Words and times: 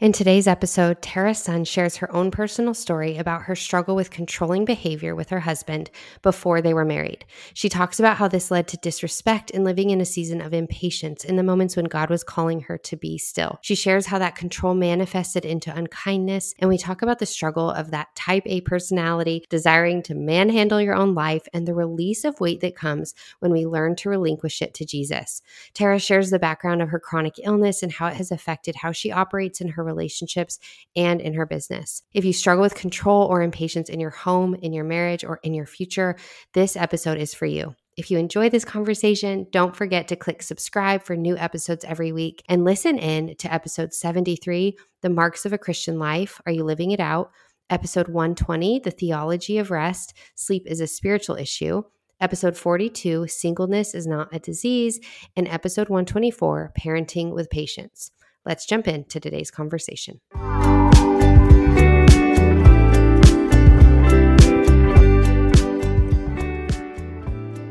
In 0.00 0.12
today's 0.12 0.46
episode, 0.46 1.02
Tara 1.02 1.34
Sun 1.34 1.64
shares 1.64 1.98
her 1.98 2.10
own 2.16 2.30
personal 2.30 2.72
story 2.72 3.18
about 3.18 3.42
her 3.42 3.54
struggle 3.54 3.94
with 3.94 4.10
controlling 4.10 4.64
behavior 4.64 5.14
with 5.14 5.28
her 5.28 5.40
husband 5.40 5.90
before 6.22 6.62
they 6.62 6.72
were 6.72 6.86
married. 6.86 7.26
She 7.52 7.68
talks 7.68 8.00
about 8.00 8.16
how 8.16 8.26
this 8.26 8.50
led 8.50 8.66
to 8.68 8.78
disrespect 8.78 9.50
and 9.50 9.62
living 9.62 9.90
in 9.90 10.00
a 10.00 10.06
season 10.06 10.40
of 10.40 10.54
impatience 10.54 11.22
in 11.22 11.36
the 11.36 11.42
moments 11.42 11.76
when 11.76 11.84
God 11.84 12.08
was 12.08 12.24
calling 12.24 12.62
her 12.62 12.78
to 12.78 12.96
be 12.96 13.18
still. 13.18 13.58
She 13.60 13.74
shares 13.74 14.06
how 14.06 14.18
that 14.20 14.36
control 14.36 14.72
manifested 14.72 15.44
into 15.44 15.76
unkindness, 15.76 16.54
and 16.58 16.70
we 16.70 16.78
talk 16.78 17.02
about 17.02 17.18
the 17.18 17.26
struggle 17.26 17.70
of 17.70 17.90
that 17.90 18.16
type 18.16 18.44
A 18.46 18.62
personality 18.62 19.44
desiring 19.50 20.02
to 20.04 20.14
manhandle 20.14 20.80
your 20.80 20.94
own 20.94 21.14
life 21.14 21.46
and 21.52 21.68
the 21.68 21.74
release 21.74 22.24
of 22.24 22.40
weight 22.40 22.62
that 22.62 22.74
comes 22.74 23.14
when 23.40 23.52
we 23.52 23.66
learn 23.66 23.96
to 23.96 24.08
relinquish 24.08 24.62
it 24.62 24.72
to 24.72 24.86
Jesus. 24.86 25.42
Tara 25.74 25.98
shares 25.98 26.30
the 26.30 26.38
background 26.38 26.80
of 26.80 26.88
her 26.88 26.98
chronic 26.98 27.34
illness 27.44 27.82
and 27.82 27.92
how 27.92 28.06
it 28.06 28.14
has 28.14 28.32
affected 28.32 28.76
how 28.76 28.92
she 28.92 29.12
operates 29.12 29.60
in 29.60 29.68
her 29.68 29.89
relationships 29.90 30.58
and 30.94 31.20
in 31.20 31.34
her 31.34 31.46
business. 31.46 32.02
If 32.12 32.24
you 32.24 32.32
struggle 32.32 32.62
with 32.62 32.74
control 32.74 33.26
or 33.26 33.42
impatience 33.42 33.88
in 33.88 34.00
your 34.00 34.10
home, 34.10 34.54
in 34.54 34.72
your 34.72 34.84
marriage, 34.84 35.24
or 35.24 35.40
in 35.42 35.54
your 35.54 35.66
future, 35.66 36.16
this 36.54 36.76
episode 36.76 37.18
is 37.18 37.34
for 37.34 37.46
you. 37.46 37.74
If 37.96 38.10
you 38.10 38.18
enjoy 38.18 38.48
this 38.48 38.64
conversation, 38.64 39.46
don't 39.50 39.76
forget 39.76 40.08
to 40.08 40.16
click 40.16 40.42
subscribe 40.42 41.02
for 41.02 41.16
new 41.16 41.36
episodes 41.36 41.84
every 41.84 42.12
week 42.12 42.42
and 42.48 42.64
listen 42.64 42.98
in 42.98 43.36
to 43.36 43.52
episode 43.52 43.92
73 43.92 44.76
The 45.02 45.10
Marks 45.10 45.44
of 45.44 45.52
a 45.52 45.58
Christian 45.58 45.98
Life. 45.98 46.40
Are 46.46 46.52
you 46.52 46.64
living 46.64 46.92
it 46.92 47.00
out? 47.00 47.30
Episode 47.68 48.08
120 48.08 48.78
The 48.78 48.90
Theology 48.90 49.58
of 49.58 49.70
Rest 49.70 50.14
Sleep 50.34 50.62
is 50.66 50.80
a 50.80 50.86
Spiritual 50.86 51.36
Issue. 51.36 51.82
Episode 52.20 52.56
42 52.56 53.26
Singleness 53.28 53.94
is 53.94 54.06
Not 54.06 54.34
a 54.34 54.38
Disease. 54.38 55.00
And 55.36 55.48
episode 55.48 55.88
124 55.88 56.72
Parenting 56.78 57.32
with 57.32 57.50
Patience. 57.50 58.12
Let's 58.46 58.64
jump 58.64 58.88
into 58.88 59.20
today's 59.20 59.50
conversation. 59.50 60.20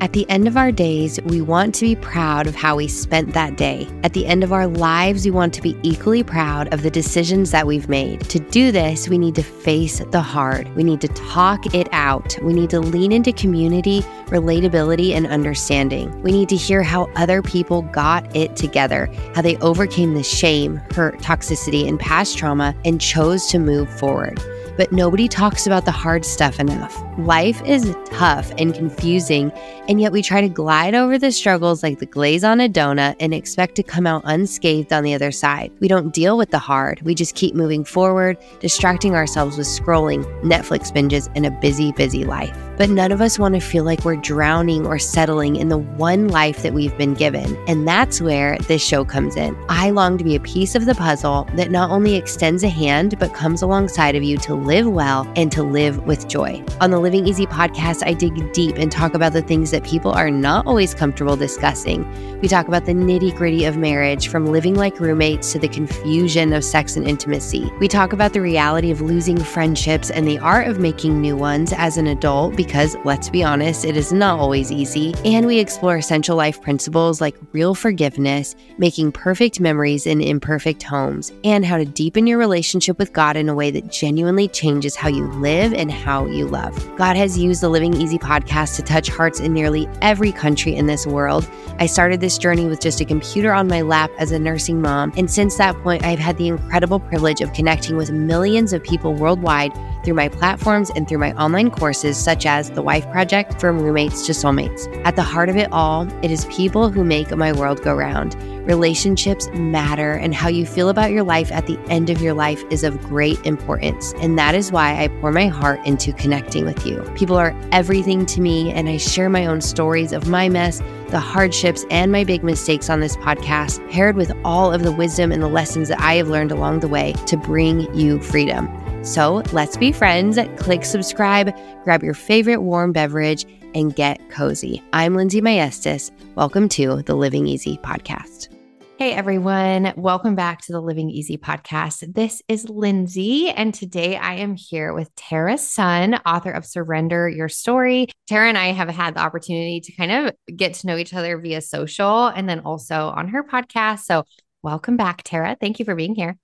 At 0.10 0.14
the 0.14 0.28
end 0.28 0.48
of 0.48 0.58
our 0.58 0.72
days, 0.72 1.22
we 1.26 1.40
want 1.40 1.76
to 1.76 1.86
be 1.86 1.96
proud 1.96 2.48
of 2.48 2.56
how 2.56 2.78
we 2.78 2.88
spent 2.88 3.32
that 3.36 3.58
day. 3.58 3.88
At 4.04 4.14
the 4.14 4.26
end 4.26 4.44
of 4.44 4.52
our 4.52 4.66
lives, 4.66 5.24
we 5.24 5.30
want 5.30 5.54
to 5.54 5.62
be 5.62 5.78
equally 5.84 6.24
proud 6.24 6.74
of 6.74 6.82
the 6.82 6.90
decisions 6.90 7.52
that 7.52 7.68
we've 7.68 7.88
made. 7.88 8.22
To 8.22 8.40
do 8.40 8.72
this, 8.72 9.08
we 9.08 9.20
need 9.20 9.36
to 9.36 9.44
face 9.44 10.00
the 10.10 10.20
hard. 10.20 10.68
We 10.76 10.84
need 10.84 11.00
to 11.02 11.10
talk 11.10 11.76
it 11.76 11.88
out. 11.92 12.36
We 12.42 12.54
need 12.54 12.72
to 12.72 12.80
lean 12.80 13.12
into 13.12 13.32
community, 13.32 14.02
relatability, 14.30 15.14
and 15.14 15.28
understanding. 15.28 16.20
We 16.24 16.32
need 16.32 16.50
to 16.50 16.56
hear 16.56 16.82
how 16.82 17.12
other 17.16 17.44
people 17.44 17.84
got 17.84 18.36
it 18.36 18.56
together, 18.56 19.12
how 19.36 19.44
they 19.44 19.58
overcame 19.58 20.16
the 20.16 20.24
shame, 20.24 20.78
hurt, 20.96 21.20
toxicity, 21.20 21.88
and 21.88 22.00
past 22.00 22.36
trauma 22.36 22.74
and 22.84 23.00
chose 23.00 23.46
to 23.50 23.60
move 23.60 23.88
forward 24.00 24.42
but 24.80 24.94
nobody 24.94 25.28
talks 25.28 25.68
about 25.68 25.84
the 25.84 25.92
hard 25.92 26.24
stuff 26.24 26.58
enough. 26.58 27.04
Life 27.18 27.62
is 27.66 27.94
tough 28.06 28.50
and 28.58 28.74
confusing, 28.74 29.52
and 29.90 30.00
yet 30.00 30.14
we 30.14 30.22
try 30.22 30.40
to 30.40 30.48
glide 30.48 30.96
over 30.96 31.18
the 31.18 31.34
struggles 31.34 31.84
like 31.84 32.00
the 32.00 32.06
glaze 32.06 32.46
on 32.46 32.62
a 32.62 32.70
donut 32.70 33.18
and 33.20 33.34
expect 33.34 33.76
to 33.76 33.84
come 33.84 34.08
out 34.08 34.22
unscathed 34.24 34.94
on 34.94 35.04
the 35.04 35.14
other 35.14 35.34
side. 35.34 35.70
We 35.82 35.90
don't 35.90 36.14
deal 36.14 36.38
with 36.38 36.52
the 36.52 36.60
hard, 36.60 37.02
we 37.02 37.14
just 37.14 37.36
keep 37.36 37.56
moving 37.56 37.84
forward, 37.84 38.38
distracting 38.62 39.16
ourselves 39.16 39.58
with 39.58 39.68
scrolling, 39.68 40.24
Netflix 40.44 40.94
binges, 40.94 41.30
and 41.36 41.46
a 41.46 41.52
busy, 41.52 41.92
busy 41.92 42.24
life. 42.24 42.58
But 42.78 42.90
none 42.90 43.12
of 43.12 43.20
us 43.20 43.38
want 43.38 43.56
to 43.56 43.60
feel 43.60 43.84
like 43.84 44.06
we're 44.06 44.16
drowning 44.16 44.88
or 44.88 44.98
settling 44.98 45.58
in 45.58 45.68
the 45.68 45.78
one 45.78 46.30
life 46.30 46.64
that 46.64 46.74
we've 46.74 46.98
been 46.98 47.14
given. 47.14 47.58
And 47.68 47.86
that's 47.86 48.22
where 48.22 48.58
this 48.60 48.82
show 48.82 49.04
comes 49.04 49.36
in. 49.36 49.54
I 49.68 49.90
long 49.90 50.18
to 50.18 50.24
be 50.24 50.38
a 50.38 50.40
piece 50.40 50.76
of 50.76 50.86
the 50.86 50.96
puzzle 50.96 51.46
that 51.56 51.72
not 51.72 51.92
only 51.92 52.16
extends 52.16 52.64
a 52.64 52.70
hand, 52.70 53.20
but 53.20 53.34
comes 53.34 53.62
alongside 53.62 54.16
of 54.16 54.24
you 54.24 54.38
to 54.38 54.56
live 54.70 54.88
well 54.88 55.28
and 55.36 55.52
to 55.52 55.64
live 55.64 56.06
with 56.06 56.28
joy. 56.28 56.64
On 56.80 56.92
the 56.92 57.00
Living 57.00 57.28
Easy 57.28 57.48
podcast, 57.48 58.06
I 58.06 58.14
dig 58.14 58.54
deep 58.54 58.76
and 58.76 58.92
talk 58.92 59.16
about 59.16 59.34
the 59.34 59.42
things 59.42 59.72
that 59.72 59.84
people 59.84 60.12
are 60.12 60.30
not 60.30 60.68
always 60.68 60.94
comfortable 60.94 61.36
discussing. 61.36 62.06
We 62.40 62.48
talk 62.48 62.68
about 62.68 62.86
the 62.86 62.94
nitty 62.94 63.36
gritty 63.36 63.66
of 63.66 63.78
marriage, 63.78 64.28
from 64.28 64.46
living 64.46 64.76
like 64.76 65.00
roommates 65.00 65.52
to 65.54 65.60
the 65.60 65.68
confusion 65.68 66.54
of 66.54 66.64
sex 66.64 66.96
and 66.96 67.08
intimacy. 67.08 67.72
We 67.80 67.88
talk 67.88 68.14
about 68.14 68.34
the 68.34 68.42
reality 68.42 68.92
of 68.92 69.02
losing 69.02 69.40
friendships 69.40 70.12
and 70.12 70.28
the 70.28 70.38
art 70.38 70.68
of 70.68 70.80
making 70.80 71.20
new 71.20 71.36
ones 71.36 71.74
as 71.76 71.98
an 71.98 72.06
adult 72.06 72.56
because, 72.56 72.96
let's 73.04 73.28
be 73.28 73.44
honest, 73.44 73.86
it 73.86 73.98
is 73.98 74.14
not 74.14 74.40
always 74.40 74.72
easy. 74.72 75.16
And 75.26 75.48
we 75.48 75.58
explore 75.58 75.98
essential 75.98 76.38
life 76.38 76.62
principles 76.62 77.20
like 77.20 77.36
real 77.54 77.74
forgiveness, 77.74 78.56
making 78.78 79.14
perfect 79.14 79.60
memories 79.60 80.06
in 80.06 80.22
imperfect 80.22 80.84
homes, 80.84 81.32
and 81.44 81.66
how 81.66 81.78
to 81.78 81.86
deepen 81.86 82.28
your 82.28 82.38
relationship 82.38 83.00
with 83.00 83.14
God 83.14 83.36
in 83.36 83.50
a 83.50 83.56
way 83.56 83.72
that 83.72 83.92
genuinely 83.92 84.48
changes 84.60 84.96
how 84.96 85.08
you 85.08 85.26
live 85.34 85.74
and 85.74 85.90
how 85.92 86.26
you 86.26 86.46
love. 86.46 86.74
God 86.98 87.16
has 87.16 87.38
used 87.38 87.62
the 87.62 87.70
Living 87.70 87.94
Easy 87.96 88.20
podcast 88.20 88.76
to 88.76 88.82
touch 88.82 89.08
hearts 89.08 89.40
in 89.40 89.54
nearly 89.54 89.88
every 90.02 90.34
country 90.34 90.76
in 90.76 90.86
this 90.86 91.08
world. 91.08 91.50
I 91.80 91.86
started 91.86 92.20
this 92.20 92.38
journey 92.38 92.66
with 92.66 92.82
just 92.82 93.00
a 93.00 93.06
computer 93.06 93.54
on 93.54 93.70
my 93.70 93.82
lap 93.82 94.12
as 94.20 94.34
a 94.34 94.40
nursing 94.40 94.82
mom, 94.82 95.14
and 95.16 95.32
since 95.32 95.58
that 95.58 95.82
point, 95.82 96.04
I've 96.04 96.20
had 96.20 96.38
the 96.38 96.50
incredible 96.50 97.00
privilege 97.00 97.40
of 97.40 97.54
connecting 97.54 97.96
with 97.96 98.12
millions 98.12 98.74
of 98.74 98.84
people 98.84 99.14
worldwide 99.14 99.72
through 100.04 100.14
my 100.14 100.30
platforms 100.30 100.92
and 100.96 101.08
through 101.08 101.18
my 101.18 101.34
online 101.34 101.72
courses, 101.72 102.18
such 102.18 102.46
as 102.46 102.72
The 102.72 102.82
Wife 102.82 103.10
Project 103.12 103.60
From 103.60 103.80
Roommates 103.80 104.26
to 104.26 104.32
Soulmates. 104.32 104.88
At 105.06 105.16
the 105.16 105.24
heart 105.24 105.50
of 105.50 105.58
it 105.58 105.70
all, 105.72 106.08
it 106.24 106.32
is 106.32 106.46
people 106.46 106.90
who 106.90 107.04
make 107.04 107.36
my 107.36 107.52
world 107.54 107.82
go 107.82 107.96
round. 107.96 108.36
Relationships 108.68 109.50
matter, 109.54 110.14
and 110.14 110.36
how 110.36 110.48
you 110.48 110.66
feel 110.66 110.90
about 110.90 111.12
your 111.12 111.24
life 111.24 111.52
at 111.52 111.66
the 111.66 111.80
end 111.90 112.10
of 112.10 112.22
your 112.22 112.34
life 112.34 112.64
is 112.70 112.84
of 112.84 113.02
great 113.02 113.44
importance. 113.46 114.14
And 114.18 114.38
that 114.38 114.54
is 114.54 114.72
why 114.72 115.02
I 115.02 115.08
pour 115.08 115.32
my 115.32 115.48
heart 115.48 115.80
into 115.86 116.14
connecting 116.14 116.66
with 116.66 116.86
you. 116.86 117.02
People 117.16 117.36
are 117.36 117.56
everything 117.72 118.26
to 118.28 118.42
me, 118.42 118.72
and 118.72 118.88
I 118.88 118.98
share 118.98 119.30
my 119.30 119.46
own 119.46 119.62
stories 119.62 120.12
of 120.12 120.28
my 120.28 120.50
mess, 120.50 120.82
the 121.08 121.20
hardships, 121.20 121.84
and 121.90 122.12
my 122.12 122.24
big 122.24 122.44
mistakes 122.44 122.90
on 122.90 123.00
this 123.00 123.18
podcast, 123.18 123.90
paired 123.90 124.16
with 124.16 124.32
all 124.46 124.72
of 124.72 124.84
the 124.84 124.92
wisdom 124.92 125.32
and 125.32 125.42
the 125.42 125.48
lessons 125.48 125.88
that 125.90 126.00
I 126.00 126.16
have 126.16 126.30
learned 126.30 126.52
along 126.52 126.82
the 126.82 126.88
way 126.88 127.14
to 127.26 127.38
bring 127.38 127.92
you 127.96 128.22
freedom. 128.22 128.68
So 129.04 129.44
let's 129.54 129.78
be 129.78 129.94
friends. 129.94 130.38
Click 130.58 130.84
subscribe, 130.84 131.56
grab 131.86 132.04
your 132.04 132.14
favorite 132.14 132.62
warm 132.62 132.92
beverage, 132.92 133.46
and 133.74 133.96
get 133.96 134.30
cozy. 134.30 134.84
I'm 134.92 135.16
Lindsey 135.16 135.42
Maestas. 135.42 136.12
Welcome 136.36 136.68
to 136.70 137.02
the 137.04 137.16
Living 137.16 137.48
Easy 137.48 137.78
podcast. 137.78 138.50
Hey 138.98 139.14
everyone, 139.14 139.94
welcome 139.96 140.36
back 140.36 140.60
to 140.64 140.74
the 140.74 140.82
Living 140.82 141.10
Easy 141.10 141.38
podcast. 141.38 142.14
This 142.14 142.42
is 142.50 142.68
Lindsey, 142.68 143.50
and 143.50 143.74
today 143.74 144.18
I 144.18 144.34
am 144.34 144.58
here 144.58 144.94
with 144.94 145.16
Tara 145.16 145.58
Sun, 145.58 146.16
author 146.26 146.52
of 146.52 146.66
Surrender 146.66 147.30
Your 147.30 147.48
Story. 147.48 148.10
Tara 148.28 148.50
and 148.50 148.58
I 148.58 148.74
have 148.74 148.90
had 148.90 149.16
the 149.16 149.22
opportunity 149.22 149.80
to 149.80 149.94
kind 149.94 150.12
of 150.12 150.34
get 150.58 150.74
to 150.74 150.88
know 150.88 150.98
each 150.98 151.14
other 151.14 151.38
via 151.40 151.62
social 151.62 152.28
and 152.28 152.50
then 152.50 152.60
also 152.60 153.08
on 153.08 153.30
her 153.30 153.46
podcast. 153.46 154.00
So, 154.00 154.26
welcome 154.62 154.98
back, 154.98 155.24
Tara. 155.24 155.56
Thank 155.58 155.80
you 155.80 155.86
for 155.86 155.96
being 155.96 156.16
here. 156.16 156.38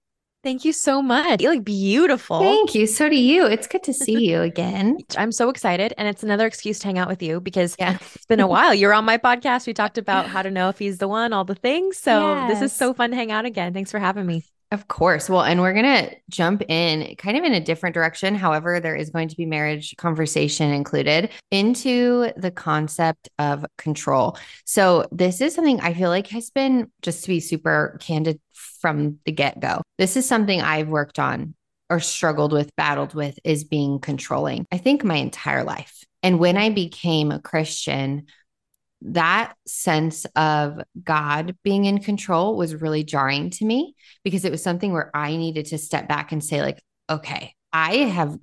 Thank 0.45 0.63
you 0.63 0.73
so 0.73 1.01
much. 1.01 1.41
You 1.41 1.49
look 1.49 1.65
beautiful. 1.65 2.39
Thank 2.39 2.75
you. 2.75 2.85
So 2.85 3.09
do 3.09 3.15
you. 3.15 3.47
It's 3.47 3.65
good 3.65 3.81
to 3.81 3.93
see 4.05 4.29
you 4.29 4.41
again. 4.41 4.99
I'm 5.17 5.31
so 5.31 5.49
excited. 5.49 5.91
And 5.97 6.07
it's 6.07 6.21
another 6.21 6.45
excuse 6.45 6.77
to 6.79 6.85
hang 6.85 6.99
out 6.99 7.07
with 7.07 7.23
you 7.23 7.41
because 7.41 7.75
yeah. 7.79 7.97
it's 8.13 8.27
been 8.27 8.39
a 8.39 8.45
while. 8.55 8.71
You're 8.71 8.93
on 8.93 9.05
my 9.05 9.17
podcast. 9.17 9.65
We 9.65 9.73
talked 9.73 9.97
about 9.97 10.27
how 10.27 10.43
to 10.43 10.51
know 10.51 10.69
if 10.69 10.77
he's 10.77 10.99
the 10.99 11.07
one, 11.07 11.33
all 11.33 11.45
the 11.45 11.55
things. 11.55 11.97
So 11.97 12.35
yes. 12.35 12.51
this 12.51 12.71
is 12.71 12.77
so 12.77 12.93
fun 12.93 13.09
to 13.09 13.15
hang 13.15 13.31
out 13.31 13.45
again. 13.45 13.73
Thanks 13.73 13.89
for 13.89 13.97
having 13.97 14.27
me. 14.27 14.43
Of 14.71 14.87
course. 14.87 15.29
Well, 15.29 15.41
and 15.41 15.61
we're 15.61 15.73
going 15.73 15.85
to 15.85 16.15
jump 16.29 16.61
in 16.67 17.15
kind 17.15 17.37
of 17.37 17.43
in 17.43 17.53
a 17.53 17.59
different 17.59 17.95
direction. 17.95 18.35
However, 18.35 18.79
there 18.79 18.95
is 18.95 19.09
going 19.09 19.29
to 19.29 19.35
be 19.35 19.47
marriage 19.47 19.95
conversation 19.97 20.71
included 20.71 21.31
into 21.49 22.31
the 22.37 22.51
concept 22.51 23.29
of 23.39 23.65
control. 23.77 24.37
So, 24.65 25.05
this 25.11 25.39
is 25.39 25.55
something 25.55 25.79
I 25.81 25.93
feel 25.93 26.09
like 26.09 26.27
has 26.27 26.49
been, 26.49 26.91
just 27.03 27.23
to 27.23 27.29
be 27.29 27.39
super 27.39 27.97
candid 28.01 28.39
from 28.85 29.17
the 29.25 29.31
get 29.31 29.59
go, 29.59 29.81
this 29.97 30.15
is 30.15 30.27
something 30.27 30.61
I've 30.61 30.89
worked 30.89 31.17
on 31.17 31.55
or 31.89 31.99
struggled 31.99 32.53
with, 32.53 32.69
battled 32.75 33.15
with, 33.15 33.39
is 33.43 33.63
being 33.63 33.97
controlling. 33.97 34.67
I 34.71 34.77
think 34.77 35.03
my 35.03 35.15
entire 35.15 35.63
life. 35.63 36.03
And 36.21 36.37
when 36.37 36.55
I 36.55 36.69
became 36.69 37.31
a 37.31 37.39
Christian, 37.39 38.27
that 39.01 39.55
sense 39.65 40.27
of 40.35 40.79
God 41.03 41.55
being 41.63 41.85
in 41.85 41.97
control 41.97 42.55
was 42.55 42.75
really 42.75 43.03
jarring 43.03 43.49
to 43.49 43.65
me 43.65 43.95
because 44.23 44.45
it 44.45 44.51
was 44.51 44.61
something 44.61 44.93
where 44.93 45.09
I 45.15 45.35
needed 45.35 45.65
to 45.67 45.79
step 45.79 46.07
back 46.07 46.31
and 46.31 46.43
say, 46.43 46.61
like, 46.61 46.79
okay, 47.09 47.55
I 47.73 47.95
have 47.95 48.37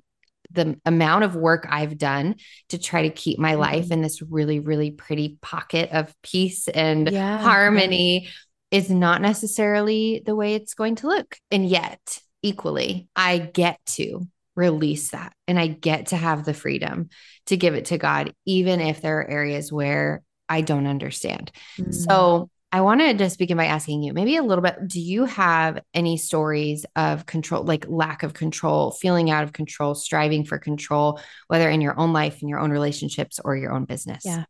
the 0.51 0.77
amount 0.85 1.23
of 1.23 1.37
work 1.37 1.69
I've 1.71 1.99
done 1.99 2.35
to 2.71 2.79
try 2.79 3.03
to 3.03 3.11
keep 3.11 3.39
my 3.39 3.55
life 3.55 3.85
mm-hmm. 3.85 3.93
in 3.93 4.03
this 4.03 4.21
really, 4.23 4.59
really 4.59 4.91
pretty 4.91 5.39
pocket 5.41 5.91
of 5.93 6.13
peace 6.21 6.67
and 6.67 7.09
yeah, 7.09 7.39
harmony 7.39 8.29
is 8.73 8.91
not 8.91 9.21
necessarily 9.21 10.23
the 10.25 10.35
way 10.35 10.55
it's 10.55 10.75
going 10.75 10.97
to 10.97 11.07
look. 11.07 11.37
And 11.51 11.69
yet, 11.69 12.19
equally, 12.43 13.07
I 13.15 13.39
get 13.39 13.79
to 13.87 14.27
release 14.57 15.11
that 15.11 15.35
and 15.47 15.59
I 15.59 15.67
get 15.67 16.09
to 16.09 16.17
have 16.17 16.45
the 16.45 16.55
freedom 16.55 17.11
to 17.47 17.57
give 17.57 17.75
it 17.75 17.87
to 17.87 17.99
God, 17.99 18.35
even 18.47 18.81
if 18.81 19.03
there 19.03 19.21
are 19.21 19.31
areas 19.31 19.71
where 19.71 20.23
I 20.49 20.63
don't 20.63 20.87
understand. 20.87 21.53
Mm. 21.79 21.95
So 21.95 22.51
I 22.75 22.81
want 22.81 23.03
to 23.03 23.13
just 23.13 23.39
begin 23.39 23.59
by 23.59 23.67
asking 23.67 24.03
you 24.03 24.15
maybe 24.15 24.37
a 24.37 24.43
little 24.43 24.63
bit 24.63 24.89
do 24.89 25.01
you 25.01 25.27
have 25.27 25.79
any 25.93 26.17
stories 26.17 26.87
of 26.97 27.27
control, 27.27 27.65
like 27.65 27.87
lack 27.87 28.23
of 28.23 28.33
control, 28.33 28.91
feeling 28.91 29.31
out 29.31 29.45
of 29.45 29.53
control, 29.53 29.95
striving 29.95 30.45
for 30.47 30.59
control, 30.59 31.21
whether 31.49 31.69
in 31.69 31.83
your 31.83 31.99
own 32.01 32.15
life, 32.15 32.41
in 32.41 32.49
your 32.49 32.59
own 32.59 32.71
relationships, 32.71 33.39
or 33.45 33.55
your 33.55 33.73
own 33.73 33.85
business? 33.85 34.25
Yeah. 34.25 34.45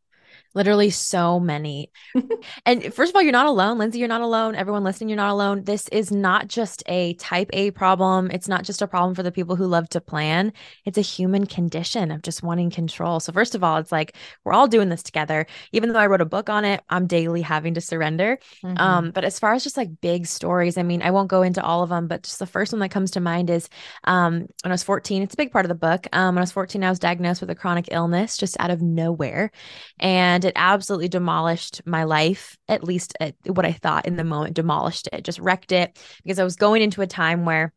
Literally 0.54 0.90
so 0.90 1.40
many. 1.40 1.90
and 2.66 2.92
first 2.92 3.10
of 3.10 3.16
all, 3.16 3.22
you're 3.22 3.32
not 3.32 3.46
alone. 3.46 3.78
Lindsey, 3.78 3.98
you're 3.98 4.08
not 4.08 4.20
alone. 4.20 4.54
Everyone 4.54 4.84
listening, 4.84 5.08
you're 5.08 5.16
not 5.16 5.32
alone. 5.32 5.64
This 5.64 5.88
is 5.88 6.10
not 6.10 6.48
just 6.48 6.82
a 6.86 7.14
type 7.14 7.50
A 7.52 7.70
problem. 7.70 8.30
It's 8.30 8.48
not 8.48 8.64
just 8.64 8.82
a 8.82 8.86
problem 8.86 9.14
for 9.14 9.22
the 9.22 9.32
people 9.32 9.56
who 9.56 9.66
love 9.66 9.88
to 9.90 10.00
plan. 10.00 10.52
It's 10.84 10.98
a 10.98 11.02
human 11.02 11.46
condition 11.46 12.10
of 12.10 12.22
just 12.22 12.42
wanting 12.42 12.70
control. 12.70 13.20
So, 13.20 13.32
first 13.32 13.54
of 13.54 13.64
all, 13.64 13.78
it's 13.78 13.92
like 13.92 14.16
we're 14.44 14.52
all 14.52 14.66
doing 14.68 14.88
this 14.88 15.02
together. 15.02 15.46
Even 15.72 15.92
though 15.92 16.00
I 16.00 16.06
wrote 16.06 16.20
a 16.20 16.26
book 16.26 16.48
on 16.48 16.64
it, 16.64 16.82
I'm 16.90 17.06
daily 17.06 17.42
having 17.42 17.74
to 17.74 17.80
surrender. 17.80 18.38
Mm-hmm. 18.64 18.78
Um, 18.78 19.10
but 19.10 19.24
as 19.24 19.38
far 19.38 19.54
as 19.54 19.64
just 19.64 19.76
like 19.76 20.00
big 20.00 20.26
stories, 20.26 20.76
I 20.76 20.82
mean, 20.82 21.02
I 21.02 21.10
won't 21.10 21.28
go 21.28 21.42
into 21.42 21.62
all 21.62 21.82
of 21.82 21.88
them, 21.88 22.08
but 22.08 22.24
just 22.24 22.38
the 22.38 22.46
first 22.46 22.72
one 22.72 22.80
that 22.80 22.90
comes 22.90 23.12
to 23.12 23.20
mind 23.20 23.50
is 23.50 23.68
um, 24.04 24.46
when 24.62 24.70
I 24.70 24.70
was 24.70 24.82
14, 24.82 25.22
it's 25.22 25.34
a 25.34 25.36
big 25.36 25.52
part 25.52 25.64
of 25.64 25.68
the 25.68 25.74
book. 25.74 26.06
Um, 26.12 26.34
when 26.34 26.38
I 26.38 26.42
was 26.42 26.52
14, 26.52 26.84
I 26.84 26.90
was 26.90 26.98
diagnosed 26.98 27.40
with 27.40 27.50
a 27.50 27.54
chronic 27.54 27.88
illness 27.90 28.36
just 28.36 28.56
out 28.60 28.70
of 28.70 28.82
nowhere. 28.82 29.50
And 29.98 30.41
and 30.42 30.50
it 30.50 30.52
absolutely 30.56 31.08
demolished 31.08 31.80
my 31.86 32.04
life 32.04 32.56
at 32.68 32.84
least 32.84 33.14
at 33.20 33.34
what 33.46 33.66
i 33.66 33.72
thought 33.72 34.06
in 34.06 34.16
the 34.16 34.24
moment 34.24 34.54
demolished 34.54 35.08
it 35.12 35.24
just 35.24 35.38
wrecked 35.38 35.72
it 35.72 35.98
because 36.22 36.38
i 36.38 36.44
was 36.44 36.56
going 36.56 36.82
into 36.82 37.02
a 37.02 37.06
time 37.06 37.44
where 37.44 37.72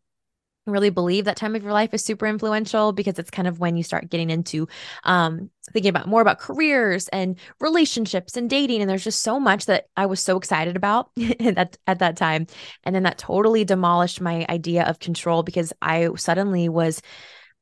I 0.67 0.71
really 0.71 0.89
believe 0.89 1.25
that 1.25 1.37
time 1.37 1.55
of 1.55 1.61
your 1.61 1.73
life 1.73 1.93
is 1.93 2.03
super 2.03 2.25
influential 2.25 2.91
because 2.91 3.19
it's 3.19 3.29
kind 3.29 3.47
of 3.47 3.59
when 3.59 3.77
you 3.77 3.83
start 3.83 4.09
getting 4.09 4.31
into 4.31 4.67
um, 5.03 5.51
thinking 5.71 5.89
about 5.89 6.07
more 6.07 6.21
about 6.21 6.39
careers 6.39 7.07
and 7.09 7.37
relationships 7.59 8.35
and 8.35 8.49
dating 8.49 8.81
and 8.81 8.89
there's 8.89 9.03
just 9.03 9.21
so 9.21 9.39
much 9.39 9.67
that 9.67 9.85
I 9.95 10.07
was 10.07 10.19
so 10.19 10.37
excited 10.37 10.75
about 10.75 11.11
at, 11.39 11.77
at 11.85 11.99
that 11.99 12.17
time. 12.17 12.47
And 12.83 12.95
then 12.95 13.03
that 13.03 13.19
totally 13.19 13.63
demolished 13.63 14.21
my 14.21 14.43
idea 14.49 14.85
of 14.85 14.97
control 14.97 15.43
because 15.43 15.71
I 15.83 16.09
suddenly 16.15 16.67
was 16.67 16.99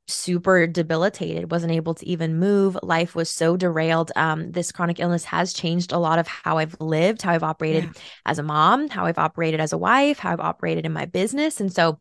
super 0.08 0.68
debilitated 0.68 1.50
wasn't 1.50 1.72
able 1.72 1.94
to 1.94 2.06
even 2.06 2.38
move 2.38 2.78
life 2.84 3.16
was 3.16 3.30
so 3.30 3.56
derailed 3.56 4.12
um, 4.16 4.52
this 4.52 4.72
chronic 4.72 5.00
illness 5.00 5.24
has 5.24 5.54
changed 5.54 5.92
a 5.92 5.98
lot 5.98 6.20
of 6.20 6.28
how 6.28 6.58
i've 6.58 6.76
lived 6.82 7.22
how 7.22 7.32
i've 7.32 7.44
operated 7.44 7.86
yeah. 7.86 7.92
as 8.26 8.38
a 8.38 8.44
mom 8.44 8.90
how 8.90 9.06
i've 9.06 9.18
operated 9.18 9.62
as 9.62 9.72
a 9.72 9.78
wife 9.78 10.20
how 10.20 10.32
i've 10.32 10.42
operated 10.42 10.86
in 10.86 10.92
my 10.92 11.06
business 11.06 11.62
and 11.62 11.72
so 11.72 12.00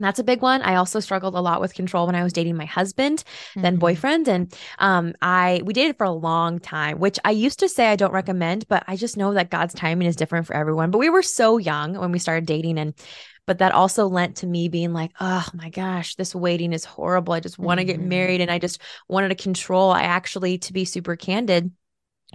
that's 0.00 0.18
a 0.18 0.24
big 0.24 0.42
one. 0.42 0.60
I 0.62 0.74
also 0.74 0.98
struggled 0.98 1.34
a 1.34 1.40
lot 1.40 1.60
with 1.60 1.74
control 1.74 2.06
when 2.06 2.16
I 2.16 2.24
was 2.24 2.32
dating 2.32 2.56
my 2.56 2.64
husband, 2.64 3.22
mm-hmm. 3.50 3.62
then 3.62 3.76
boyfriend, 3.76 4.28
and 4.28 4.52
um, 4.78 5.14
I 5.22 5.62
we 5.64 5.72
dated 5.72 5.96
for 5.96 6.04
a 6.04 6.10
long 6.10 6.58
time, 6.58 6.98
which 6.98 7.18
I 7.24 7.30
used 7.30 7.60
to 7.60 7.68
say 7.68 7.86
I 7.86 7.96
don't 7.96 8.12
recommend, 8.12 8.66
but 8.66 8.82
I 8.88 8.96
just 8.96 9.16
know 9.16 9.34
that 9.34 9.50
God's 9.50 9.74
timing 9.74 10.08
is 10.08 10.16
different 10.16 10.46
for 10.46 10.56
everyone. 10.56 10.90
But 10.90 10.98
we 10.98 11.10
were 11.10 11.22
so 11.22 11.58
young 11.58 11.96
when 11.96 12.10
we 12.10 12.18
started 12.18 12.46
dating, 12.46 12.78
and 12.78 12.94
but 13.46 13.58
that 13.58 13.72
also 13.72 14.06
lent 14.06 14.36
to 14.36 14.46
me 14.46 14.68
being 14.68 14.92
like, 14.92 15.12
oh 15.20 15.46
my 15.54 15.70
gosh, 15.70 16.14
this 16.14 16.34
waiting 16.34 16.72
is 16.72 16.84
horrible. 16.84 17.34
I 17.34 17.40
just 17.40 17.58
want 17.58 17.80
to 17.80 17.86
mm-hmm. 17.86 18.00
get 18.00 18.08
married 18.08 18.40
and 18.40 18.50
I 18.50 18.58
just 18.58 18.80
wanted 19.08 19.28
to 19.28 19.34
control. 19.34 19.90
I 19.90 20.02
actually, 20.02 20.58
to 20.58 20.72
be 20.72 20.84
super 20.84 21.16
candid, 21.16 21.70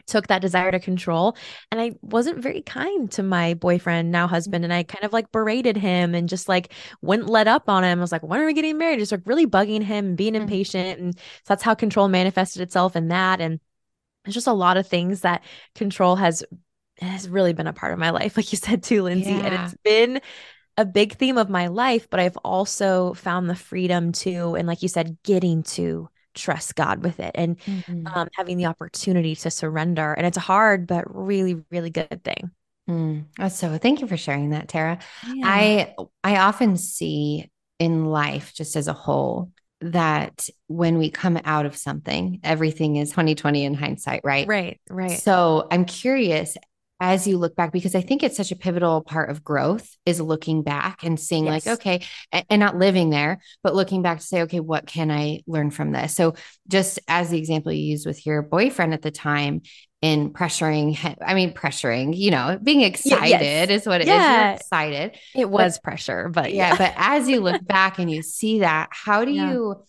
took 0.07 0.27
that 0.27 0.41
desire 0.41 0.71
to 0.71 0.79
control 0.79 1.35
and 1.71 1.81
I 1.81 1.91
wasn't 2.01 2.41
very 2.41 2.61
kind 2.61 3.11
to 3.11 3.23
my 3.23 3.53
boyfriend, 3.53 4.11
now 4.11 4.27
husband. 4.27 4.63
And 4.63 4.73
I 4.73 4.83
kind 4.83 5.03
of 5.03 5.11
like 5.11 5.31
berated 5.31 5.77
him 5.77 6.15
and 6.15 6.29
just 6.29 6.47
like 6.47 6.73
wouldn't 7.01 7.29
let 7.29 7.47
up 7.47 7.67
on 7.67 7.83
him. 7.83 7.99
I 7.99 8.01
was 8.01 8.11
like, 8.11 8.23
when 8.23 8.39
are 8.39 8.45
we 8.45 8.53
getting 8.53 8.77
married? 8.77 8.99
Just 8.99 9.11
like 9.11 9.23
really 9.25 9.47
bugging 9.47 9.83
him 9.83 10.05
and 10.05 10.17
being 10.17 10.33
mm-hmm. 10.33 10.43
impatient. 10.43 10.99
And 10.99 11.17
so 11.17 11.23
that's 11.47 11.63
how 11.63 11.73
control 11.73 12.07
manifested 12.07 12.61
itself 12.61 12.95
in 12.95 13.09
that. 13.09 13.41
And 13.41 13.59
it's 14.25 14.33
just 14.33 14.47
a 14.47 14.53
lot 14.53 14.77
of 14.77 14.87
things 14.87 15.21
that 15.21 15.43
control 15.75 16.15
has 16.15 16.43
has 17.01 17.29
really 17.29 17.53
been 17.53 17.67
a 17.67 17.73
part 17.73 17.93
of 17.93 17.99
my 17.99 18.09
life, 18.09 18.35
like 18.37 18.51
you 18.51 18.57
said 18.57 18.83
too, 18.83 19.03
Lindsey. 19.03 19.31
Yeah. 19.31 19.45
And 19.45 19.55
it's 19.55 19.75
been 19.83 20.21
a 20.77 20.85
big 20.85 21.13
theme 21.13 21.37
of 21.37 21.49
my 21.49 21.67
life, 21.67 22.09
but 22.09 22.19
I've 22.19 22.37
also 22.37 23.13
found 23.13 23.49
the 23.49 23.55
freedom 23.55 24.11
to, 24.13 24.55
and 24.55 24.67
like 24.67 24.81
you 24.81 24.87
said, 24.87 25.17
getting 25.23 25.63
to 25.63 26.09
trust 26.35 26.75
God 26.75 27.03
with 27.03 27.19
it 27.19 27.31
and 27.35 27.59
mm-hmm. 27.59 28.07
um, 28.07 28.29
having 28.33 28.57
the 28.57 28.67
opportunity 28.67 29.35
to 29.35 29.51
surrender. 29.51 30.13
And 30.13 30.25
it's 30.25 30.37
a 30.37 30.41
hard, 30.41 30.87
but 30.87 31.03
really, 31.13 31.61
really 31.69 31.89
good 31.89 32.23
thing. 32.23 32.51
Mm. 32.89 33.51
So 33.51 33.77
thank 33.77 34.01
you 34.01 34.07
for 34.07 34.17
sharing 34.17 34.51
that, 34.51 34.67
Tara. 34.67 34.99
Yeah. 35.31 35.45
I 35.45 35.95
I 36.23 36.37
often 36.37 36.75
see 36.75 37.51
in 37.77 38.05
life, 38.05 38.53
just 38.55 38.75
as 38.75 38.87
a 38.87 38.93
whole, 38.93 39.51
that 39.81 40.49
when 40.67 40.97
we 40.97 41.09
come 41.09 41.39
out 41.45 41.65
of 41.65 41.77
something, 41.77 42.39
everything 42.43 42.97
is 42.97 43.11
2020 43.11 43.63
in 43.63 43.73
hindsight, 43.73 44.21
right? 44.23 44.47
Right, 44.47 44.81
right. 44.89 45.19
So 45.19 45.67
I'm 45.71 45.85
curious 45.85 46.57
as 46.99 47.27
you 47.27 47.37
look 47.37 47.55
back 47.55 47.71
because 47.71 47.95
i 47.95 48.01
think 48.01 48.23
it's 48.23 48.37
such 48.37 48.51
a 48.51 48.55
pivotal 48.55 49.01
part 49.01 49.29
of 49.29 49.43
growth 49.43 49.95
is 50.05 50.19
looking 50.19 50.61
back 50.63 51.03
and 51.03 51.19
seeing 51.19 51.45
yes. 51.45 51.65
like 51.65 51.79
okay 51.79 52.05
and, 52.31 52.59
not 52.59 52.77
living 52.77 53.09
there 53.09 53.39
but 53.63 53.73
looking 53.73 54.01
back 54.01 54.19
to 54.19 54.25
say 54.25 54.41
okay 54.41 54.59
what 54.59 54.85
can 54.85 55.09
i 55.09 55.41
learn 55.47 55.71
from 55.71 55.91
this 55.91 56.15
so 56.15 56.33
just 56.67 56.99
as 57.07 57.29
the 57.29 57.37
example 57.37 57.71
you 57.71 57.83
used 57.83 58.05
with 58.05 58.25
your 58.25 58.41
boyfriend 58.41 58.93
at 58.93 59.01
the 59.01 59.11
time 59.11 59.61
in 60.01 60.31
pressuring 60.31 60.97
i 61.25 61.33
mean 61.33 61.53
pressuring 61.53 62.15
you 62.15 62.31
know 62.31 62.57
being 62.61 62.81
excited 62.81 63.41
yes. 63.41 63.69
is 63.69 63.87
what 63.87 64.01
it 64.01 64.07
yeah. 64.07 64.53
is. 64.53 64.59
Excited 64.61 65.17
it 65.35 65.49
was 65.49 65.77
but, 65.77 65.83
pressure 65.83 66.29
but 66.29 66.53
yeah. 66.53 66.71
yeah 66.71 66.77
but 66.77 66.93
as 66.97 67.27
you 67.27 67.41
look 67.41 67.65
back 67.65 67.99
and 67.99 68.09
you 68.09 68.21
see 68.21 68.59
that 68.59 68.89
how 68.91 69.25
do 69.25 69.31
yeah. 69.33 69.51
you 69.51 69.85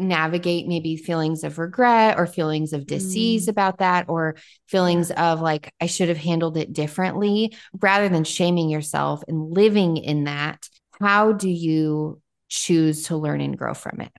navigate 0.00 0.66
maybe 0.66 0.96
feelings 0.96 1.44
of 1.44 1.58
regret 1.58 2.18
or 2.18 2.26
feelings 2.26 2.72
of 2.72 2.86
disease 2.86 3.46
mm. 3.46 3.50
about 3.50 3.78
that 3.78 4.08
or 4.08 4.36
feelings 4.66 5.10
of 5.10 5.40
like 5.40 5.72
I 5.80 5.86
should 5.86 6.08
have 6.08 6.18
handled 6.18 6.56
it 6.56 6.72
differently 6.72 7.54
rather 7.80 8.08
than 8.08 8.24
shaming 8.24 8.68
yourself 8.68 9.22
and 9.28 9.52
living 9.52 9.96
in 9.96 10.24
that 10.24 10.68
how 11.00 11.32
do 11.32 11.48
you 11.48 12.20
choose 12.48 13.04
to 13.04 13.16
learn 13.16 13.40
and 13.40 13.56
grow 13.56 13.74
from 13.74 14.00
it 14.00 14.12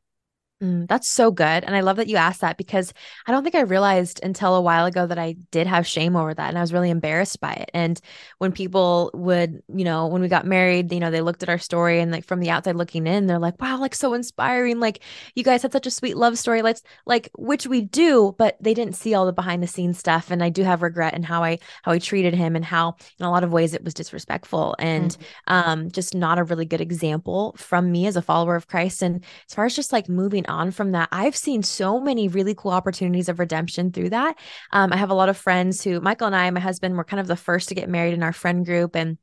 Mm, 0.62 0.88
that's 0.88 1.08
so 1.08 1.31
good. 1.31 1.63
And 1.63 1.75
I 1.75 1.80
love 1.80 1.98
that 1.98 2.08
you 2.08 2.18
asked 2.18 2.42
that 2.42 2.56
because 2.56 2.94
I 3.25 3.31
don't 3.31 3.44
think 3.44 3.56
I 3.56 3.62
realized 3.62 4.19
until 4.22 4.56
a 4.56 4.62
while 4.62 4.86
ago 4.86 5.08
that 5.08 5.18
I 5.18 5.36
did 5.50 5.66
have 5.66 5.88
shame 5.88 6.16
over 6.16 6.34
that. 6.34 6.50
And 6.50 6.58
I 6.58 6.62
was 6.62 6.72
really 6.72 6.92
embarrassed 6.92 7.40
by 7.40 7.54
it. 7.54 7.72
And 7.74 8.00
when 8.38 8.52
people 8.52 9.10
would, 9.16 9.63
you 9.74 9.84
know, 9.84 10.06
when 10.06 10.22
we 10.22 10.28
got 10.28 10.46
married, 10.46 10.92
you 10.92 11.00
know, 11.00 11.10
they 11.10 11.22
looked 11.22 11.42
at 11.42 11.50
our 11.50 11.58
story 11.58 12.00
and 12.00 12.12
like 12.12 12.25
from 12.25 12.42
the 12.42 12.52
outside 12.52 12.75
looking 12.75 13.08
in, 13.08 13.25
they're 13.25 13.40
like, 13.40 13.60
wow, 13.60 13.80
like 13.80 13.96
so 13.96 14.13
inspiring. 14.13 14.80
Like 14.80 15.00
you 15.34 15.44
guys 15.44 15.63
had 15.63 15.72
such 15.72 15.88
a 15.88 15.92
sweet 15.92 16.16
love 16.16 16.38
story. 16.38 16.62
Let's 16.62 16.84
like, 17.07 17.31
which 17.36 17.66
we 17.66 17.81
do, 17.81 18.36
but 18.38 18.56
they 18.62 18.75
didn't 18.75 18.96
see 18.96 19.16
all 19.16 19.25
the 19.25 19.34
behind 19.34 19.64
the 19.64 19.68
scenes 19.68 19.98
stuff. 19.98 20.30
And 20.30 20.44
I 20.44 20.50
do 20.50 20.62
have 20.62 20.84
regret 20.84 21.16
in 21.16 21.24
how 21.24 21.44
I, 21.44 21.57
how 21.81 21.94
I 21.94 21.98
treated 21.98 22.36
him 22.36 22.56
and 22.56 22.64
how 22.64 22.98
in 23.19 23.25
a 23.25 23.31
lot 23.31 23.44
of 23.44 23.52
ways 23.52 23.74
it 23.74 23.84
was 23.84 23.96
disrespectful 23.96 24.75
and 24.78 25.10
mm-hmm. 25.10 25.24
um, 25.48 25.92
just 25.92 26.14
not 26.14 26.38
a 26.38 26.44
really 26.44 26.66
good 26.66 26.81
example 26.81 27.56
from 27.57 27.92
me 27.92 28.06
as 28.06 28.16
a 28.16 28.22
follower 28.22 28.56
of 28.56 28.68
Christ. 28.68 29.02
And 29.02 29.24
as 29.50 29.56
far 29.56 29.66
as 29.66 29.75
just 29.75 29.92
like 29.92 30.07
moving 30.07 30.45
on 30.52 30.72
from 30.72 30.92
that, 30.92 31.10
I've 31.12 31.36
seen 31.36 31.64
so 31.64 32.00
many 32.00 32.28
really 32.28 32.54
cool 32.56 32.72
opportunities 32.72 33.30
of 33.30 33.40
redemption 33.40 33.92
through 33.92 34.10
that. 34.12 34.38
Um, 34.72 34.94
I 34.94 34.98
have 34.98 35.10
a 35.10 35.16
lot 35.16 35.30
of 35.30 35.38
friends 35.38 35.84
who, 35.84 36.00
Michael 36.02 36.28
and 36.28 36.36
I, 36.36 36.50
my 36.52 36.60
husband, 36.60 36.96
were 36.96 37.04
kind 37.04 37.20
of 37.20 37.28
the 37.28 37.36
first 37.36 37.70
to 37.70 37.76
get 37.76 37.90
married 37.90 38.14
in 38.14 38.24
our 38.24 38.34
friend 38.34 38.66
group. 38.66 38.96
And 38.96 39.18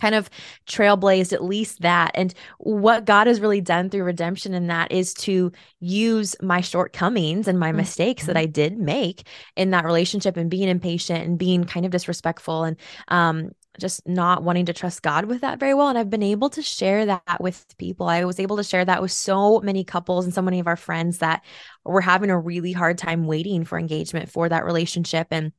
kind 0.00 0.14
of 0.14 0.30
trailblazed 0.66 1.32
at 1.32 1.42
least 1.42 1.80
that. 1.80 2.12
And 2.14 2.32
what 2.58 3.04
God 3.04 3.26
has 3.26 3.40
really 3.40 3.60
done 3.60 3.90
through 3.90 4.04
redemption 4.04 4.54
in 4.54 4.68
that 4.68 4.92
is 4.92 5.12
to 5.14 5.52
use 5.80 6.36
my 6.40 6.60
shortcomings 6.60 7.48
and 7.48 7.58
my 7.58 7.68
mm-hmm. 7.68 7.78
mistakes 7.78 8.26
that 8.26 8.36
I 8.36 8.46
did 8.46 8.78
make 8.78 9.26
in 9.56 9.70
that 9.70 9.84
relationship 9.84 10.36
and 10.36 10.50
being 10.50 10.68
impatient 10.68 11.24
and 11.24 11.38
being 11.38 11.64
kind 11.64 11.84
of 11.84 11.92
disrespectful 11.92 12.64
and 12.64 12.76
um, 13.08 13.50
just 13.78 14.06
not 14.06 14.42
wanting 14.42 14.66
to 14.66 14.72
trust 14.72 15.02
God 15.02 15.26
with 15.26 15.40
that 15.40 15.58
very 15.58 15.74
well. 15.74 15.88
And 15.88 15.98
I've 15.98 16.10
been 16.10 16.22
able 16.22 16.50
to 16.50 16.62
share 16.62 17.06
that 17.06 17.40
with 17.40 17.64
people. 17.78 18.08
I 18.08 18.24
was 18.24 18.40
able 18.40 18.56
to 18.56 18.64
share 18.64 18.84
that 18.84 19.02
with 19.02 19.12
so 19.12 19.60
many 19.60 19.84
couples 19.84 20.24
and 20.24 20.34
so 20.34 20.42
many 20.42 20.60
of 20.60 20.66
our 20.66 20.76
friends 20.76 21.18
that 21.18 21.44
were 21.84 22.00
having 22.00 22.30
a 22.30 22.38
really 22.38 22.72
hard 22.72 22.98
time 22.98 23.26
waiting 23.26 23.64
for 23.64 23.78
engagement 23.78 24.30
for 24.30 24.48
that 24.48 24.64
relationship. 24.64 25.28
And 25.30 25.52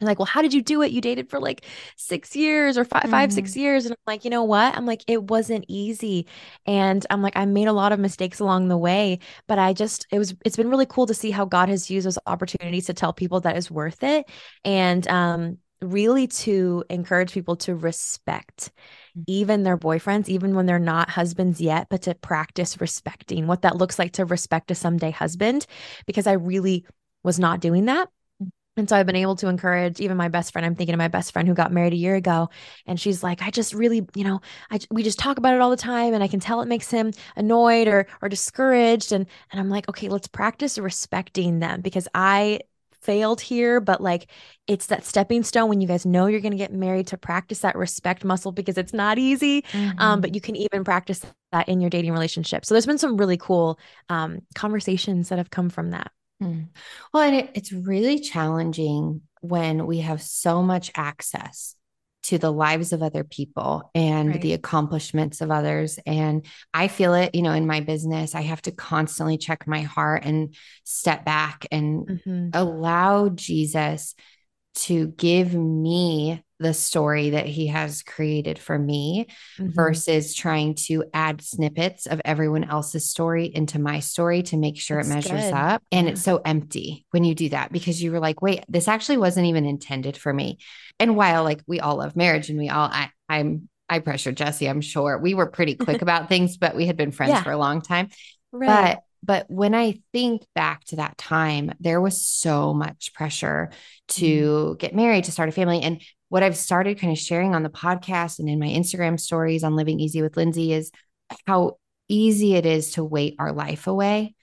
like, 0.00 0.18
well, 0.18 0.26
how 0.26 0.42
did 0.42 0.52
you 0.52 0.62
do 0.62 0.82
it? 0.82 0.92
You 0.92 1.00
dated 1.00 1.30
for 1.30 1.40
like 1.40 1.64
six 1.96 2.36
years 2.36 2.76
or 2.76 2.84
5 2.84 3.02
mm-hmm. 3.02 3.10
five, 3.10 3.32
six 3.32 3.52
mm-hmm. 3.52 3.60
years. 3.60 3.86
And 3.86 3.92
I'm 3.92 4.12
like, 4.12 4.24
you 4.24 4.30
know 4.30 4.44
what? 4.44 4.76
I'm 4.76 4.84
like, 4.84 5.02
it 5.06 5.24
wasn't 5.24 5.64
easy. 5.68 6.26
And 6.66 7.04
I'm 7.08 7.22
like, 7.22 7.36
I 7.36 7.46
made 7.46 7.68
a 7.68 7.72
lot 7.72 7.92
of 7.92 7.98
mistakes 7.98 8.40
along 8.40 8.68
the 8.68 8.76
way, 8.76 9.20
but 9.46 9.58
I 9.58 9.72
just, 9.72 10.06
it 10.10 10.18
was, 10.18 10.34
it's 10.44 10.56
been 10.56 10.68
really 10.68 10.86
cool 10.86 11.06
to 11.06 11.14
see 11.14 11.30
how 11.30 11.46
God 11.46 11.68
has 11.68 11.90
used 11.90 12.06
those 12.06 12.18
opportunities 12.26 12.86
to 12.86 12.94
tell 12.94 13.12
people 13.12 13.40
that 13.40 13.56
is 13.56 13.70
worth 13.70 14.02
it. 14.02 14.26
And, 14.64 15.06
um, 15.08 15.58
really 15.82 16.26
to 16.26 16.84
encourage 16.88 17.32
people 17.32 17.56
to 17.56 17.74
respect 17.74 18.70
mm. 19.16 19.24
even 19.26 19.62
their 19.62 19.76
boyfriends, 19.76 20.28
even 20.28 20.54
when 20.54 20.66
they're 20.66 20.78
not 20.78 21.10
husbands 21.10 21.60
yet, 21.60 21.88
but 21.90 22.02
to 22.02 22.14
practice 22.14 22.80
respecting 22.80 23.46
what 23.46 23.62
that 23.62 23.76
looks 23.76 23.98
like 23.98 24.12
to 24.12 24.24
respect 24.24 24.70
a 24.70 24.74
someday 24.74 25.10
husband, 25.10 25.66
because 26.06 26.26
I 26.26 26.32
really 26.32 26.86
was 27.22 27.38
not 27.38 27.60
doing 27.60 27.86
that. 27.86 28.08
Mm. 28.42 28.48
And 28.78 28.88
so 28.88 28.96
I've 28.96 29.06
been 29.06 29.16
able 29.16 29.36
to 29.36 29.48
encourage 29.48 30.00
even 30.00 30.16
my 30.16 30.28
best 30.28 30.52
friend. 30.52 30.64
I'm 30.64 30.74
thinking 30.74 30.94
of 30.94 30.98
my 30.98 31.08
best 31.08 31.32
friend 31.32 31.48
who 31.48 31.54
got 31.54 31.72
married 31.72 31.92
a 31.92 31.96
year 31.96 32.14
ago. 32.14 32.48
And 32.86 33.00
she's 33.00 33.22
like, 33.22 33.42
I 33.42 33.50
just 33.50 33.74
really, 33.74 34.06
you 34.14 34.24
know, 34.24 34.40
I, 34.70 34.80
we 34.90 35.02
just 35.02 35.18
talk 35.18 35.38
about 35.38 35.54
it 35.54 35.60
all 35.60 35.70
the 35.70 35.76
time. 35.76 36.14
And 36.14 36.22
I 36.22 36.28
can 36.28 36.40
tell 36.40 36.60
it 36.62 36.68
makes 36.68 36.90
him 36.90 37.12
annoyed 37.36 37.88
or, 37.88 38.06
or 38.22 38.28
discouraged. 38.28 39.12
And, 39.12 39.26
and 39.50 39.60
I'm 39.60 39.70
like, 39.70 39.88
okay, 39.88 40.08
let's 40.08 40.28
practice 40.28 40.78
respecting 40.78 41.58
them 41.58 41.80
because 41.80 42.06
I 42.14 42.60
failed 43.06 43.40
here, 43.40 43.80
but 43.80 44.00
like 44.00 44.26
it's 44.66 44.86
that 44.86 45.04
stepping 45.04 45.44
stone 45.44 45.68
when 45.68 45.80
you 45.80 45.86
guys 45.86 46.04
know 46.04 46.26
you're 46.26 46.40
going 46.40 46.52
to 46.52 46.58
get 46.58 46.72
married 46.72 47.06
to 47.08 47.16
practice 47.16 47.60
that 47.60 47.76
respect 47.76 48.24
muscle 48.24 48.50
because 48.50 48.76
it's 48.76 48.92
not 48.92 49.16
easy. 49.16 49.62
Mm-hmm. 49.62 49.98
Um, 49.98 50.20
but 50.20 50.28
mm-hmm. 50.28 50.34
you 50.34 50.40
can 50.40 50.56
even 50.56 50.82
practice 50.84 51.22
that 51.52 51.68
in 51.68 51.80
your 51.80 51.90
dating 51.90 52.12
relationship. 52.12 52.66
So 52.66 52.74
there's 52.74 52.86
been 52.86 52.98
some 52.98 53.16
really 53.16 53.36
cool 53.36 53.78
um, 54.08 54.40
conversations 54.56 55.28
that 55.28 55.38
have 55.38 55.50
come 55.50 55.70
from 55.70 55.90
that. 55.90 56.10
Mm. 56.42 56.68
Well, 57.14 57.22
and 57.22 57.36
it, 57.36 57.50
it's 57.54 57.72
really 57.72 58.18
challenging 58.18 59.22
when 59.40 59.86
we 59.86 60.00
have 60.00 60.20
so 60.20 60.62
much 60.62 60.90
access 60.96 61.75
to 62.26 62.38
the 62.38 62.50
lives 62.50 62.92
of 62.92 63.02
other 63.02 63.22
people 63.22 63.88
and 63.94 64.30
right. 64.30 64.40
the 64.40 64.52
accomplishments 64.52 65.40
of 65.40 65.50
others. 65.52 65.98
And 66.06 66.44
I 66.74 66.88
feel 66.88 67.14
it, 67.14 67.34
you 67.36 67.42
know, 67.42 67.52
in 67.52 67.68
my 67.68 67.80
business, 67.80 68.34
I 68.34 68.40
have 68.42 68.60
to 68.62 68.72
constantly 68.72 69.38
check 69.38 69.66
my 69.66 69.82
heart 69.82 70.24
and 70.24 70.54
step 70.82 71.24
back 71.24 71.66
and 71.70 72.06
mm-hmm. 72.08 72.48
allow 72.52 73.28
Jesus 73.28 74.16
to 74.74 75.06
give 75.06 75.54
me 75.54 76.42
the 76.58 76.72
story 76.72 77.30
that 77.30 77.46
he 77.46 77.66
has 77.68 78.02
created 78.02 78.58
for 78.58 78.78
me 78.78 79.26
mm-hmm. 79.58 79.72
versus 79.72 80.34
trying 80.34 80.74
to 80.74 81.04
add 81.12 81.42
snippets 81.42 82.06
of 82.06 82.20
everyone 82.24 82.64
else's 82.64 83.08
story 83.10 83.46
into 83.46 83.78
my 83.78 84.00
story 84.00 84.42
to 84.42 84.56
make 84.56 84.78
sure 84.78 84.96
That's 84.98 85.08
it 85.08 85.14
measures 85.14 85.44
good. 85.44 85.54
up. 85.54 85.82
And 85.92 86.06
yeah. 86.06 86.12
it's 86.12 86.22
so 86.22 86.40
empty 86.44 87.04
when 87.10 87.24
you 87.24 87.34
do 87.34 87.50
that 87.50 87.72
because 87.72 88.02
you 88.02 88.10
were 88.10 88.20
like, 88.20 88.40
wait, 88.40 88.64
this 88.68 88.88
actually 88.88 89.18
wasn't 89.18 89.46
even 89.46 89.66
intended 89.66 90.16
for 90.16 90.32
me. 90.32 90.58
And 90.98 91.16
while 91.16 91.44
like 91.44 91.62
we 91.66 91.80
all 91.80 91.96
love 91.96 92.16
marriage 92.16 92.48
and 92.48 92.58
we 92.58 92.68
all, 92.68 92.88
I, 92.90 93.10
I'm, 93.28 93.68
I 93.88 93.98
pressured 93.98 94.36
Jesse, 94.36 94.68
I'm 94.68 94.80
sure 94.80 95.18
we 95.18 95.34
were 95.34 95.46
pretty 95.46 95.74
quick 95.74 96.02
about 96.02 96.28
things, 96.28 96.56
but 96.56 96.74
we 96.74 96.86
had 96.86 96.96
been 96.96 97.12
friends 97.12 97.32
yeah. 97.32 97.42
for 97.42 97.52
a 97.52 97.58
long 97.58 97.82
time. 97.82 98.08
Right. 98.52 98.94
But 98.94 99.02
but 99.26 99.50
when 99.50 99.74
I 99.74 100.00
think 100.12 100.42
back 100.54 100.84
to 100.84 100.96
that 100.96 101.18
time, 101.18 101.72
there 101.80 102.00
was 102.00 102.24
so 102.24 102.72
much 102.72 103.12
pressure 103.12 103.70
to 104.08 104.24
mm. 104.74 104.78
get 104.78 104.94
married, 104.94 105.24
to 105.24 105.32
start 105.32 105.48
a 105.48 105.52
family. 105.52 105.82
And 105.82 106.00
what 106.28 106.42
I've 106.42 106.56
started 106.56 106.98
kind 106.98 107.12
of 107.12 107.18
sharing 107.18 107.54
on 107.54 107.62
the 107.62 107.70
podcast 107.70 108.38
and 108.38 108.48
in 108.48 108.58
my 108.58 108.68
Instagram 108.68 109.18
stories 109.18 109.62
on 109.62 109.76
Living 109.76 110.00
Easy 110.00 110.22
with 110.22 110.36
Lindsey 110.36 110.72
is 110.72 110.90
how 111.46 111.78
easy 112.08 112.54
it 112.54 112.66
is 112.66 112.92
to 112.92 113.04
wait 113.04 113.36
our 113.38 113.52
life 113.52 113.86
away. 113.86 114.34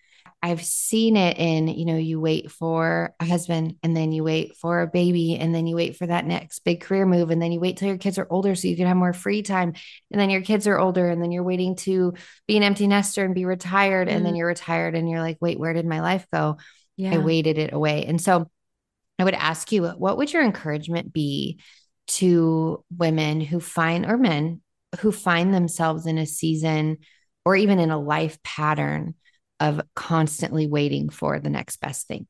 I've 0.42 0.64
seen 0.64 1.16
it 1.16 1.38
in, 1.38 1.70
you 1.70 1.86
know, 1.86 1.96
you 1.96 2.20
wait 2.20 2.52
for 2.52 3.16
a 3.18 3.26
husband 3.26 3.78
and 3.82 3.96
then 3.96 4.12
you 4.12 4.26
wait 4.26 4.58
for 4.58 4.82
a 4.82 4.88
baby 4.88 5.38
and 5.38 5.56
then 5.56 5.68
you 5.68 5.76
wait 5.78 5.96
for 5.96 6.06
that 6.06 6.26
next 6.26 6.60
big 6.66 6.82
career 6.82 7.06
move 7.06 7.32
and 7.32 7.42
then 7.42 7.54
you 7.54 7.62
wait 7.62 7.78
till 7.78 7.88
your 7.88 7.98
kids 7.98 8.18
are 8.18 8.28
older 8.30 8.54
so 8.54 8.68
you 8.68 8.76
can 8.76 8.88
have 8.88 8.98
more 8.98 9.14
free 9.14 9.42
time 9.42 9.74
and 10.12 10.20
then 10.20 10.30
your 10.30 10.42
kids 10.42 10.68
are 10.68 10.78
older 10.78 11.08
and 11.08 11.24
then 11.24 11.32
you're 11.32 11.44
waiting 11.44 11.78
to 11.78 12.14
be 12.46 12.58
an 12.58 12.64
empty 12.64 12.88
nester 12.88 13.24
and 13.24 13.34
be 13.34 13.46
retired 13.46 14.10
mm. 14.10 14.12
and 14.12 14.26
then 14.26 14.34
mm. 14.34 14.40
you're 14.40 14.48
retired 14.48 14.96
and 14.96 15.10
you're 15.10 15.22
like, 15.22 15.38
"Wait, 15.40 15.58
where 15.58 15.72
did 15.72 15.86
my 15.86 16.02
life 16.02 16.28
go?" 16.34 16.58
Yeah. 16.98 17.14
I 17.14 17.18
waited 17.20 17.58
it 17.58 17.72
away. 17.72 18.06
And 18.06 18.20
so 18.22 18.52
I 19.24 19.26
would 19.26 19.36
ask 19.36 19.72
you, 19.72 19.88
what 19.88 20.18
would 20.18 20.34
your 20.34 20.44
encouragement 20.44 21.14
be 21.14 21.62
to 22.08 22.84
women 22.94 23.40
who 23.40 23.62
find, 23.62 24.06
or 24.06 24.18
men 24.18 24.60
who 25.00 25.14
find 25.14 25.54
themselves 25.54 26.06
in 26.08 26.18
a 26.18 26.26
season 26.26 26.98
or 27.46 27.56
even 27.56 27.80
in 27.80 27.90
a 27.90 27.98
life 27.98 28.44
pattern 28.44 29.16
of 29.62 29.80
constantly 29.96 30.68
waiting 30.68 31.08
for 31.08 31.40
the 31.40 31.50
next 31.50 31.78
best 31.78 32.06
thing? 32.06 32.28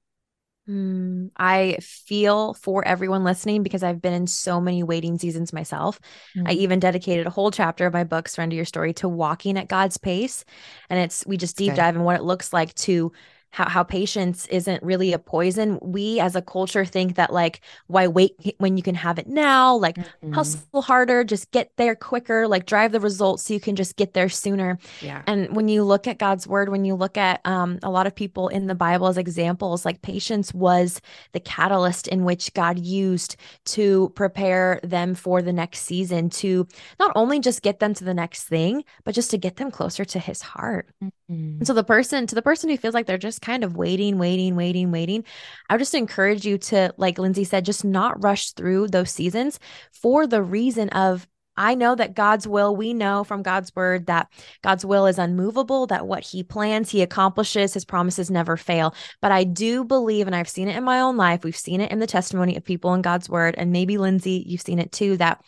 Mm, 0.70 1.32
I 1.36 1.80
feel 1.82 2.54
for 2.54 2.88
everyone 2.88 3.24
listening 3.24 3.64
because 3.64 3.82
I've 3.82 4.00
been 4.00 4.14
in 4.14 4.28
so 4.28 4.62
many 4.62 4.84
waiting 4.84 5.18
seasons 5.18 5.52
myself. 5.52 6.00
Mm-hmm. 6.38 6.48
I 6.48 6.52
even 6.52 6.80
dedicated 6.80 7.26
a 7.26 7.32
whole 7.32 7.50
chapter 7.50 7.88
of 7.88 7.94
my 7.94 8.04
book, 8.04 8.28
Surrender 8.28 8.56
Your 8.56 8.66
Story, 8.66 8.94
to 8.94 9.10
walking 9.10 9.58
at 9.58 9.68
God's 9.68 9.98
pace. 9.98 10.46
And 10.92 11.00
it's, 11.00 11.26
we 11.26 11.38
just 11.38 11.58
deep 11.58 11.72
Good. 11.72 11.78
dive 11.78 11.96
in 11.96 12.04
what 12.04 12.18
it 12.18 12.24
looks 12.24 12.54
like 12.54 12.76
to 12.76 13.14
how, 13.54 13.70
how 13.70 13.84
patience 13.84 14.48
isn't 14.48 14.82
really 14.82 15.14
a 15.14 15.20
poison. 15.20 15.78
We 15.80 16.20
as 16.20 16.36
a 16.36 16.42
culture 16.42 16.86
think 16.86 17.16
that 17.18 17.32
like, 17.32 17.62
why 17.86 18.08
wait 18.08 18.56
when 18.58 18.78
you 18.78 18.84
can 18.84 18.96
have 18.96 19.20
it 19.20 19.28
now? 19.28 19.76
Like 19.76 19.96
mm-hmm. 19.96 20.34
hustle 20.34 20.82
harder, 20.82 21.24
just 21.24 21.52
get 21.52 21.72
there 21.78 21.96
quicker, 21.96 22.48
like 22.48 22.66
drive 22.66 22.92
the 22.92 23.00
results 23.00 23.44
so 23.44 23.54
you 23.54 23.60
can 23.60 23.76
just 23.76 23.96
get 23.96 24.16
there 24.16 24.28
sooner. 24.28 24.80
Yeah. 25.02 25.22
And 25.28 25.56
when 25.56 25.68
you 25.68 25.84
look 25.84 26.08
at 26.08 26.18
God's 26.18 26.48
word, 26.48 26.70
when 26.70 26.84
you 26.84 26.96
look 26.96 27.16
at 27.16 27.42
um, 27.46 27.78
a 27.84 27.92
lot 27.92 28.08
of 28.08 28.16
people 28.16 28.48
in 28.48 28.66
the 28.66 28.74
Bible 28.74 29.08
as 29.08 29.20
examples, 29.20 29.86
like 29.86 30.02
patience 30.02 30.52
was 30.52 31.00
the 31.34 31.40
catalyst 31.40 32.08
in 32.08 32.24
which 32.24 32.56
God 32.56 32.80
used 32.80 33.36
to 33.66 34.10
prepare 34.16 34.80
them 34.82 35.14
for 35.14 35.44
the 35.44 35.54
next 35.54 35.82
season, 35.82 36.32
to 36.32 36.68
not 37.00 37.12
only 37.16 37.40
just 37.40 37.62
get 37.62 37.80
them 37.80 37.94
to 37.94 38.04
the 38.04 38.16
next 38.16 38.46
thing, 38.46 38.84
but 39.04 39.14
just 39.14 39.30
to 39.30 39.38
get 39.38 39.58
them 39.58 39.70
closer 39.70 40.04
to 40.06 40.18
his 40.18 40.42
heart. 40.42 40.88
Mm-hmm. 41.04 41.10
And 41.34 41.68
so 41.68 41.74
the 41.74 41.84
person 41.84 42.28
to 42.28 42.36
the 42.36 42.42
person 42.42 42.70
who 42.70 42.78
feels 42.78 42.94
like 42.94 43.06
they're 43.06 43.18
just 43.18 43.42
kind 43.42 43.64
of 43.64 43.76
waiting, 43.76 44.18
waiting, 44.18 44.56
waiting, 44.56 44.92
waiting, 44.92 45.24
I 45.70 45.74
would 45.74 45.80
just 45.80 45.96
encourage 45.96 46.46
you 46.46 46.58
to, 46.58 46.94
like 46.98 47.18
Lindsey 47.18 47.44
said, 47.44 47.66
just 47.66 47.86
not 47.86 48.24
rush 48.24 48.52
through 48.52 48.88
those 48.88 49.12
seasons 49.12 49.60
for 49.92 50.28
the 50.28 50.42
reason 50.42 50.90
of 50.90 51.28
I 51.56 51.76
know 51.76 51.94
that 51.96 52.16
God's 52.16 52.48
will, 52.48 52.76
we 52.76 52.94
know 52.94 53.24
from 53.24 53.44
God's 53.44 53.76
word 53.76 54.08
that 54.08 54.28
God's 54.64 54.86
will 54.86 55.06
is 55.06 55.20
unmovable, 55.20 55.88
that 55.88 56.08
what 56.08 56.24
he 56.24 56.44
plans, 56.44 56.90
he 56.90 57.02
accomplishes, 57.02 57.74
his 57.74 57.86
promises 57.86 58.32
never 58.32 58.58
fail. 58.58 58.96
But 59.22 59.32
I 59.32 59.44
do 59.44 59.84
believe, 59.84 60.26
and 60.26 60.36
I've 60.36 60.50
seen 60.50 60.68
it 60.68 60.76
in 60.76 60.84
my 60.84 61.00
own 61.00 61.16
life, 61.16 61.44
we've 61.44 61.56
seen 61.56 61.82
it 61.82 61.92
in 61.92 62.00
the 62.00 62.08
testimony 62.08 62.56
of 62.56 62.64
people 62.64 62.94
in 62.94 63.02
God's 63.02 63.30
word, 63.30 63.56
and 63.58 63.72
maybe 63.72 63.98
Lindsey, 63.98 64.44
you've 64.48 64.62
seen 64.62 64.80
it 64.80 64.92
too, 64.92 65.18
that 65.18 65.44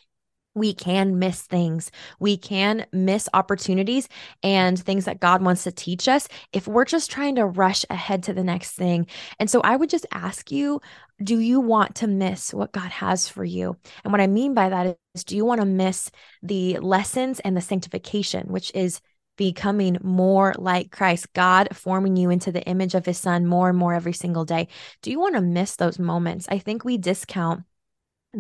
we 0.55 0.73
can 0.73 1.19
miss 1.19 1.41
things. 1.41 1.91
We 2.19 2.37
can 2.37 2.85
miss 2.91 3.29
opportunities 3.33 4.07
and 4.41 4.79
things 4.79 5.05
that 5.05 5.19
God 5.19 5.43
wants 5.43 5.63
to 5.65 5.71
teach 5.71 6.07
us 6.07 6.27
if 6.53 6.67
we're 6.67 6.85
just 6.85 7.11
trying 7.11 7.35
to 7.35 7.45
rush 7.45 7.85
ahead 7.89 8.23
to 8.23 8.33
the 8.33 8.43
next 8.43 8.71
thing. 8.71 9.07
And 9.39 9.49
so 9.49 9.61
I 9.61 9.75
would 9.75 9.89
just 9.89 10.07
ask 10.11 10.51
you 10.51 10.81
do 11.23 11.39
you 11.39 11.61
want 11.61 11.95
to 11.95 12.07
miss 12.07 12.53
what 12.53 12.73
God 12.73 12.91
has 12.91 13.29
for 13.29 13.45
you? 13.45 13.77
And 14.03 14.11
what 14.11 14.19
I 14.19 14.27
mean 14.27 14.53
by 14.53 14.69
that 14.69 14.97
is, 15.13 15.23
do 15.23 15.37
you 15.37 15.45
want 15.45 15.61
to 15.61 15.65
miss 15.65 16.11
the 16.43 16.77
lessons 16.79 17.39
and 17.39 17.55
the 17.55 17.61
sanctification, 17.61 18.47
which 18.47 18.69
is 18.75 18.99
becoming 19.37 19.97
more 20.01 20.53
like 20.57 20.91
Christ, 20.91 21.31
God 21.33 21.69
forming 21.73 22.17
you 22.17 22.29
into 22.29 22.51
the 22.51 22.63
image 22.63 22.95
of 22.95 23.05
his 23.05 23.17
son 23.17 23.45
more 23.45 23.69
and 23.69 23.77
more 23.77 23.93
every 23.93 24.13
single 24.13 24.43
day? 24.43 24.67
Do 25.01 25.11
you 25.11 25.19
want 25.19 25.35
to 25.35 25.41
miss 25.41 25.77
those 25.77 25.99
moments? 25.99 26.47
I 26.49 26.59
think 26.59 26.83
we 26.83 26.97
discount 26.97 27.63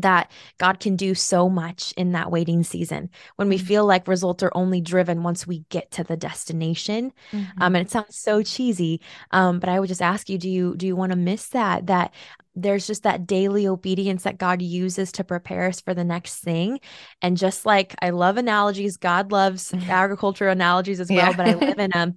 that 0.01 0.31
God 0.57 0.79
can 0.79 0.95
do 0.95 1.15
so 1.15 1.49
much 1.49 1.93
in 1.97 2.11
that 2.11 2.31
waiting 2.31 2.63
season 2.63 3.09
when 3.35 3.49
we 3.49 3.57
mm-hmm. 3.57 3.65
feel 3.65 3.85
like 3.85 4.07
results 4.07 4.43
are 4.43 4.51
only 4.55 4.81
driven 4.81 5.23
once 5.23 5.47
we 5.47 5.59
get 5.69 5.91
to 5.91 6.03
the 6.03 6.17
destination. 6.17 7.11
Mm-hmm. 7.31 7.61
Um, 7.61 7.75
and 7.75 7.85
it 7.85 7.91
sounds 7.91 8.17
so 8.17 8.43
cheesy, 8.43 9.01
um, 9.31 9.59
but 9.59 9.69
I 9.69 9.79
would 9.79 9.89
just 9.89 10.01
ask 10.01 10.29
you: 10.29 10.37
Do 10.37 10.49
you 10.49 10.75
do 10.75 10.87
you 10.87 10.95
want 10.95 11.11
to 11.11 11.17
miss 11.17 11.49
that? 11.49 11.87
That 11.87 12.13
there's 12.55 12.87
just 12.87 13.03
that 13.03 13.27
daily 13.27 13.67
obedience 13.67 14.23
that 14.23 14.37
God 14.37 14.61
uses 14.61 15.11
to 15.13 15.23
prepare 15.23 15.67
us 15.67 15.81
for 15.81 15.93
the 15.93 16.05
next 16.05 16.39
thing. 16.39 16.79
And 17.21 17.35
just 17.37 17.65
like 17.65 17.95
I 18.01 18.11
love 18.11 18.37
analogies, 18.37 18.97
God 18.97 19.31
loves 19.31 19.73
agriculture 19.89 20.47
analogies 20.47 20.99
as 20.99 21.09
well. 21.09 21.31
Yeah. 21.31 21.35
but 21.35 21.47
I 21.47 21.53
live 21.55 21.79
in 21.79 21.91
a 21.93 22.13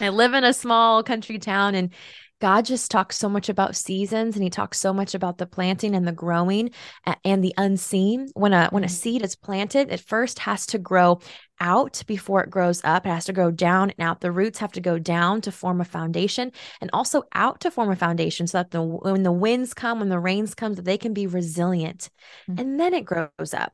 I 0.00 0.10
live 0.10 0.34
in 0.34 0.44
a 0.44 0.52
small 0.52 1.02
country 1.02 1.38
town 1.38 1.74
and 1.74 1.90
God 2.42 2.64
just 2.64 2.90
talks 2.90 3.16
so 3.16 3.28
much 3.28 3.48
about 3.48 3.76
seasons 3.76 4.34
and 4.34 4.42
he 4.42 4.50
talks 4.50 4.80
so 4.80 4.92
much 4.92 5.14
about 5.14 5.38
the 5.38 5.46
planting 5.46 5.94
and 5.94 6.04
the 6.04 6.10
growing 6.10 6.70
and 7.24 7.44
the 7.44 7.54
unseen. 7.56 8.30
When 8.34 8.52
a 8.52 8.66
when 8.70 8.82
a 8.82 8.88
mm-hmm. 8.88 8.94
seed 8.94 9.22
is 9.22 9.36
planted, 9.36 9.92
it 9.92 10.00
first 10.00 10.40
has 10.40 10.66
to 10.66 10.78
grow 10.78 11.20
out 11.60 12.02
before 12.08 12.42
it 12.42 12.50
grows 12.50 12.80
up. 12.82 13.06
It 13.06 13.10
has 13.10 13.26
to 13.26 13.32
go 13.32 13.52
down 13.52 13.90
and 13.90 14.00
out. 14.00 14.22
The 14.22 14.32
roots 14.32 14.58
have 14.58 14.72
to 14.72 14.80
go 14.80 14.98
down 14.98 15.40
to 15.42 15.52
form 15.52 15.80
a 15.80 15.84
foundation 15.84 16.50
and 16.80 16.90
also 16.92 17.22
out 17.32 17.60
to 17.60 17.70
form 17.70 17.92
a 17.92 17.94
foundation 17.94 18.48
so 18.48 18.58
that 18.58 18.72
the 18.72 18.82
when 18.82 19.22
the 19.22 19.30
winds 19.30 19.72
come, 19.72 20.00
when 20.00 20.08
the 20.08 20.18
rains 20.18 20.52
come, 20.52 20.74
that 20.74 20.84
they 20.84 20.98
can 20.98 21.14
be 21.14 21.28
resilient. 21.28 22.10
Mm-hmm. 22.50 22.60
And 22.60 22.80
then 22.80 22.92
it 22.92 23.04
grows 23.04 23.54
up 23.54 23.72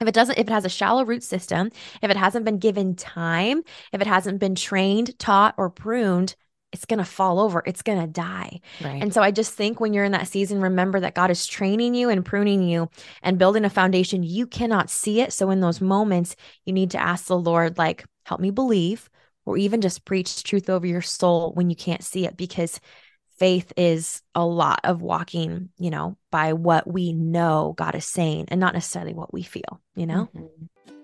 if 0.00 0.06
it 0.06 0.14
doesn't 0.14 0.38
if 0.38 0.46
it 0.46 0.52
has 0.52 0.64
a 0.64 0.68
shallow 0.68 1.04
root 1.04 1.24
system 1.24 1.70
if 2.02 2.10
it 2.10 2.16
hasn't 2.16 2.44
been 2.44 2.58
given 2.58 2.94
time 2.94 3.62
if 3.92 4.00
it 4.00 4.06
hasn't 4.06 4.38
been 4.38 4.54
trained 4.54 5.18
taught 5.18 5.54
or 5.56 5.70
pruned 5.70 6.36
it's 6.76 6.84
going 6.84 6.98
to 6.98 7.04
fall 7.04 7.40
over. 7.40 7.62
It's 7.64 7.82
going 7.82 8.00
to 8.00 8.06
die. 8.06 8.60
Right. 8.84 9.02
And 9.02 9.12
so 9.12 9.22
I 9.22 9.30
just 9.30 9.54
think 9.54 9.80
when 9.80 9.94
you're 9.94 10.04
in 10.04 10.12
that 10.12 10.28
season, 10.28 10.60
remember 10.60 11.00
that 11.00 11.14
God 11.14 11.30
is 11.30 11.46
training 11.46 11.94
you 11.94 12.10
and 12.10 12.24
pruning 12.24 12.62
you 12.62 12.90
and 13.22 13.38
building 13.38 13.64
a 13.64 13.70
foundation. 13.70 14.22
You 14.22 14.46
cannot 14.46 14.90
see 14.90 15.22
it. 15.22 15.32
So 15.32 15.50
in 15.50 15.60
those 15.60 15.80
moments, 15.80 16.36
you 16.66 16.74
need 16.74 16.90
to 16.90 17.02
ask 17.02 17.26
the 17.26 17.38
Lord, 17.38 17.78
like, 17.78 18.04
help 18.26 18.40
me 18.40 18.50
believe, 18.50 19.08
or 19.46 19.56
even 19.56 19.80
just 19.80 20.04
preach 20.04 20.42
truth 20.42 20.68
over 20.68 20.86
your 20.86 21.02
soul 21.02 21.52
when 21.54 21.70
you 21.70 21.76
can't 21.76 22.04
see 22.04 22.26
it 22.26 22.36
because 22.36 22.78
faith 23.38 23.72
is 23.76 24.22
a 24.34 24.44
lot 24.44 24.80
of 24.84 25.00
walking, 25.00 25.70
you 25.78 25.90
know, 25.90 26.18
by 26.30 26.52
what 26.52 26.90
we 26.90 27.12
know 27.12 27.74
God 27.76 27.94
is 27.94 28.04
saying 28.04 28.46
and 28.48 28.60
not 28.60 28.74
necessarily 28.74 29.14
what 29.14 29.32
we 29.32 29.42
feel, 29.42 29.80
you 29.94 30.06
know? 30.06 30.28
Mm-hmm. 30.34 30.95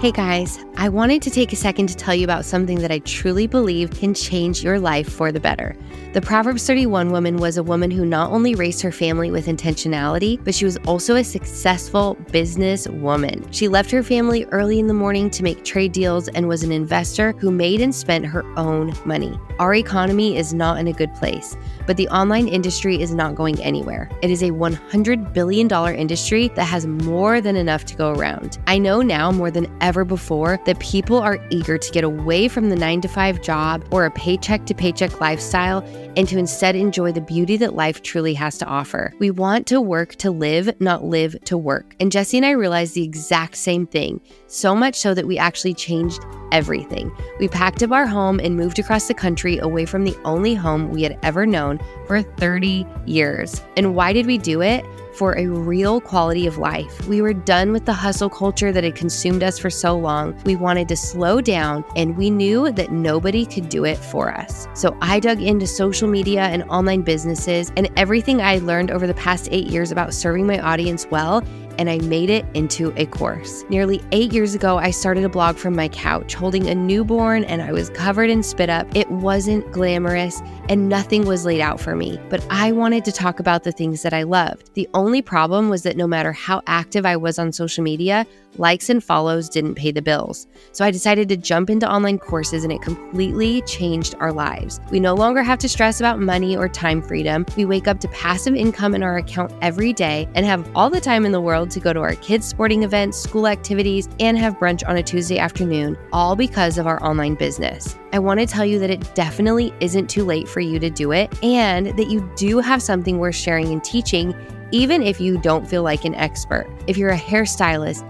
Hey 0.00 0.12
guys, 0.12 0.64
I 0.76 0.88
wanted 0.90 1.22
to 1.22 1.30
take 1.30 1.52
a 1.52 1.56
second 1.56 1.88
to 1.88 1.96
tell 1.96 2.14
you 2.14 2.22
about 2.22 2.44
something 2.44 2.78
that 2.78 2.92
I 2.92 3.00
truly 3.00 3.48
believe 3.48 3.90
can 3.90 4.14
change 4.14 4.62
your 4.62 4.78
life 4.78 5.12
for 5.12 5.32
the 5.32 5.40
better. 5.40 5.74
The 6.12 6.20
Proverbs 6.20 6.64
31 6.68 7.10
woman 7.10 7.38
was 7.38 7.56
a 7.56 7.64
woman 7.64 7.90
who 7.90 8.06
not 8.06 8.30
only 8.30 8.54
raised 8.54 8.80
her 8.82 8.92
family 8.92 9.32
with 9.32 9.46
intentionality, 9.46 10.38
but 10.44 10.54
she 10.54 10.64
was 10.64 10.76
also 10.86 11.16
a 11.16 11.24
successful 11.24 12.14
business 12.30 12.86
woman. 12.86 13.44
She 13.50 13.66
left 13.66 13.90
her 13.90 14.04
family 14.04 14.44
early 14.52 14.78
in 14.78 14.86
the 14.86 14.94
morning 14.94 15.30
to 15.30 15.42
make 15.42 15.64
trade 15.64 15.90
deals 15.90 16.28
and 16.28 16.46
was 16.46 16.62
an 16.62 16.70
investor 16.70 17.32
who 17.32 17.50
made 17.50 17.80
and 17.80 17.92
spent 17.92 18.24
her 18.24 18.44
own 18.56 18.94
money. 19.04 19.36
Our 19.58 19.74
economy 19.74 20.36
is 20.36 20.54
not 20.54 20.78
in 20.78 20.86
a 20.86 20.92
good 20.92 21.12
place, 21.14 21.56
but 21.88 21.96
the 21.96 22.06
online 22.08 22.46
industry 22.46 23.00
is 23.00 23.14
not 23.14 23.34
going 23.34 23.60
anywhere. 23.62 24.10
It 24.20 24.30
is 24.30 24.42
a 24.42 24.50
$100 24.50 25.32
billion 25.32 25.72
industry 25.94 26.48
that 26.48 26.64
has 26.64 26.86
more 26.86 27.40
than 27.40 27.56
enough 27.56 27.86
to 27.86 27.96
go 27.96 28.12
around. 28.12 28.58
I 28.66 28.76
know 28.76 29.00
now 29.00 29.32
more 29.32 29.50
than 29.50 29.74
ever 29.80 30.04
before 30.04 30.60
that 30.66 30.78
people 30.80 31.16
are 31.16 31.38
eager 31.48 31.78
to 31.78 31.90
get 31.90 32.04
away 32.04 32.46
from 32.46 32.68
the 32.68 32.76
nine 32.76 33.00
to 33.00 33.08
five 33.08 33.40
job 33.40 33.82
or 33.90 34.04
a 34.04 34.10
paycheck 34.10 34.66
to 34.66 34.74
paycheck 34.74 35.18
lifestyle 35.18 35.78
and 36.14 36.28
to 36.28 36.38
instead 36.38 36.76
enjoy 36.76 37.10
the 37.10 37.22
beauty 37.22 37.56
that 37.56 37.74
life 37.74 38.02
truly 38.02 38.34
has 38.34 38.58
to 38.58 38.66
offer. 38.66 39.14
We 39.18 39.30
want 39.30 39.66
to 39.68 39.80
work 39.80 40.16
to 40.16 40.30
live, 40.30 40.78
not 40.80 41.04
live 41.04 41.36
to 41.44 41.56
work. 41.56 41.96
And 42.00 42.12
Jesse 42.12 42.36
and 42.36 42.44
I 42.44 42.50
realized 42.50 42.94
the 42.94 43.02
exact 43.02 43.56
same 43.56 43.86
thing, 43.86 44.20
so 44.46 44.74
much 44.74 44.96
so 44.96 45.14
that 45.14 45.26
we 45.26 45.38
actually 45.38 45.72
changed 45.72 46.22
everything. 46.52 47.10
We 47.38 47.48
packed 47.48 47.82
up 47.82 47.92
our 47.92 48.06
home 48.06 48.40
and 48.40 48.56
moved 48.56 48.78
across 48.78 49.08
the 49.08 49.14
country 49.14 49.58
away 49.58 49.86
from 49.86 50.04
the 50.04 50.16
only 50.24 50.54
home 50.54 50.90
we 50.90 51.02
had 51.02 51.18
ever 51.22 51.46
known 51.46 51.77
for 52.06 52.22
30 52.22 52.86
years. 53.06 53.62
And 53.76 53.94
why 53.94 54.12
did 54.12 54.26
we 54.26 54.38
do 54.38 54.62
it? 54.62 54.84
For 55.18 55.36
a 55.36 55.48
real 55.48 56.00
quality 56.00 56.46
of 56.46 56.58
life. 56.58 57.06
We 57.08 57.20
were 57.20 57.34
done 57.34 57.72
with 57.72 57.84
the 57.84 57.92
hustle 57.92 58.30
culture 58.30 58.70
that 58.70 58.84
had 58.84 58.94
consumed 58.94 59.42
us 59.42 59.58
for 59.58 59.68
so 59.68 59.98
long. 59.98 60.40
We 60.44 60.54
wanted 60.54 60.88
to 60.88 60.96
slow 60.96 61.40
down, 61.40 61.84
and 61.96 62.16
we 62.16 62.30
knew 62.30 62.70
that 62.70 62.92
nobody 62.92 63.44
could 63.44 63.68
do 63.68 63.84
it 63.84 63.98
for 63.98 64.32
us. 64.32 64.68
So 64.74 64.96
I 65.02 65.18
dug 65.18 65.42
into 65.42 65.66
social 65.66 66.08
media 66.08 66.42
and 66.42 66.62
online 66.70 67.02
businesses 67.02 67.72
and 67.76 67.90
everything 67.96 68.40
I 68.40 68.58
learned 68.58 68.92
over 68.92 69.08
the 69.08 69.14
past 69.14 69.48
eight 69.50 69.66
years 69.66 69.90
about 69.90 70.14
serving 70.14 70.46
my 70.46 70.60
audience 70.60 71.06
well 71.10 71.42
and 71.78 71.88
I 71.88 71.98
made 71.98 72.28
it 72.28 72.44
into 72.54 72.92
a 72.96 73.06
course. 73.06 73.64
Nearly 73.70 74.02
eight 74.12 74.32
years 74.32 74.54
ago, 74.54 74.78
I 74.78 74.90
started 74.90 75.24
a 75.24 75.28
blog 75.28 75.56
from 75.56 75.74
my 75.74 75.88
couch 75.88 76.34
holding 76.34 76.68
a 76.68 76.74
newborn 76.74 77.44
and 77.44 77.62
I 77.62 77.72
was 77.72 77.88
covered 77.90 78.30
in 78.30 78.42
spit 78.42 78.68
up. 78.68 78.86
It 78.94 79.08
wasn't 79.10 79.70
glamorous 79.72 80.42
and 80.68 80.88
nothing 80.88 81.24
was 81.24 81.44
laid 81.44 81.60
out 81.60 81.80
for 81.80 81.94
me, 81.94 82.20
but 82.28 82.44
I 82.50 82.72
wanted 82.72 83.04
to 83.06 83.12
talk 83.12 83.38
about 83.40 83.62
the 83.62 83.72
things 83.72 84.02
that 84.02 84.12
I 84.12 84.24
loved. 84.24 84.74
The 84.74 84.88
only 84.92 85.07
problem 85.22 85.68
was 85.68 85.82
that 85.82 85.96
no 85.96 86.06
matter 86.06 86.32
how 86.32 86.62
active 86.66 87.04
I 87.06 87.16
was 87.16 87.38
on 87.38 87.52
social 87.52 87.82
media, 87.82 88.26
likes 88.58 88.88
and 88.90 89.02
follows 89.02 89.48
didn't 89.48 89.74
pay 89.74 89.90
the 89.90 90.02
bills. 90.02 90.46
So 90.72 90.84
I 90.84 90.90
decided 90.90 91.28
to 91.28 91.36
jump 91.36 91.70
into 91.70 91.90
online 91.90 92.18
courses 92.18 92.64
and 92.64 92.72
it 92.72 92.82
completely 92.82 93.62
changed 93.62 94.14
our 94.20 94.32
lives. 94.32 94.80
We 94.90 95.00
no 95.00 95.14
longer 95.14 95.42
have 95.42 95.58
to 95.60 95.68
stress 95.68 96.00
about 96.00 96.20
money 96.20 96.56
or 96.56 96.68
time 96.68 97.02
freedom. 97.02 97.46
We 97.56 97.64
wake 97.64 97.88
up 97.88 98.00
to 98.00 98.08
passive 98.08 98.54
income 98.54 98.94
in 98.94 99.02
our 99.02 99.18
account 99.18 99.52
every 99.62 99.92
day 99.92 100.28
and 100.34 100.44
have 100.46 100.68
all 100.76 100.90
the 100.90 101.00
time 101.00 101.24
in 101.24 101.32
the 101.32 101.40
world 101.40 101.70
to 101.70 101.80
go 101.80 101.92
to 101.92 102.00
our 102.00 102.14
kids' 102.16 102.46
sporting 102.46 102.82
events, 102.82 103.18
school 103.18 103.46
activities, 103.46 104.08
and 104.20 104.38
have 104.38 104.58
brunch 104.58 104.86
on 104.88 104.96
a 104.96 105.02
Tuesday 105.02 105.38
afternoon, 105.38 105.96
all 106.12 106.36
because 106.36 106.78
of 106.78 106.86
our 106.86 107.02
online 107.02 107.34
business. 107.34 107.96
I 108.12 108.18
want 108.18 108.40
to 108.40 108.46
tell 108.46 108.64
you 108.64 108.78
that 108.78 108.90
it 108.90 109.14
definitely 109.14 109.72
isn't 109.80 110.08
too 110.08 110.24
late 110.24 110.48
for 110.48 110.60
you 110.60 110.78
to 110.78 110.90
do 110.90 111.12
it 111.12 111.32
and 111.42 111.88
that 111.98 112.08
you 112.08 112.30
do 112.36 112.58
have 112.58 112.82
something 112.82 113.18
worth 113.18 113.36
sharing 113.36 113.72
and 113.72 113.84
teaching 113.84 114.34
even 114.70 115.02
if 115.02 115.20
you 115.20 115.38
don't 115.38 115.66
feel 115.66 115.82
like 115.82 116.04
an 116.04 116.14
expert. 116.14 116.66
If 116.86 116.96
you're 116.96 117.10
a 117.10 117.18
hairstylist, 117.18 118.08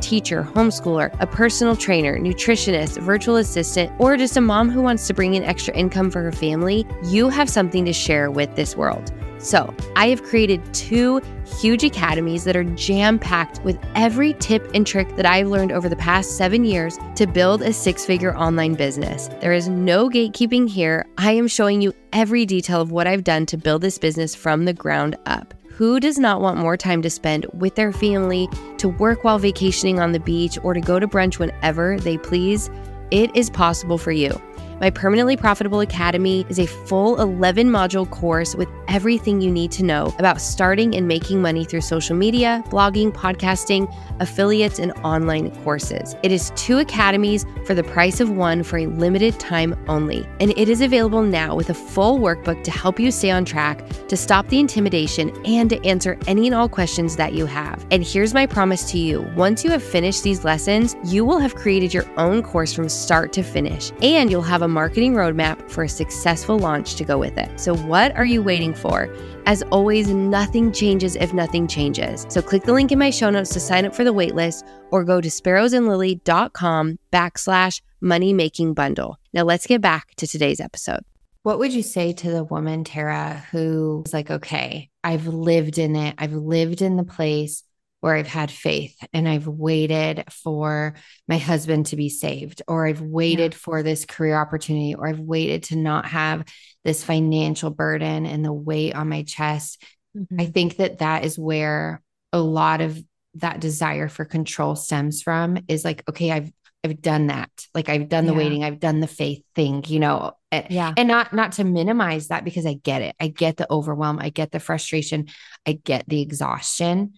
Teacher, 0.00 0.42
homeschooler, 0.42 1.16
a 1.20 1.26
personal 1.26 1.74
trainer, 1.74 2.18
nutritionist, 2.18 3.00
virtual 3.00 3.36
assistant, 3.36 3.90
or 3.98 4.14
just 4.18 4.36
a 4.36 4.40
mom 4.42 4.68
who 4.68 4.82
wants 4.82 5.06
to 5.06 5.14
bring 5.14 5.34
in 5.34 5.42
extra 5.42 5.74
income 5.74 6.10
for 6.10 6.22
her 6.22 6.32
family, 6.32 6.86
you 7.04 7.30
have 7.30 7.48
something 7.48 7.82
to 7.86 7.92
share 7.92 8.30
with 8.30 8.54
this 8.56 8.76
world. 8.76 9.10
So, 9.38 9.74
I 9.96 10.08
have 10.08 10.22
created 10.22 10.62
two 10.74 11.22
huge 11.46 11.82
academies 11.82 12.44
that 12.44 12.56
are 12.56 12.64
jam 12.64 13.18
packed 13.18 13.62
with 13.64 13.78
every 13.94 14.34
tip 14.34 14.70
and 14.74 14.86
trick 14.86 15.16
that 15.16 15.24
I've 15.24 15.48
learned 15.48 15.72
over 15.72 15.88
the 15.88 15.96
past 15.96 16.36
seven 16.36 16.64
years 16.64 16.98
to 17.16 17.26
build 17.26 17.62
a 17.62 17.72
six 17.72 18.04
figure 18.04 18.36
online 18.36 18.74
business. 18.74 19.28
There 19.40 19.54
is 19.54 19.66
no 19.66 20.10
gatekeeping 20.10 20.68
here. 20.68 21.06
I 21.16 21.32
am 21.32 21.48
showing 21.48 21.80
you 21.80 21.94
every 22.12 22.44
detail 22.44 22.82
of 22.82 22.92
what 22.92 23.06
I've 23.06 23.24
done 23.24 23.46
to 23.46 23.56
build 23.56 23.80
this 23.80 23.98
business 23.98 24.34
from 24.34 24.66
the 24.66 24.74
ground 24.74 25.16
up. 25.24 25.54
Who 25.76 25.98
does 25.98 26.20
not 26.20 26.40
want 26.40 26.58
more 26.58 26.76
time 26.76 27.02
to 27.02 27.10
spend 27.10 27.46
with 27.52 27.74
their 27.74 27.90
family, 27.90 28.48
to 28.78 28.88
work 28.88 29.24
while 29.24 29.40
vacationing 29.40 29.98
on 29.98 30.12
the 30.12 30.20
beach, 30.20 30.56
or 30.62 30.72
to 30.72 30.80
go 30.80 31.00
to 31.00 31.08
brunch 31.08 31.40
whenever 31.40 31.98
they 31.98 32.16
please? 32.16 32.70
It 33.10 33.34
is 33.34 33.50
possible 33.50 33.98
for 33.98 34.12
you. 34.12 34.40
My 34.80 34.90
Permanently 34.90 35.36
Profitable 35.36 35.80
Academy 35.80 36.44
is 36.48 36.58
a 36.58 36.66
full 36.66 37.20
11 37.20 37.70
module 37.70 38.10
course 38.10 38.56
with 38.56 38.68
everything 38.88 39.40
you 39.40 39.50
need 39.50 39.70
to 39.72 39.84
know 39.84 40.12
about 40.18 40.40
starting 40.40 40.96
and 40.96 41.06
making 41.06 41.40
money 41.40 41.64
through 41.64 41.80
social 41.80 42.16
media, 42.16 42.62
blogging, 42.66 43.12
podcasting, 43.12 43.92
affiliates, 44.20 44.80
and 44.80 44.92
online 45.04 45.50
courses. 45.62 46.16
It 46.24 46.32
is 46.32 46.50
two 46.56 46.78
academies 46.78 47.46
for 47.64 47.74
the 47.74 47.84
price 47.84 48.18
of 48.20 48.30
one 48.30 48.64
for 48.64 48.78
a 48.78 48.86
limited 48.86 49.38
time 49.38 49.76
only. 49.86 50.26
And 50.40 50.50
it 50.58 50.68
is 50.68 50.80
available 50.80 51.22
now 51.22 51.54
with 51.54 51.70
a 51.70 51.74
full 51.74 52.18
workbook 52.18 52.64
to 52.64 52.70
help 52.72 52.98
you 52.98 53.12
stay 53.12 53.30
on 53.30 53.44
track, 53.44 53.88
to 54.08 54.16
stop 54.16 54.48
the 54.48 54.58
intimidation, 54.58 55.30
and 55.46 55.70
to 55.70 55.84
answer 55.86 56.18
any 56.26 56.46
and 56.46 56.54
all 56.54 56.68
questions 56.68 57.14
that 57.16 57.32
you 57.32 57.46
have. 57.46 57.86
And 57.92 58.04
here's 58.04 58.34
my 58.34 58.46
promise 58.46 58.90
to 58.90 58.98
you 58.98 59.22
once 59.36 59.64
you 59.64 59.70
have 59.70 59.82
finished 59.82 60.24
these 60.24 60.44
lessons, 60.44 60.96
you 61.04 61.24
will 61.24 61.38
have 61.38 61.54
created 61.54 61.94
your 61.94 62.06
own 62.18 62.42
course 62.42 62.72
from 62.72 62.88
start 62.88 63.32
to 63.34 63.42
finish, 63.42 63.92
and 64.02 64.30
you'll 64.30 64.42
have 64.42 64.63
a 64.64 64.68
marketing 64.68 65.14
roadmap 65.14 65.70
for 65.70 65.84
a 65.84 65.88
successful 65.88 66.58
launch 66.58 66.96
to 66.96 67.04
go 67.04 67.18
with 67.18 67.38
it. 67.38 67.60
So, 67.60 67.76
what 67.76 68.16
are 68.16 68.24
you 68.24 68.42
waiting 68.42 68.74
for? 68.74 69.14
As 69.46 69.62
always, 69.70 70.08
nothing 70.08 70.72
changes 70.72 71.14
if 71.16 71.32
nothing 71.32 71.68
changes. 71.68 72.26
So, 72.28 72.42
click 72.42 72.64
the 72.64 72.72
link 72.72 72.90
in 72.90 72.98
my 72.98 73.10
show 73.10 73.30
notes 73.30 73.50
to 73.50 73.60
sign 73.60 73.84
up 73.84 73.94
for 73.94 74.02
the 74.02 74.12
waitlist 74.12 74.66
or 74.90 75.04
go 75.04 75.20
to 75.20 75.28
sparrowsandlily.com 75.28 76.98
backslash 77.12 77.82
money 78.00 78.32
making 78.32 78.74
bundle. 78.74 79.18
Now, 79.32 79.44
let's 79.44 79.66
get 79.66 79.80
back 79.80 80.14
to 80.16 80.26
today's 80.26 80.60
episode. 80.60 81.00
What 81.44 81.58
would 81.58 81.74
you 81.74 81.82
say 81.82 82.14
to 82.14 82.30
the 82.30 82.42
woman, 82.42 82.84
Tara, 82.84 83.44
who 83.52 84.02
is 84.06 84.14
like, 84.14 84.30
okay, 84.30 84.88
I've 85.04 85.26
lived 85.26 85.76
in 85.78 85.94
it, 85.94 86.14
I've 86.16 86.32
lived 86.32 86.80
in 86.80 86.96
the 86.96 87.04
place 87.04 87.62
where 88.04 88.16
I've 88.16 88.26
had 88.26 88.50
faith 88.50 88.94
and 89.14 89.26
I've 89.26 89.46
waited 89.46 90.24
for 90.30 90.94
my 91.26 91.38
husband 91.38 91.86
to 91.86 91.96
be 91.96 92.10
saved, 92.10 92.60
or 92.68 92.86
I've 92.86 93.00
waited 93.00 93.54
yeah. 93.54 93.58
for 93.58 93.82
this 93.82 94.04
career 94.04 94.36
opportunity, 94.36 94.94
or 94.94 95.08
I've 95.08 95.20
waited 95.20 95.62
to 95.62 95.76
not 95.76 96.04
have 96.04 96.44
this 96.84 97.02
financial 97.02 97.70
burden 97.70 98.26
and 98.26 98.44
the 98.44 98.52
weight 98.52 98.94
on 98.94 99.08
my 99.08 99.22
chest. 99.22 99.82
Mm-hmm. 100.14 100.38
I 100.38 100.44
think 100.44 100.76
that 100.76 100.98
that 100.98 101.24
is 101.24 101.38
where 101.38 102.02
a 102.30 102.38
lot 102.38 102.82
of 102.82 103.02
that 103.36 103.60
desire 103.60 104.08
for 104.08 104.26
control 104.26 104.76
stems 104.76 105.22
from 105.22 105.60
is 105.66 105.82
like, 105.82 106.04
okay, 106.06 106.30
I've 106.30 106.52
I've 106.84 107.00
done 107.00 107.28
that. 107.28 107.48
Like 107.72 107.88
I've 107.88 108.10
done 108.10 108.26
the 108.26 108.32
yeah. 108.32 108.38
waiting, 108.38 108.64
I've 108.64 108.80
done 108.80 109.00
the 109.00 109.06
faith 109.06 109.42
thing, 109.54 109.82
you 109.86 109.98
know. 109.98 110.32
Yeah. 110.52 110.92
And 110.94 111.08
not 111.08 111.32
not 111.32 111.52
to 111.52 111.64
minimize 111.64 112.28
that 112.28 112.44
because 112.44 112.66
I 112.66 112.74
get 112.74 113.00
it. 113.00 113.16
I 113.18 113.28
get 113.28 113.56
the 113.56 113.66
overwhelm, 113.72 114.18
I 114.18 114.28
get 114.28 114.52
the 114.52 114.60
frustration, 114.60 115.28
I 115.64 115.80
get 115.82 116.06
the 116.06 116.20
exhaustion. 116.20 117.14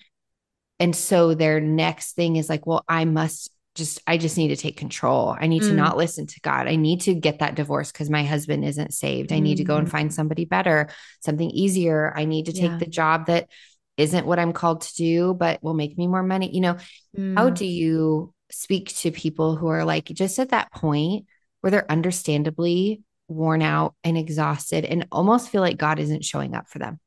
And 0.78 0.94
so 0.94 1.34
their 1.34 1.60
next 1.60 2.12
thing 2.12 2.36
is 2.36 2.48
like, 2.48 2.66
well, 2.66 2.84
I 2.88 3.04
must 3.04 3.50
just, 3.74 4.00
I 4.06 4.16
just 4.16 4.38
need 4.38 4.48
to 4.48 4.56
take 4.56 4.76
control. 4.76 5.36
I 5.38 5.46
need 5.46 5.62
mm. 5.62 5.68
to 5.68 5.74
not 5.74 5.96
listen 5.96 6.26
to 6.26 6.40
God. 6.40 6.66
I 6.66 6.76
need 6.76 7.02
to 7.02 7.14
get 7.14 7.40
that 7.40 7.54
divorce 7.54 7.92
because 7.92 8.10
my 8.10 8.24
husband 8.24 8.64
isn't 8.64 8.94
saved. 8.94 9.32
I 9.32 9.38
need 9.38 9.56
to 9.56 9.64
go 9.64 9.76
and 9.76 9.86
mm-hmm. 9.86 9.96
find 9.96 10.14
somebody 10.14 10.44
better, 10.44 10.88
something 11.20 11.50
easier. 11.50 12.12
I 12.16 12.24
need 12.24 12.46
to 12.46 12.52
take 12.52 12.70
yeah. 12.70 12.78
the 12.78 12.86
job 12.86 13.26
that 13.26 13.48
isn't 13.96 14.26
what 14.26 14.38
I'm 14.38 14.52
called 14.52 14.82
to 14.82 14.94
do, 14.94 15.34
but 15.34 15.62
will 15.62 15.74
make 15.74 15.96
me 15.96 16.06
more 16.06 16.22
money. 16.22 16.54
You 16.54 16.60
know, 16.60 16.76
mm. 17.16 17.36
how 17.36 17.50
do 17.50 17.66
you 17.66 18.32
speak 18.50 18.94
to 18.96 19.10
people 19.10 19.56
who 19.56 19.68
are 19.68 19.84
like 19.84 20.06
just 20.06 20.38
at 20.38 20.50
that 20.50 20.72
point 20.72 21.26
where 21.60 21.70
they're 21.70 21.90
understandably 21.90 23.02
worn 23.28 23.60
out 23.60 23.94
and 24.04 24.16
exhausted 24.16 24.84
and 24.84 25.06
almost 25.10 25.50
feel 25.50 25.60
like 25.60 25.78
God 25.78 25.98
isn't 25.98 26.24
showing 26.24 26.54
up 26.54 26.68
for 26.68 26.78
them? 26.78 27.00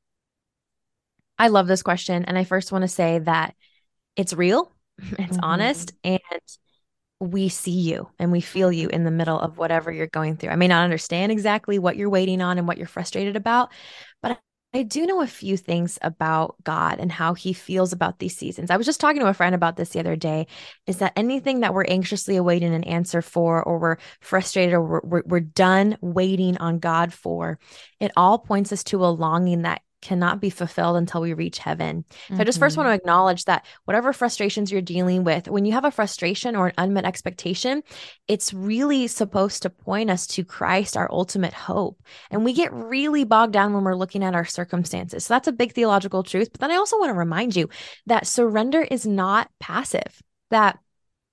I 1.39 1.47
love 1.47 1.67
this 1.67 1.81
question. 1.81 2.25
And 2.25 2.37
I 2.37 2.43
first 2.43 2.71
want 2.71 2.83
to 2.83 2.87
say 2.87 3.19
that 3.19 3.55
it's 4.15 4.33
real, 4.33 4.71
it's 4.99 5.17
mm-hmm. 5.17 5.39
honest, 5.41 5.93
and 6.03 6.19
we 7.21 7.49
see 7.49 7.71
you 7.71 8.09
and 8.17 8.31
we 8.31 8.41
feel 8.41 8.71
you 8.71 8.87
in 8.87 9.03
the 9.03 9.11
middle 9.11 9.39
of 9.39 9.57
whatever 9.57 9.91
you're 9.91 10.07
going 10.07 10.37
through. 10.37 10.51
I 10.51 10.55
may 10.55 10.67
not 10.67 10.83
understand 10.83 11.31
exactly 11.31 11.79
what 11.79 11.97
you're 11.97 12.09
waiting 12.09 12.41
on 12.41 12.57
and 12.57 12.67
what 12.67 12.77
you're 12.77 12.87
frustrated 12.87 13.35
about, 13.35 13.71
but 14.21 14.39
I 14.73 14.83
do 14.83 15.07
know 15.07 15.21
a 15.21 15.27
few 15.27 15.57
things 15.57 15.97
about 16.03 16.55
God 16.63 16.99
and 16.99 17.11
how 17.11 17.33
he 17.33 17.53
feels 17.53 17.91
about 17.91 18.19
these 18.19 18.37
seasons. 18.37 18.69
I 18.69 18.77
was 18.77 18.85
just 18.85 18.99
talking 18.99 19.19
to 19.19 19.27
a 19.27 19.33
friend 19.33 19.55
about 19.55 19.75
this 19.75 19.89
the 19.89 19.99
other 19.99 20.15
day 20.15 20.45
is 20.85 20.97
that 20.97 21.13
anything 21.15 21.61
that 21.61 21.73
we're 21.73 21.85
anxiously 21.85 22.35
awaiting 22.35 22.75
an 22.75 22.83
answer 22.83 23.23
for, 23.23 23.63
or 23.63 23.79
we're 23.79 23.97
frustrated, 24.21 24.75
or 24.75 25.01
we're, 25.01 25.23
we're 25.25 25.39
done 25.39 25.97
waiting 26.01 26.55
on 26.57 26.77
God 26.77 27.11
for, 27.11 27.57
it 27.99 28.11
all 28.15 28.37
points 28.37 28.71
us 28.71 28.83
to 28.85 29.03
a 29.03 29.07
longing 29.07 29.63
that 29.63 29.81
cannot 30.01 30.39
be 30.39 30.49
fulfilled 30.49 30.97
until 30.97 31.21
we 31.21 31.33
reach 31.33 31.57
heaven. 31.57 32.05
So 32.09 32.33
mm-hmm. 32.33 32.41
I 32.41 32.43
just 32.43 32.59
first 32.59 32.77
want 32.77 32.87
to 32.87 32.91
mm-hmm. 32.91 33.01
acknowledge 33.01 33.45
that 33.45 33.65
whatever 33.85 34.13
frustrations 34.13 34.71
you're 34.71 34.81
dealing 34.81 35.23
with, 35.23 35.47
when 35.47 35.65
you 35.65 35.73
have 35.73 35.85
a 35.85 35.91
frustration 35.91 36.55
or 36.55 36.67
an 36.67 36.73
unmet 36.77 37.05
expectation, 37.05 37.83
it's 38.27 38.53
really 38.53 39.07
supposed 39.07 39.63
to 39.63 39.69
point 39.69 40.09
us 40.09 40.27
to 40.27 40.43
Christ, 40.43 40.95
our 40.95 41.11
ultimate 41.11 41.53
hope. 41.53 42.01
And 42.31 42.45
we 42.45 42.53
get 42.53 42.73
really 42.73 43.23
bogged 43.23 43.53
down 43.53 43.73
when 43.73 43.83
we're 43.83 43.95
looking 43.95 44.23
at 44.23 44.35
our 44.35 44.45
circumstances. 44.45 45.25
So 45.25 45.33
that's 45.33 45.47
a 45.47 45.53
big 45.53 45.73
theological 45.73 46.23
truth. 46.23 46.49
But 46.51 46.61
then 46.61 46.71
I 46.71 46.75
also 46.75 46.97
want 46.97 47.09
to 47.09 47.17
remind 47.17 47.55
you 47.55 47.69
that 48.05 48.27
surrender 48.27 48.81
is 48.81 49.05
not 49.05 49.49
passive, 49.59 50.21
that 50.51 50.79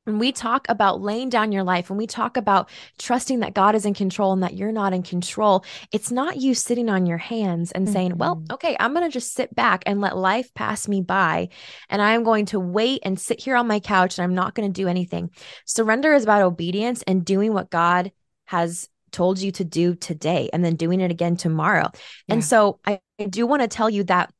when 0.06 0.20
we 0.20 0.30
talk 0.30 0.66
about 0.68 1.00
laying 1.00 1.28
down 1.28 1.50
your 1.50 1.64
life, 1.64 1.90
when 1.90 1.96
we 1.96 2.06
talk 2.06 2.36
about 2.36 2.70
trusting 2.96 3.40
that 3.40 3.54
God 3.54 3.74
is 3.74 3.84
in 3.84 3.92
control 3.92 4.32
and 4.32 4.42
that 4.44 4.54
you're 4.54 4.70
not 4.70 4.92
in 4.92 5.02
control, 5.02 5.64
it's 5.90 6.12
not 6.12 6.36
you 6.36 6.54
sitting 6.54 6.88
on 6.88 7.06
your 7.06 7.18
hands 7.18 7.72
and 7.72 7.86
mm-hmm. 7.86 7.92
saying, 7.92 8.16
well, 8.16 8.36
mm-hmm. 8.36 8.54
okay, 8.54 8.76
I'm 8.78 8.94
going 8.94 9.04
to 9.04 9.12
just 9.12 9.34
sit 9.34 9.52
back 9.54 9.82
and 9.84 10.00
let 10.00 10.16
life 10.16 10.54
pass 10.54 10.86
me 10.86 11.00
by. 11.00 11.48
And 11.90 12.00
I'm 12.00 12.22
going 12.22 12.46
to 12.46 12.60
wait 12.60 13.00
and 13.04 13.18
sit 13.18 13.40
here 13.40 13.56
on 13.56 13.66
my 13.66 13.80
couch 13.80 14.16
and 14.16 14.24
I'm 14.24 14.34
not 14.34 14.54
going 14.54 14.72
to 14.72 14.80
do 14.80 14.86
anything. 14.86 15.30
Surrender 15.64 16.14
is 16.14 16.22
about 16.22 16.42
obedience 16.42 17.02
and 17.02 17.24
doing 17.24 17.52
what 17.52 17.68
God 17.68 18.12
has 18.44 18.88
told 19.10 19.40
you 19.40 19.50
to 19.50 19.64
do 19.64 19.96
today 19.96 20.50
and 20.52 20.64
then 20.64 20.76
doing 20.76 21.00
it 21.00 21.10
again 21.10 21.36
tomorrow. 21.36 21.90
Yeah. 22.28 22.34
And 22.34 22.44
so 22.44 22.78
I, 22.84 23.00
I 23.18 23.24
do 23.24 23.44
want 23.44 23.62
to 23.62 23.68
tell 23.68 23.90
you 23.90 24.04
that 24.04 24.32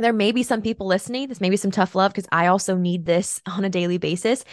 there 0.00 0.12
may 0.12 0.32
be 0.32 0.42
some 0.42 0.62
people 0.62 0.86
listening, 0.86 1.28
this 1.28 1.40
may 1.40 1.50
be 1.50 1.56
some 1.56 1.70
tough 1.70 1.94
love 1.94 2.12
because 2.12 2.28
I 2.32 2.46
also 2.46 2.76
need 2.76 3.04
this 3.04 3.40
on 3.46 3.64
a 3.64 3.70
daily 3.70 3.98
basis, 3.98 4.44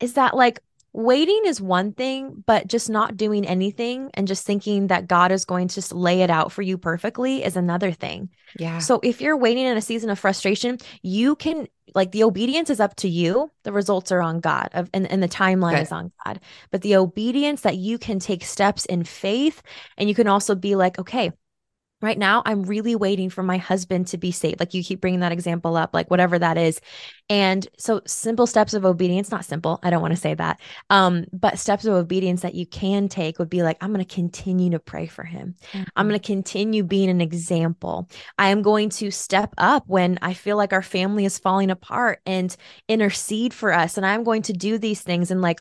is 0.00 0.14
that 0.14 0.34
like 0.36 0.60
waiting 0.92 1.42
is 1.44 1.60
one 1.60 1.92
thing, 1.92 2.42
but 2.46 2.66
just 2.66 2.88
not 2.88 3.16
doing 3.16 3.46
anything 3.46 4.10
and 4.14 4.26
just 4.26 4.46
thinking 4.46 4.86
that 4.86 5.06
God 5.06 5.30
is 5.30 5.44
going 5.44 5.68
to 5.68 5.74
just 5.74 5.92
lay 5.92 6.22
it 6.22 6.30
out 6.30 6.52
for 6.52 6.62
you 6.62 6.78
perfectly 6.78 7.44
is 7.44 7.56
another 7.56 7.92
thing. 7.92 8.30
Yeah. 8.58 8.78
So 8.78 9.00
if 9.02 9.20
you're 9.20 9.36
waiting 9.36 9.66
in 9.66 9.76
a 9.76 9.82
season 9.82 10.08
of 10.08 10.18
frustration, 10.18 10.78
you 11.02 11.36
can 11.36 11.68
like 11.94 12.12
the 12.12 12.24
obedience 12.24 12.70
is 12.70 12.80
up 12.80 12.96
to 12.96 13.08
you. 13.08 13.50
The 13.62 13.72
results 13.72 14.10
are 14.10 14.22
on 14.22 14.40
God 14.40 14.70
of, 14.72 14.88
and, 14.92 15.10
and 15.10 15.22
the 15.22 15.28
timeline 15.28 15.74
Good. 15.74 15.82
is 15.82 15.92
on 15.92 16.12
God. 16.24 16.40
But 16.70 16.82
the 16.82 16.96
obedience 16.96 17.60
that 17.62 17.76
you 17.76 17.98
can 17.98 18.18
take 18.18 18.44
steps 18.44 18.86
in 18.86 19.04
faith 19.04 19.62
and 19.98 20.08
you 20.08 20.14
can 20.14 20.28
also 20.28 20.54
be 20.54 20.76
like, 20.76 20.98
okay, 20.98 21.30
right 22.06 22.18
now 22.18 22.42
i'm 22.46 22.62
really 22.62 22.94
waiting 22.94 23.28
for 23.28 23.42
my 23.42 23.58
husband 23.58 24.06
to 24.06 24.16
be 24.16 24.30
saved. 24.30 24.60
Like 24.60 24.72
you 24.74 24.84
keep 24.84 25.00
bringing 25.00 25.20
that 25.20 25.32
example 25.32 25.76
up 25.76 25.90
like 25.92 26.10
whatever 26.10 26.38
that 26.38 26.56
is. 26.56 26.80
And 27.28 27.66
so 27.76 28.00
simple 28.06 28.46
steps 28.46 28.72
of 28.72 28.84
obedience 28.84 29.30
not 29.30 29.44
simple 29.44 29.80
i 29.82 29.90
don't 29.90 30.00
want 30.00 30.14
to 30.14 30.20
say 30.20 30.34
that 30.34 30.60
um 30.90 31.26
but 31.32 31.58
steps 31.58 31.84
of 31.84 31.94
obedience 31.94 32.42
that 32.42 32.54
you 32.54 32.66
can 32.66 33.08
take 33.08 33.38
would 33.38 33.50
be 33.50 33.62
like 33.64 33.76
i'm 33.80 33.92
going 33.92 34.04
to 34.04 34.14
continue 34.14 34.70
to 34.70 34.78
pray 34.78 35.06
for 35.06 35.24
him. 35.24 35.54
Mm-hmm. 35.72 35.82
i'm 35.96 36.08
going 36.08 36.20
to 36.20 36.26
continue 36.26 36.84
being 36.84 37.10
an 37.10 37.20
example. 37.20 38.08
I 38.38 38.50
am 38.50 38.62
going 38.62 38.90
to 38.90 39.10
step 39.10 39.52
up 39.58 39.84
when 39.86 40.18
i 40.22 40.34
feel 40.34 40.56
like 40.56 40.72
our 40.72 40.82
family 40.82 41.24
is 41.24 41.38
falling 41.38 41.70
apart 41.70 42.20
and 42.24 42.56
intercede 42.88 43.52
for 43.52 43.72
us 43.72 43.96
and 43.96 44.06
i'm 44.06 44.22
going 44.22 44.42
to 44.42 44.52
do 44.52 44.78
these 44.78 45.02
things. 45.02 45.30
And 45.30 45.42
like 45.42 45.60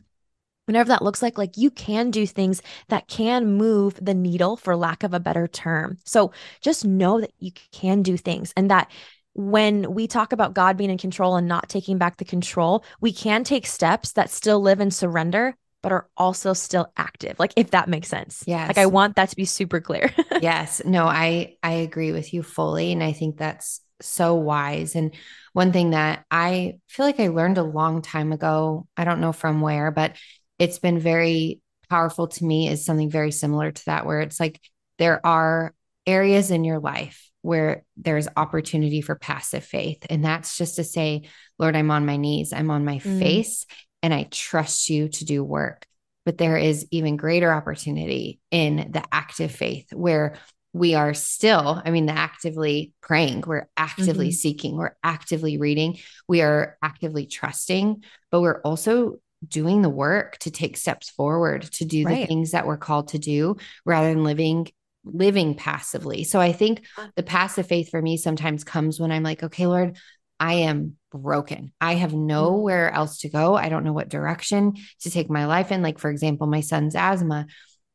whenever 0.65 0.89
that 0.89 1.03
looks 1.03 1.21
like 1.21 1.37
like 1.37 1.57
you 1.57 1.69
can 1.71 2.11
do 2.11 2.25
things 2.25 2.61
that 2.89 3.07
can 3.07 3.57
move 3.57 3.97
the 4.01 4.13
needle 4.13 4.57
for 4.57 4.75
lack 4.75 5.03
of 5.03 5.13
a 5.13 5.19
better 5.19 5.47
term 5.47 5.97
so 6.03 6.31
just 6.61 6.85
know 6.85 7.21
that 7.21 7.31
you 7.39 7.51
can 7.71 8.01
do 8.01 8.17
things 8.17 8.53
and 8.55 8.69
that 8.69 8.89
when 9.35 9.93
we 9.93 10.07
talk 10.07 10.31
about 10.31 10.53
God 10.53 10.77
being 10.77 10.89
in 10.89 10.97
control 10.97 11.35
and 11.35 11.47
not 11.47 11.67
taking 11.67 11.97
back 11.97 12.17
the 12.17 12.25
control, 12.25 12.85
we 13.01 13.11
can 13.11 13.43
take 13.43 13.67
steps 13.67 14.13
that 14.13 14.29
still 14.29 14.61
live 14.61 14.79
in 14.79 14.91
surrender, 14.91 15.57
but 15.83 15.91
are 15.91 16.07
also 16.15 16.53
still 16.53 16.91
active. 16.95 17.37
Like 17.37 17.51
if 17.57 17.71
that 17.71 17.89
makes 17.89 18.07
sense. 18.07 18.45
Yeah. 18.47 18.65
Like 18.65 18.77
I 18.77 18.85
want 18.85 19.17
that 19.17 19.29
to 19.29 19.35
be 19.35 19.43
super 19.43 19.81
clear. 19.81 20.13
yes. 20.41 20.81
No, 20.85 21.05
I 21.05 21.57
I 21.61 21.73
agree 21.73 22.13
with 22.13 22.33
you 22.33 22.43
fully. 22.43 22.93
And 22.93 23.03
I 23.03 23.11
think 23.11 23.37
that's 23.37 23.81
so 24.01 24.35
wise. 24.35 24.95
And 24.95 25.13
one 25.51 25.73
thing 25.73 25.91
that 25.91 26.25
I 26.31 26.75
feel 26.87 27.05
like 27.05 27.19
I 27.19 27.27
learned 27.27 27.57
a 27.57 27.63
long 27.63 28.01
time 28.01 28.31
ago, 28.31 28.87
I 28.95 29.03
don't 29.03 29.21
know 29.21 29.33
from 29.33 29.59
where, 29.59 29.91
but 29.91 30.13
it's 30.59 30.79
been 30.79 30.99
very 30.99 31.61
powerful 31.89 32.27
to 32.27 32.45
me 32.45 32.69
is 32.69 32.85
something 32.85 33.09
very 33.09 33.31
similar 33.31 33.71
to 33.71 33.85
that, 33.85 34.05
where 34.05 34.21
it's 34.21 34.39
like 34.39 34.59
there 34.97 35.25
are 35.25 35.73
areas 36.05 36.51
in 36.51 36.63
your 36.63 36.79
life 36.79 37.29
where 37.41 37.83
there's 37.95 38.27
opportunity 38.35 39.01
for 39.01 39.15
passive 39.15 39.63
faith. 39.63 40.05
And 40.09 40.25
that's 40.25 40.57
just 40.57 40.77
to 40.77 40.83
say, 40.83 41.29
Lord, 41.59 41.75
I'm 41.75 41.91
on 41.91 42.05
my 42.05 42.17
knees, 42.17 42.53
I'm 42.53 42.71
on 42.71 42.85
my 42.85 42.97
mm. 42.97 43.19
face, 43.19 43.65
and 44.01 44.13
I 44.13 44.23
trust 44.23 44.89
you 44.89 45.09
to 45.09 45.25
do 45.25 45.43
work. 45.43 45.85
But 46.25 46.39
there 46.39 46.57
is 46.57 46.87
even 46.89 47.17
greater 47.17 47.53
opportunity 47.53 48.39
in 48.49 48.89
the 48.91 49.03
active 49.11 49.51
faith 49.51 49.93
where 49.93 50.37
we 50.73 50.95
are 50.95 51.13
still, 51.13 51.81
I 51.85 51.91
mean, 51.91 52.07
the 52.07 52.13
actively 52.13 52.93
praying, 52.99 53.43
we're 53.45 53.69
actively 53.77 54.29
mm-hmm. 54.29 54.33
seeking, 54.33 54.75
we're 54.75 54.95
actively 55.03 55.57
reading, 55.57 55.99
we 56.27 56.41
are 56.41 56.77
actively 56.81 57.27
trusting, 57.27 58.03
but 58.31 58.41
we're 58.41 58.59
also 58.61 59.19
doing 59.47 59.81
the 59.81 59.89
work 59.89 60.37
to 60.39 60.51
take 60.51 60.77
steps 60.77 61.09
forward 61.09 61.63
to 61.63 61.85
do 61.85 62.05
right. 62.05 62.21
the 62.21 62.25
things 62.25 62.51
that 62.51 62.67
we're 62.67 62.77
called 62.77 63.09
to 63.09 63.19
do 63.19 63.57
rather 63.85 64.13
than 64.13 64.23
living 64.23 64.67
living 65.05 65.55
passively. 65.55 66.23
So 66.23 66.39
I 66.39 66.51
think 66.51 66.85
the 67.15 67.23
passive 67.23 67.67
faith 67.67 67.89
for 67.89 68.01
me 68.01 68.17
sometimes 68.17 68.63
comes 68.63 68.99
when 68.99 69.11
I'm 69.11 69.23
like, 69.23 69.43
okay, 69.43 69.67
Lord, 69.67 69.97
I 70.39 70.53
am 70.55 70.97
broken. 71.11 71.71
I 71.79 71.95
have 71.95 72.11
mm-hmm. 72.11 72.27
nowhere 72.27 72.91
else 72.91 73.19
to 73.19 73.29
go. 73.29 73.55
I 73.55 73.69
don't 73.69 73.83
know 73.83 73.93
what 73.93 74.09
direction 74.09 74.73
to 75.01 75.11
take 75.11 75.29
my 75.29 75.45
life 75.45 75.71
in. 75.71 75.81
Like, 75.81 75.99
for 75.99 76.09
example, 76.09 76.47
my 76.47 76.61
son's 76.61 76.95
asthma. 76.95 77.47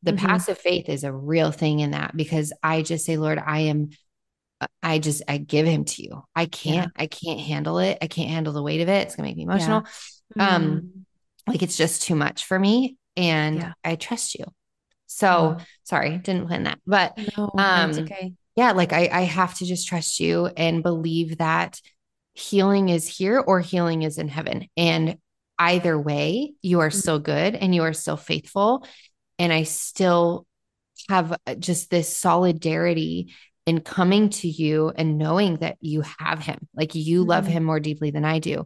The 0.03 0.13
mm-hmm. 0.13 0.25
passive 0.25 0.57
faith 0.57 0.89
is 0.89 1.03
a 1.03 1.13
real 1.13 1.51
thing 1.51 1.81
in 1.81 1.91
that 1.91 2.15
because 2.15 2.51
I 2.63 2.81
just 2.81 3.05
say, 3.05 3.17
Lord, 3.17 3.41
I 3.45 3.59
am, 3.61 3.89
I 4.81 4.97
just, 4.97 5.21
I 5.27 5.37
give 5.37 5.67
him 5.67 5.85
to 5.85 6.03
you. 6.03 6.23
I 6.35 6.47
can't, 6.47 6.91
yeah. 6.95 7.03
I 7.03 7.07
can't 7.07 7.39
handle 7.39 7.77
it. 7.79 7.99
I 8.01 8.07
can't 8.07 8.29
handle 8.29 8.53
the 8.53 8.63
weight 8.63 8.81
of 8.81 8.89
it. 8.89 9.07
It's 9.07 9.15
going 9.15 9.25
to 9.25 9.29
make 9.29 9.37
me 9.37 9.43
emotional. 9.43 9.83
Yeah. 10.35 10.55
Um, 10.55 10.63
mm-hmm 10.63 11.01
like 11.47 11.63
it's 11.63 11.77
just 11.77 12.03
too 12.03 12.15
much 12.15 12.45
for 12.45 12.57
me 12.57 12.97
and 13.15 13.57
yeah. 13.57 13.73
I 13.83 13.95
trust 13.95 14.35
you. 14.35 14.45
So 15.07 15.57
sorry, 15.83 16.17
didn't 16.17 16.47
plan 16.47 16.63
that. 16.63 16.79
But 16.87 17.19
no, 17.37 17.51
um 17.57 17.91
okay. 17.91 18.33
yeah, 18.55 18.71
like 18.71 18.93
I, 18.93 19.09
I 19.11 19.21
have 19.21 19.55
to 19.55 19.65
just 19.65 19.87
trust 19.87 20.19
you 20.19 20.47
and 20.47 20.83
believe 20.83 21.37
that 21.37 21.81
healing 22.33 22.89
is 22.89 23.07
here 23.07 23.39
or 23.39 23.59
healing 23.59 24.03
is 24.03 24.17
in 24.17 24.27
heaven. 24.27 24.67
And 24.77 25.17
either 25.59 25.99
way, 25.99 26.53
you 26.61 26.79
are 26.79 26.89
mm-hmm. 26.89 26.97
still 26.97 27.19
good 27.19 27.55
and 27.55 27.75
you 27.75 27.83
are 27.83 27.93
still 27.93 28.17
faithful. 28.17 28.85
And 29.37 29.51
I 29.51 29.63
still 29.63 30.45
have 31.09 31.37
uh, 31.45 31.55
just 31.55 31.89
this 31.89 32.15
solidarity 32.15 33.33
in 33.65 33.81
coming 33.81 34.29
to 34.29 34.47
you 34.47 34.91
and 34.95 35.17
knowing 35.17 35.57
that 35.57 35.77
you 35.81 36.03
have 36.19 36.39
him, 36.39 36.67
like 36.75 36.95
you 36.95 37.21
mm-hmm. 37.21 37.29
love 37.29 37.45
him 37.45 37.63
more 37.63 37.79
deeply 37.79 38.11
than 38.11 38.25
I 38.25 38.39
do. 38.39 38.65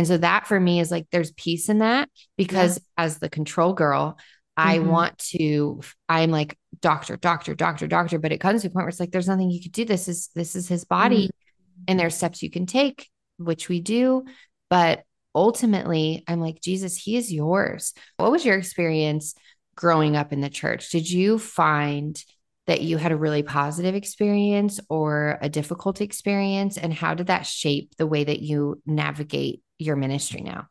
And 0.00 0.06
so 0.06 0.16
that 0.16 0.46
for 0.46 0.58
me 0.58 0.80
is 0.80 0.90
like 0.90 1.06
there's 1.12 1.30
peace 1.32 1.68
in 1.68 1.80
that 1.80 2.08
because 2.38 2.78
yeah. 2.78 3.04
as 3.04 3.18
the 3.18 3.28
control 3.28 3.74
girl, 3.74 4.18
I 4.56 4.78
mm-hmm. 4.78 4.88
want 4.88 5.18
to, 5.18 5.82
I'm 6.08 6.30
like 6.30 6.56
doctor, 6.80 7.18
doctor, 7.18 7.54
doctor, 7.54 7.86
doctor. 7.86 8.18
But 8.18 8.32
it 8.32 8.40
comes 8.40 8.62
to 8.62 8.68
a 8.68 8.70
point 8.70 8.84
where 8.84 8.88
it's 8.88 8.98
like 8.98 9.10
there's 9.10 9.28
nothing 9.28 9.50
you 9.50 9.60
could 9.60 9.72
do. 9.72 9.84
This 9.84 10.08
is 10.08 10.30
this 10.34 10.56
is 10.56 10.68
his 10.68 10.84
body. 10.84 11.26
Mm-hmm. 11.26 11.82
And 11.88 12.00
there's 12.00 12.14
steps 12.14 12.42
you 12.42 12.48
can 12.48 12.64
take, 12.64 13.10
which 13.36 13.68
we 13.68 13.82
do. 13.82 14.24
But 14.70 15.02
ultimately, 15.34 16.24
I'm 16.26 16.40
like, 16.40 16.62
Jesus, 16.62 16.96
he 16.96 17.18
is 17.18 17.30
yours. 17.30 17.92
What 18.16 18.32
was 18.32 18.42
your 18.42 18.56
experience 18.56 19.34
growing 19.76 20.16
up 20.16 20.32
in 20.32 20.40
the 20.40 20.48
church? 20.48 20.88
Did 20.88 21.10
you 21.10 21.38
find 21.38 22.18
that 22.66 22.80
you 22.80 22.96
had 22.96 23.12
a 23.12 23.16
really 23.16 23.42
positive 23.42 23.94
experience 23.94 24.80
or 24.88 25.36
a 25.42 25.50
difficult 25.50 26.00
experience? 26.00 26.78
And 26.78 26.94
how 26.94 27.12
did 27.12 27.26
that 27.26 27.44
shape 27.44 27.96
the 27.98 28.06
way 28.06 28.24
that 28.24 28.40
you 28.40 28.80
navigate 28.86 29.60
your 29.80 29.96
ministry 29.96 30.40
now? 30.40 30.68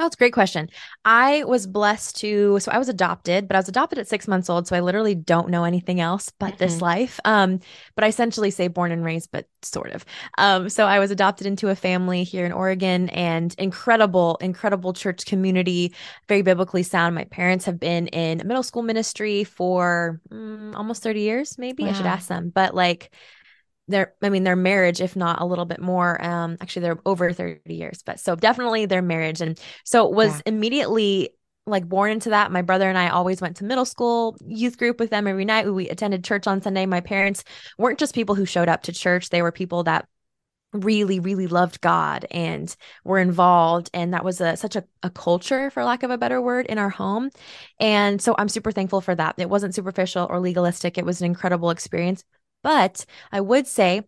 Oh, 0.00 0.06
it's 0.06 0.16
a 0.16 0.18
great 0.18 0.32
question. 0.32 0.70
I 1.04 1.44
was 1.44 1.68
blessed 1.68 2.16
to, 2.16 2.58
so 2.58 2.72
I 2.72 2.78
was 2.78 2.88
adopted, 2.88 3.46
but 3.46 3.54
I 3.54 3.60
was 3.60 3.68
adopted 3.68 4.00
at 4.00 4.08
six 4.08 4.26
months 4.26 4.50
old. 4.50 4.66
So 4.66 4.74
I 4.74 4.80
literally 4.80 5.14
don't 5.14 5.50
know 5.50 5.62
anything 5.62 6.00
else 6.00 6.32
but 6.40 6.54
mm-hmm. 6.54 6.56
this 6.58 6.80
life. 6.80 7.20
Um, 7.24 7.60
but 7.94 8.02
I 8.02 8.08
essentially 8.08 8.50
say 8.50 8.66
born 8.66 8.90
and 8.90 9.04
raised, 9.04 9.30
but 9.30 9.46
sort 9.62 9.92
of. 9.92 10.04
Um, 10.36 10.68
so 10.68 10.86
I 10.86 10.98
was 10.98 11.12
adopted 11.12 11.46
into 11.46 11.68
a 11.68 11.76
family 11.76 12.24
here 12.24 12.44
in 12.44 12.50
Oregon 12.50 13.08
and 13.10 13.54
incredible, 13.56 14.36
incredible 14.40 14.94
church 14.94 15.26
community, 15.26 15.94
very 16.28 16.42
biblically 16.42 16.82
sound. 16.82 17.14
My 17.14 17.24
parents 17.24 17.64
have 17.66 17.78
been 17.78 18.08
in 18.08 18.38
middle 18.44 18.64
school 18.64 18.82
ministry 18.82 19.44
for 19.44 20.20
mm, 20.28 20.74
almost 20.74 21.04
30 21.04 21.20
years, 21.20 21.56
maybe. 21.56 21.84
Wow. 21.84 21.90
I 21.90 21.92
should 21.92 22.06
ask 22.06 22.26
them. 22.26 22.50
But 22.52 22.74
like, 22.74 23.14
their 23.86 24.14
i 24.22 24.30
mean 24.30 24.44
their 24.44 24.56
marriage 24.56 25.02
if 25.02 25.14
not 25.14 25.42
a 25.42 25.44
little 25.44 25.66
bit 25.66 25.78
more 25.78 26.22
um 26.24 26.56
actually 26.62 26.80
they're 26.80 26.98
over 27.04 27.32
30 27.32 27.60
years 27.74 28.02
but 28.02 28.18
so 28.18 28.34
definitely 28.34 28.86
their 28.86 29.02
marriage. 29.02 29.40
And 29.40 29.58
so 29.84 30.06
was 30.08 30.36
yeah. 30.36 30.42
immediately 30.46 31.30
like 31.66 31.88
born 31.88 32.10
into 32.10 32.28
that. 32.30 32.52
My 32.52 32.62
brother 32.62 32.88
and 32.88 32.98
i 32.98 33.08
always 33.08 33.40
went 33.40 33.56
to 33.56 33.64
middle 33.64 33.86
school 33.86 34.36
youth 34.46 34.76
group 34.78 35.00
with 35.00 35.10
them 35.10 35.26
every 35.26 35.44
night. 35.44 35.72
We 35.72 35.88
attended 35.88 36.24
church 36.24 36.46
on 36.46 36.62
sunday. 36.62 36.86
My 36.86 37.00
parents 37.00 37.44
weren't 37.78 37.98
just 37.98 38.14
people 38.14 38.34
who 38.34 38.44
showed 38.44 38.68
up 38.68 38.82
to 38.84 38.92
church. 38.92 39.30
They 39.30 39.42
were 39.42 39.52
people 39.52 39.84
that 39.84 40.06
really 40.72 41.20
really 41.20 41.46
loved 41.46 41.80
god 41.80 42.26
and 42.30 42.74
were 43.04 43.18
involved. 43.18 43.90
And 43.94 44.12
that 44.12 44.24
was 44.24 44.40
a 44.40 44.56
such 44.56 44.76
a, 44.76 44.84
a 45.02 45.10
culture 45.10 45.70
for 45.70 45.84
lack 45.84 46.02
of 46.02 46.10
a 46.10 46.18
better 46.18 46.42
word 46.42 46.66
in 46.66 46.78
our 46.78 46.90
home. 46.90 47.30
And 47.80 48.20
so 48.20 48.34
i'm 48.36 48.48
super 48.48 48.72
thankful 48.72 49.00
for 49.00 49.14
that. 49.14 49.36
It 49.38 49.48
wasn't 49.48 49.74
superficial 49.74 50.26
or 50.28 50.40
legalistic. 50.40 50.98
It 50.98 51.06
was 51.06 51.20
an 51.20 51.26
incredible 51.26 51.70
experience 51.70 52.24
but 52.64 53.06
I 53.30 53.40
would 53.40 53.68
say 53.68 54.02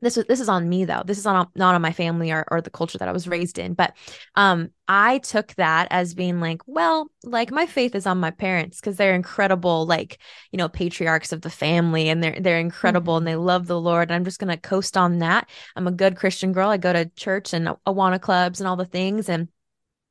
this 0.00 0.16
was 0.16 0.26
this 0.26 0.40
is 0.40 0.48
on 0.48 0.68
me 0.68 0.84
though. 0.84 1.02
This 1.04 1.18
is 1.18 1.26
on 1.26 1.48
not 1.56 1.74
on 1.74 1.82
my 1.82 1.92
family 1.92 2.30
or, 2.30 2.44
or 2.50 2.60
the 2.60 2.70
culture 2.70 2.98
that 2.98 3.08
i 3.08 3.12
was 3.12 3.26
raised 3.26 3.58
in. 3.58 3.74
But 3.74 3.94
um 4.34 4.70
i 4.86 5.18
took 5.18 5.54
that 5.54 5.88
as 5.90 6.14
being 6.14 6.40
like 6.40 6.62
well 6.66 7.10
like 7.24 7.50
my 7.50 7.66
faith 7.66 7.94
is 7.94 8.06
on 8.06 8.18
my 8.18 8.30
parents 8.30 8.80
because 8.80 8.96
they're 8.96 9.14
incredible 9.14 9.86
like 9.86 10.18
you 10.52 10.56
know 10.56 10.68
patriarchs 10.68 11.32
of 11.32 11.42
the 11.42 11.50
family 11.50 12.08
and 12.08 12.22
they're 12.22 12.40
they're 12.40 12.58
incredible 12.58 13.14
mm-hmm. 13.14 13.18
and 13.18 13.26
they 13.26 13.36
love 13.36 13.66
the 13.66 13.80
lord 13.80 14.08
and 14.08 14.14
i'm 14.14 14.24
just 14.24 14.38
going 14.38 14.48
to 14.48 14.56
coast 14.56 14.96
on 14.96 15.18
that. 15.18 15.48
I'm 15.76 15.86
a 15.86 15.92
good 15.92 16.16
christian 16.16 16.52
girl. 16.52 16.70
I 16.70 16.76
go 16.76 16.92
to 16.92 17.06
church 17.16 17.52
and 17.52 17.68
awana 17.86 18.20
clubs 18.20 18.60
and 18.60 18.68
all 18.68 18.76
the 18.76 18.84
things 18.84 19.28
and 19.28 19.48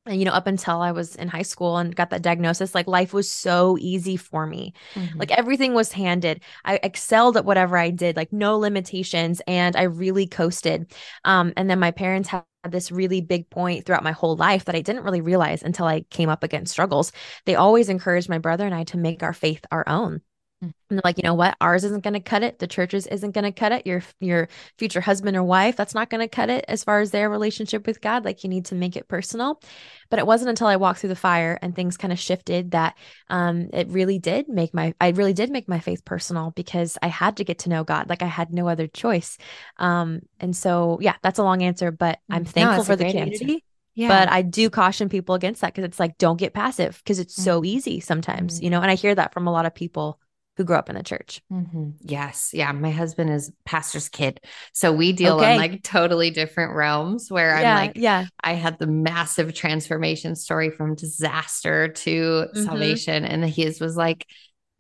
you 0.10 0.26
know, 0.26 0.32
up 0.32 0.48
until 0.48 0.82
I 0.82 0.92
was 0.92 1.16
in 1.16 1.28
high 1.28 1.42
school 1.42 1.78
and 1.78 1.96
got 1.96 2.10
that 2.10 2.22
diagnosis, 2.22 2.76
like 2.76 2.88
life 2.88 3.14
was 3.14 3.32
so 3.32 3.78
easy 3.80 4.18
for 4.18 4.46
me. 4.46 4.74
Mm-hmm. 4.96 5.20
Like 5.20 5.32
everything 5.32 5.74
was 5.74 5.92
handed. 5.92 6.42
I 6.66 6.80
excelled 6.84 7.38
at 7.38 7.46
whatever 7.46 7.78
I 7.78 7.90
did, 7.90 8.16
like 8.16 8.32
no 8.34 8.58
limitations, 8.58 9.42
and 9.48 9.76
I 9.76 9.84
really 9.84 10.28
coasted. 10.28 10.94
Um, 11.26 11.54
and 11.58 11.70
then 11.70 11.80
my 11.80 11.92
parents 11.92 12.30
had 12.30 12.44
this 12.70 12.92
really 12.92 13.22
big 13.22 13.50
point 13.50 13.86
throughout 13.86 14.04
my 14.04 14.12
whole 14.12 14.36
life 14.36 14.66
that 14.66 14.76
I 14.76 14.82
didn't 14.82 15.04
really 15.04 15.22
realize 15.22 15.64
until 15.64 15.86
I 15.86 16.02
came 16.10 16.30
up 16.30 16.44
against 16.44 16.72
struggles. 16.72 17.12
They 17.46 17.56
always 17.56 17.90
encouraged 17.90 18.30
my 18.30 18.40
brother 18.40 18.66
and 18.66 18.76
I 18.76 18.84
to 18.86 18.98
make 18.98 19.24
our 19.24 19.34
faith 19.34 19.66
our 19.72 19.88
own. 19.88 20.22
And 20.60 20.74
like, 21.04 21.18
you 21.18 21.24
know 21.24 21.36
what? 21.36 21.56
Ours 21.62 21.84
isn't 21.84 22.04
going 22.04 22.16
to 22.16 22.20
cut 22.20 22.42
it. 22.42 22.58
The 22.58 22.66
church's 22.66 23.06
isn't 23.06 23.32
going 23.32 23.44
to 23.44 23.52
cut 23.52 23.72
it. 23.72 23.86
Your 23.86 24.02
your 24.20 24.50
future 24.78 25.02
husband 25.02 25.38
or 25.38 25.44
wife, 25.44 25.76
that's 25.76 25.94
not 25.94 26.10
going 26.10 26.22
to 26.22 26.28
cut 26.28 26.50
it 26.50 26.66
as 26.68 26.84
far 26.84 27.00
as 27.00 27.12
their 27.12 27.30
relationship 27.30 27.86
with 27.86 28.02
God. 28.02 28.26
Like 28.26 28.44
you 28.44 28.50
need 28.50 28.66
to 28.66 28.76
make 28.76 28.96
it 28.96 29.08
personal. 29.08 29.62
But 30.10 30.18
it 30.18 30.26
wasn't 30.26 30.50
until 30.50 30.68
I 30.68 30.78
walked 30.78 31.00
through 31.00 31.10
the 31.10 31.16
fire 31.16 31.60
and 31.62 31.76
things 31.76 31.96
kind 31.96 32.12
of 32.12 32.18
shifted 32.18 32.72
that 32.72 32.98
um 33.30 33.70
it 33.72 33.88
really 33.90 34.18
did 34.18 34.50
make 34.50 34.74
my 34.74 34.96
I 35.00 35.10
really 35.10 35.34
did 35.34 35.52
make 35.52 35.68
my 35.68 35.80
faith 35.80 36.04
personal 36.04 36.52
because 36.52 36.98
I 37.04 37.08
had 37.08 37.38
to 37.38 37.44
get 37.44 37.60
to 37.60 37.70
know 37.70 37.84
God. 37.84 38.10
Like 38.10 38.24
I 38.24 38.28
had 38.28 38.52
no 38.52 38.68
other 38.68 38.88
choice. 38.88 39.38
Um 39.78 40.22
and 40.40 40.56
so 40.56 40.98
yeah, 41.02 41.16
that's 41.22 41.40
a 41.40 41.44
long 41.44 41.62
answer, 41.62 41.92
but 41.92 42.20
I'm 42.32 42.46
mm. 42.46 42.50
thankful 42.50 42.80
no, 42.80 42.84
for 42.84 42.96
the 42.96 43.06
community. 43.06 43.46
Answer. 43.46 43.64
Yeah. 43.94 44.10
But 44.10 44.32
I 44.32 44.44
do 44.44 44.70
caution 44.70 45.10
people 45.10 45.34
against 45.34 45.62
that 45.62 45.74
because 45.74 45.86
it's 45.86 46.00
like, 46.00 46.20
don't 46.20 46.38
get 46.38 46.54
passive 46.54 47.02
because 47.04 47.18
it's 47.18 47.34
mm-hmm. 47.34 47.46
so 47.46 47.66
easy 47.66 48.00
sometimes, 48.00 48.56
mm-hmm. 48.56 48.66
you 48.66 48.70
know, 48.70 48.80
and 48.80 48.92
I 48.92 48.94
hear 48.96 49.16
that 49.16 49.34
from 49.34 49.48
a 49.48 49.52
lot 49.52 49.66
of 49.66 49.74
people 49.74 50.20
who 50.58 50.64
grew 50.64 50.76
up 50.76 50.90
in 50.90 50.96
the 50.96 51.04
church. 51.04 51.42
Mm-hmm. 51.52 51.92
Yes. 52.02 52.50
Yeah. 52.52 52.72
My 52.72 52.90
husband 52.90 53.30
is 53.30 53.52
pastor's 53.64 54.10
kid. 54.10 54.42
So 54.74 54.92
we 54.92 55.14
deal 55.14 55.36
okay. 55.36 55.54
on 55.54 55.58
like 55.58 55.84
totally 55.84 56.32
different 56.32 56.76
realms 56.76 57.32
where 57.32 57.60
yeah, 57.60 57.76
I'm 57.76 57.88
like, 57.88 57.96
yeah, 57.96 58.26
I 58.44 58.54
had 58.54 58.80
the 58.80 58.88
massive 58.88 59.54
transformation 59.54 60.36
story 60.36 60.72
from 60.72 60.96
disaster 60.96 61.90
to 61.90 62.10
mm-hmm. 62.12 62.64
salvation. 62.64 63.24
And 63.24 63.46
his 63.46 63.80
was 63.80 63.96
like, 63.96 64.26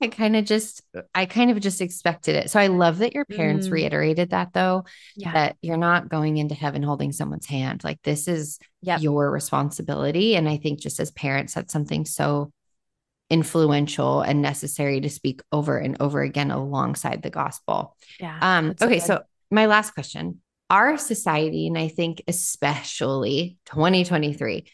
I 0.02 0.08
kind 0.08 0.36
of 0.36 0.46
just, 0.46 0.82
I 1.13 1.26
kind 1.26 1.52
of 1.52 1.60
just 1.60 1.82
expected 1.82 2.36
it. 2.36 2.50
So 2.50 2.60
I 2.60 2.68
love 2.68 3.00
that 3.00 3.16
your 3.16 3.26
parents 3.26 3.68
mm. 3.68 3.72
reiterated 3.72 4.30
that 4.30 4.54
though, 4.54 4.86
yeah. 5.16 5.34
that 5.34 5.58
you're 5.62 5.78
not 5.78 6.08
going 6.08 6.38
into 6.38 6.54
heaven 6.54 6.84
holding 6.84 7.12
someone's 7.12 7.48
hand. 7.48 7.84
Like 7.84 8.00
this 8.04 8.28
is 8.28 8.60
yep. 8.84 9.02
your 9.02 9.32
responsibility. 9.32 10.36
And 10.36 10.48
I 10.48 10.58
think 10.58 10.80
just 10.80 11.00
as 11.00 11.10
parents, 11.12 11.56
that's 11.56 11.74
something 11.74 12.06
so 12.06 12.52
influential 13.30 14.22
and 14.22 14.42
necessary 14.42 15.02
to 15.02 15.10
speak 15.10 15.42
over 15.52 15.78
and 15.78 15.98
over 16.00 16.22
again 16.22 16.52
alongside 16.52 17.22
the 17.22 17.30
gospel. 17.30 17.96
Yeah. 18.20 18.38
Um, 18.42 18.76
okay. 18.82 19.00
So, 19.00 19.06
so 19.06 19.24
my 19.52 19.66
last 19.66 19.94
question 19.94 20.42
our 20.70 20.98
society, 20.98 21.68
and 21.68 21.78
I 21.78 21.88
think 21.88 22.24
especially 22.28 23.58
2023, 23.68 24.66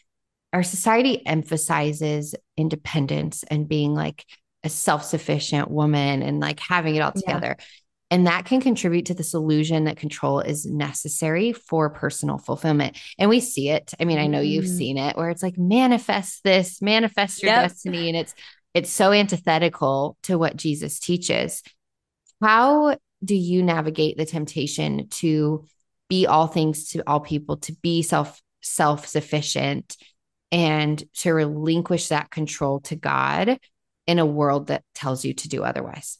our 0.51 0.63
society 0.63 1.25
emphasizes 1.25 2.35
independence 2.57 3.43
and 3.43 3.67
being 3.67 3.93
like 3.93 4.25
a 4.63 4.69
self 4.69 5.03
sufficient 5.03 5.69
woman 5.69 6.21
and 6.21 6.39
like 6.39 6.59
having 6.59 6.95
it 6.95 7.01
all 7.01 7.11
together. 7.11 7.55
Yeah. 7.59 7.65
And 8.11 8.27
that 8.27 8.45
can 8.45 8.61
contribute 8.61 9.07
to 9.07 9.15
this 9.15 9.33
illusion 9.33 9.85
that 9.85 9.97
control 9.97 10.39
is 10.39 10.65
necessary 10.65 11.51
for 11.51 11.89
personal 11.89 12.37
fulfillment. 12.37 12.97
And 13.17 13.29
we 13.29 13.39
see 13.39 13.69
it. 13.69 13.93
I 13.99 14.05
mean, 14.05 14.19
I 14.19 14.27
know 14.27 14.39
you've 14.39 14.65
mm. 14.65 14.77
seen 14.77 14.97
it 14.97 15.17
where 15.17 15.31
it's 15.31 15.41
like 15.41 15.57
manifest 15.57 16.43
this, 16.43 16.81
manifest 16.81 17.41
your 17.41 17.53
yep. 17.53 17.63
destiny. 17.63 18.09
And 18.09 18.17
it's 18.17 18.35
it's 18.73 18.89
so 18.89 19.11
antithetical 19.11 20.17
to 20.23 20.37
what 20.37 20.55
Jesus 20.55 20.99
teaches. 20.99 21.63
How 22.41 22.97
do 23.23 23.35
you 23.35 23.63
navigate 23.63 24.17
the 24.17 24.25
temptation 24.25 25.07
to 25.09 25.65
be 26.09 26.27
all 26.27 26.47
things 26.47 26.89
to 26.89 27.03
all 27.07 27.19
people, 27.19 27.57
to 27.57 27.73
be 27.81 28.01
self 28.01 28.41
self 28.61 29.07
sufficient 29.07 29.97
and 30.51 31.03
to 31.15 31.33
relinquish 31.33 32.09
that 32.09 32.29
control 32.29 32.79
to 32.81 32.95
God 32.95 33.57
in 34.05 34.19
a 34.19 34.25
world 34.25 34.67
that 34.67 34.83
tells 34.93 35.25
you 35.25 35.33
to 35.33 35.49
do 35.49 35.63
otherwise? 35.63 36.19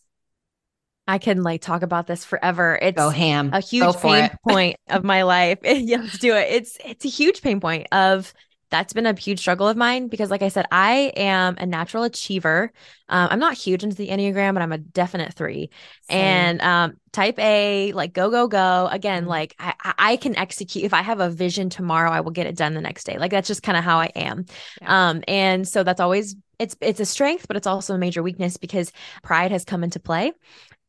I 1.07 1.17
can 1.17 1.43
like 1.43 1.61
talk 1.61 1.81
about 1.81 2.07
this 2.07 2.23
forever. 2.23 2.77
It's 2.81 2.97
Go 2.97 3.09
ham. 3.09 3.49
a 3.53 3.59
huge 3.59 3.95
pain 3.97 4.29
point 4.47 4.77
of 4.87 5.03
my 5.03 5.23
life. 5.23 5.59
yeah, 5.63 5.97
let's 5.97 6.17
do 6.17 6.35
it. 6.35 6.47
It's 6.51 6.77
it's 6.83 7.05
a 7.05 7.09
huge 7.09 7.41
pain 7.41 7.59
point 7.59 7.87
of 7.91 8.33
that's 8.73 8.91
been 8.91 9.05
a 9.05 9.13
huge 9.13 9.37
struggle 9.37 9.67
of 9.67 9.77
mine 9.77 10.07
because 10.07 10.31
like 10.31 10.41
I 10.41 10.47
said, 10.47 10.65
I 10.71 11.11
am 11.15 11.57
a 11.59 11.65
natural 11.65 12.05
achiever. 12.05 12.71
Um, 13.07 13.27
I'm 13.29 13.39
not 13.39 13.53
huge 13.53 13.83
into 13.83 13.95
the 13.95 14.07
Enneagram, 14.07 14.53
but 14.55 14.63
I'm 14.63 14.71
a 14.71 14.79
definite 14.79 15.35
three. 15.35 15.69
Same. 16.09 16.17
And 16.17 16.61
um, 16.63 16.97
type 17.11 17.37
A, 17.37 17.91
like 17.93 18.13
go, 18.13 18.31
go, 18.31 18.47
go. 18.47 18.89
Again, 18.91 19.23
mm-hmm. 19.23 19.29
like 19.29 19.55
I, 19.59 19.93
I 19.99 20.15
can 20.15 20.35
execute. 20.35 20.85
If 20.85 20.93
I 20.95 21.03
have 21.03 21.19
a 21.19 21.29
vision 21.29 21.69
tomorrow, 21.69 22.09
I 22.09 22.21
will 22.21 22.31
get 22.31 22.47
it 22.47 22.55
done 22.55 22.73
the 22.73 22.81
next 22.81 23.03
day. 23.03 23.19
Like 23.19 23.29
that's 23.29 23.47
just 23.47 23.61
kind 23.61 23.77
of 23.77 23.83
how 23.83 23.99
I 23.99 24.07
am. 24.15 24.45
Yeah. 24.81 25.09
Um, 25.09 25.23
and 25.27 25.67
so 25.67 25.83
that's 25.83 26.01
always 26.01 26.35
it's 26.57 26.75
it's 26.81 26.99
a 26.99 27.05
strength, 27.05 27.47
but 27.47 27.57
it's 27.57 27.67
also 27.67 27.93
a 27.93 27.99
major 27.99 28.23
weakness 28.23 28.57
because 28.57 28.91
pride 29.21 29.51
has 29.51 29.65
come 29.65 29.83
into 29.83 29.99
play. 29.99 30.31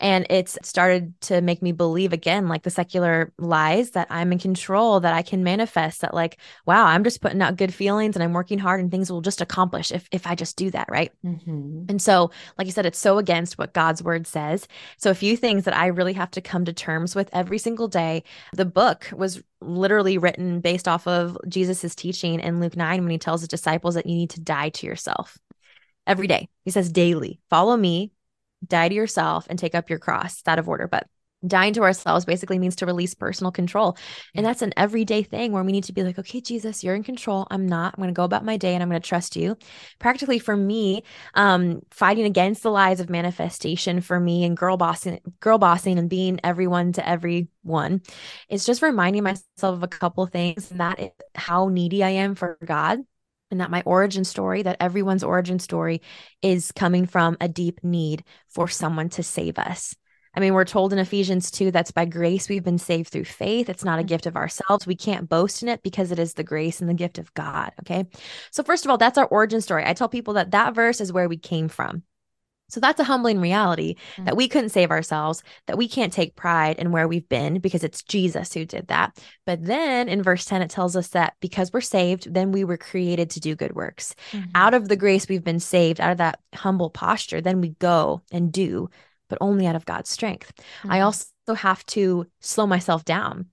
And 0.04 0.26
it's 0.28 0.58
started 0.62 1.18
to 1.22 1.40
make 1.40 1.62
me 1.62 1.72
believe 1.72 2.12
again, 2.12 2.46
like 2.46 2.62
the 2.62 2.68
secular 2.68 3.32
lies 3.38 3.92
that 3.92 4.06
I'm 4.10 4.32
in 4.32 4.38
control, 4.38 5.00
that 5.00 5.14
I 5.14 5.22
can 5.22 5.42
manifest, 5.42 6.02
that 6.02 6.12
like, 6.12 6.38
wow, 6.66 6.84
I'm 6.84 7.04
just 7.04 7.22
putting 7.22 7.40
out 7.40 7.56
good 7.56 7.72
feelings 7.72 8.14
and 8.14 8.22
I'm 8.22 8.34
working 8.34 8.58
hard 8.58 8.80
and 8.80 8.90
things 8.90 9.10
will 9.10 9.22
just 9.22 9.40
accomplish 9.40 9.90
if 9.90 10.06
if 10.12 10.26
I 10.26 10.34
just 10.34 10.58
do 10.58 10.70
that, 10.72 10.90
right? 10.90 11.10
Mm-hmm. 11.24 11.86
And 11.88 12.02
so, 12.02 12.30
like 12.58 12.66
you 12.66 12.72
said, 12.72 12.84
it's 12.84 12.98
so 12.98 13.16
against 13.16 13.56
what 13.56 13.72
God's 13.72 14.02
word 14.02 14.26
says. 14.26 14.68
So 14.98 15.10
a 15.10 15.14
few 15.14 15.38
things 15.38 15.64
that 15.64 15.74
I 15.74 15.86
really 15.86 16.12
have 16.12 16.30
to 16.32 16.42
come 16.42 16.66
to 16.66 16.74
terms 16.74 17.14
with 17.14 17.30
every 17.32 17.56
single 17.56 17.88
day. 17.88 18.24
The 18.52 18.66
book 18.66 19.08
was 19.10 19.42
literally 19.62 20.18
written 20.18 20.60
based 20.60 20.86
off 20.86 21.06
of 21.06 21.38
Jesus's 21.48 21.94
teaching 21.94 22.40
in 22.40 22.60
Luke 22.60 22.76
9 22.76 23.00
when 23.00 23.10
he 23.10 23.16
tells 23.16 23.40
his 23.40 23.48
disciples 23.48 23.94
that 23.94 24.04
you 24.04 24.16
need 24.16 24.30
to 24.30 24.40
die 24.40 24.68
to 24.68 24.86
yourself 24.86 25.38
every 26.06 26.26
day. 26.26 26.50
He 26.66 26.70
says 26.70 26.92
daily, 26.92 27.40
follow 27.48 27.74
me, 27.74 28.12
die 28.66 28.88
to 28.88 28.94
yourself 28.94 29.46
and 29.50 29.58
take 29.58 29.74
up 29.74 29.90
your 29.90 29.98
cross. 29.98 30.40
It's 30.40 30.48
out 30.48 30.58
of 30.58 30.68
order, 30.68 30.88
but 30.88 31.06
dying 31.46 31.74
to 31.74 31.82
ourselves 31.82 32.24
basically 32.24 32.58
means 32.58 32.76
to 32.76 32.86
release 32.86 33.14
personal 33.14 33.52
control. 33.52 33.96
And 34.34 34.44
that's 34.44 34.62
an 34.62 34.72
everyday 34.76 35.22
thing 35.22 35.52
where 35.52 35.62
we 35.62 35.72
need 35.72 35.84
to 35.84 35.92
be 35.92 36.02
like, 36.02 36.18
okay, 36.18 36.40
Jesus, 36.40 36.82
you're 36.82 36.94
in 36.94 37.02
control. 37.02 37.46
I'm 37.50 37.66
not. 37.66 37.94
I'm 37.94 38.02
going 38.02 38.08
to 38.08 38.16
go 38.16 38.24
about 38.24 38.44
my 38.44 38.56
day 38.56 38.74
and 38.74 38.82
I'm 38.82 38.88
going 38.88 39.00
to 39.00 39.08
trust 39.08 39.36
you. 39.36 39.56
Practically 39.98 40.38
for 40.38 40.56
me, 40.56 41.02
um, 41.34 41.80
fighting 41.90 42.24
against 42.24 42.62
the 42.62 42.70
lies 42.70 43.00
of 43.00 43.10
manifestation 43.10 44.00
for 44.00 44.18
me 44.18 44.44
and 44.44 44.56
girl 44.56 44.76
bossing, 44.76 45.20
girl 45.40 45.58
bossing 45.58 45.98
and 45.98 46.08
being 46.08 46.40
everyone 46.42 46.92
to 46.92 47.08
everyone 47.08 48.02
is 48.48 48.64
just 48.64 48.82
reminding 48.82 49.22
myself 49.22 49.44
of 49.62 49.82
a 49.82 49.88
couple 49.88 50.24
things 50.26 50.70
and 50.70 50.80
that 50.80 51.00
is 51.00 51.10
how 51.34 51.68
needy 51.68 52.02
I 52.02 52.10
am 52.10 52.34
for 52.34 52.58
God 52.64 53.00
and 53.54 53.60
that 53.60 53.70
my 53.70 53.82
origin 53.86 54.24
story, 54.24 54.62
that 54.62 54.78
everyone's 54.80 55.22
origin 55.22 55.60
story 55.60 56.02
is 56.42 56.72
coming 56.72 57.06
from 57.06 57.36
a 57.40 57.46
deep 57.46 57.84
need 57.84 58.24
for 58.48 58.66
someone 58.66 59.08
to 59.10 59.22
save 59.22 59.60
us. 59.60 59.94
I 60.36 60.40
mean, 60.40 60.54
we're 60.54 60.64
told 60.64 60.92
in 60.92 60.98
Ephesians 60.98 61.52
2 61.52 61.70
that's 61.70 61.92
by 61.92 62.04
grace 62.04 62.48
we've 62.48 62.64
been 62.64 62.78
saved 62.78 63.10
through 63.10 63.26
faith. 63.26 63.68
It's 63.68 63.84
not 63.84 64.00
a 64.00 64.02
mm-hmm. 64.02 64.08
gift 64.08 64.26
of 64.26 64.34
ourselves. 64.34 64.88
We 64.88 64.96
can't 64.96 65.28
boast 65.28 65.62
in 65.62 65.68
it 65.68 65.84
because 65.84 66.10
it 66.10 66.18
is 66.18 66.34
the 66.34 66.42
grace 66.42 66.80
and 66.80 66.90
the 66.90 66.94
gift 66.94 67.18
of 67.18 67.32
God. 67.34 67.70
Okay. 67.82 68.06
So, 68.50 68.64
first 68.64 68.84
of 68.84 68.90
all, 68.90 68.98
that's 68.98 69.18
our 69.18 69.26
origin 69.26 69.60
story. 69.60 69.84
I 69.86 69.92
tell 69.92 70.08
people 70.08 70.34
that 70.34 70.50
that 70.50 70.74
verse 70.74 71.00
is 71.00 71.12
where 71.12 71.28
we 71.28 71.36
came 71.36 71.68
from. 71.68 72.02
So 72.68 72.80
that's 72.80 73.00
a 73.00 73.04
humbling 73.04 73.40
reality 73.40 73.94
mm-hmm. 73.94 74.24
that 74.24 74.36
we 74.36 74.48
couldn't 74.48 74.70
save 74.70 74.90
ourselves, 74.90 75.42
that 75.66 75.78
we 75.78 75.86
can't 75.88 76.12
take 76.12 76.34
pride 76.34 76.78
in 76.78 76.92
where 76.92 77.06
we've 77.06 77.28
been 77.28 77.58
because 77.58 77.84
it's 77.84 78.02
Jesus 78.02 78.52
who 78.52 78.64
did 78.64 78.88
that. 78.88 79.18
But 79.46 79.64
then 79.64 80.08
in 80.08 80.22
verse 80.22 80.44
10, 80.44 80.62
it 80.62 80.70
tells 80.70 80.96
us 80.96 81.08
that 81.08 81.34
because 81.40 81.72
we're 81.72 81.80
saved, 81.80 82.32
then 82.32 82.52
we 82.52 82.64
were 82.64 82.76
created 82.76 83.30
to 83.30 83.40
do 83.40 83.54
good 83.54 83.74
works. 83.74 84.14
Mm-hmm. 84.32 84.50
Out 84.54 84.74
of 84.74 84.88
the 84.88 84.96
grace 84.96 85.28
we've 85.28 85.44
been 85.44 85.60
saved, 85.60 86.00
out 86.00 86.12
of 86.12 86.18
that 86.18 86.40
humble 86.54 86.90
posture, 86.90 87.40
then 87.40 87.60
we 87.60 87.70
go 87.70 88.22
and 88.32 88.50
do, 88.52 88.88
but 89.28 89.38
only 89.40 89.66
out 89.66 89.76
of 89.76 89.84
God's 89.84 90.10
strength. 90.10 90.52
Mm-hmm. 90.56 90.92
I 90.92 91.00
also 91.00 91.26
have 91.54 91.84
to 91.86 92.26
slow 92.40 92.66
myself 92.66 93.04
down 93.04 93.46